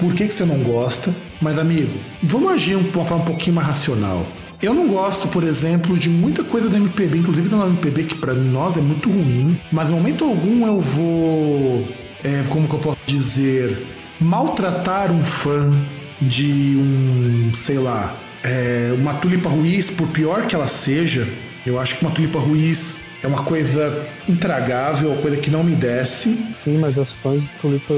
[0.00, 1.14] porquê que você não gosta.
[1.40, 1.92] Mas, amigo,
[2.22, 4.26] vamos agir de uma forma um pouquinho mais racional.
[4.60, 8.32] Eu não gosto, por exemplo, de muita coisa da MPB, inclusive da MPB que para
[8.32, 11.88] nós é muito ruim, mas em momento algum eu vou,
[12.22, 13.84] é, como que eu posso dizer,
[14.20, 15.84] maltratar um fã
[16.20, 21.28] de um, sei lá, é, uma tulipa ruiz, por pior que ela seja.
[21.66, 25.74] Eu acho que uma tulipa ruiz é uma coisa intragável, uma coisa que não me
[25.74, 26.44] desce.
[26.64, 27.94] Sim, mas as fãs de Tulipa,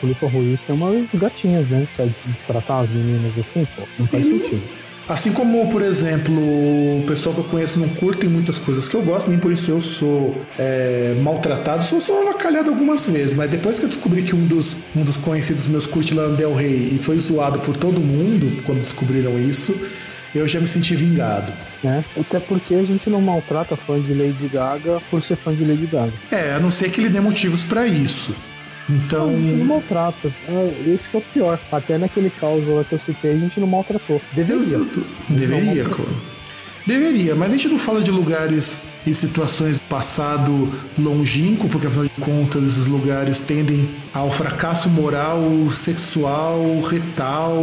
[0.00, 1.86] Tulipa Ruiz tem umas gatinhas, né?
[1.96, 2.06] Pra
[2.46, 3.82] tratar as meninas assim, pô.
[3.98, 4.62] Não faz sentido.
[5.08, 9.00] Assim como, por exemplo, o pessoal que eu conheço não curtem muitas coisas que eu
[9.00, 13.78] gosto, nem por isso eu sou é, maltratado, sou só avacalhado algumas vezes, mas depois
[13.78, 16.98] que eu descobri que um dos, um dos conhecidos meus curte Lana Del Rey e
[16.98, 19.74] foi zoado por todo mundo quando descobriram isso,
[20.34, 21.52] eu já me senti vingado.
[21.82, 22.04] né?
[22.18, 25.86] Até porque a gente não maltrata fã de Lady Gaga por ser fã de Lady
[25.86, 26.12] Gaga.
[26.30, 28.34] É, a não ser que ele dê motivos pra isso.
[28.90, 30.32] Então, A gente não maltrata.
[30.48, 31.60] É, esse que é o pior.
[31.70, 34.20] Até naquele caos lá que eu citei, a gente não maltratou.
[34.32, 34.56] Deveria.
[34.76, 35.04] Exato.
[35.28, 36.16] Deveria, claro.
[36.86, 42.04] Deveria, mas a gente não fala de lugares e situações do passado longínquo, porque afinal
[42.04, 47.62] de contas esses lugares tendem ao fracasso moral, sexual, retal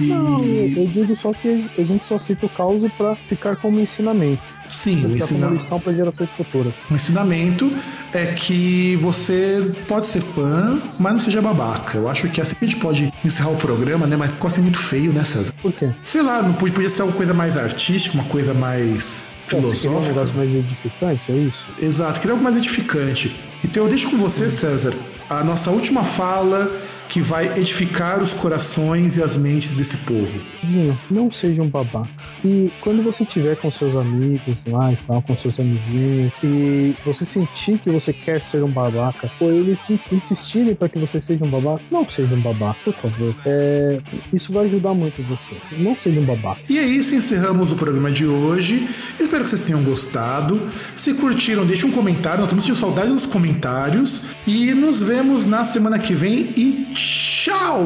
[0.00, 0.06] e.
[0.08, 4.42] Não, eu digo só que a gente só cita o caos pra ficar como ensinamento.
[4.68, 5.46] Sim, o, Ficar ensina...
[5.46, 6.74] como lição pra gerações futuras.
[6.90, 7.72] o ensinamento
[8.12, 11.96] é que você pode ser fã, mas não seja babaca.
[11.96, 14.16] Eu acho que assim a gente pode encerrar o programa, né?
[14.16, 15.52] Mas pode ser muito feio, né, César?
[15.62, 15.90] Por quê?
[16.04, 20.14] Sei lá, não podia ser alguma coisa mais artística, uma coisa mais um filosófica.
[20.14, 21.56] negócio mais edificante, é isso?
[21.80, 23.40] Exato, queria algo mais edificante.
[23.64, 24.92] Então eu deixo com você, César,
[25.30, 26.70] a nossa última fala
[27.08, 30.40] que vai edificar os corações e as mentes desse povo.
[30.62, 32.08] Vinho, não seja um babaca.
[32.44, 37.26] E quando você estiver com seus amigos lá e tal, com seus amiguinhos, e você
[37.26, 41.44] sentir que você quer ser um babaca, ou eles in- insistirem para que você seja
[41.44, 43.34] um babaca, não seja um babaca, por favor.
[43.44, 43.98] É,
[44.32, 45.82] isso vai ajudar muito você.
[45.82, 46.60] Não seja um babaca.
[46.68, 48.88] E é isso, encerramos o programa de hoje.
[49.18, 50.60] Espero que vocês tenham gostado.
[50.94, 52.38] Se curtiram, deixe um comentário.
[52.38, 54.22] Nós estamos sentindo saudade dos comentários.
[54.46, 56.52] E nos vemos na semana que vem.
[56.56, 57.84] E tchau!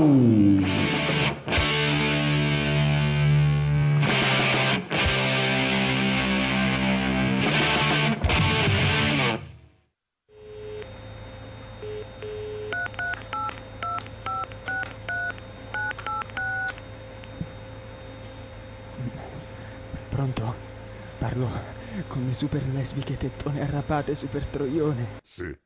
[22.23, 25.19] Con le super lesbiche tettone arrapate super troione.
[25.23, 25.57] Sì.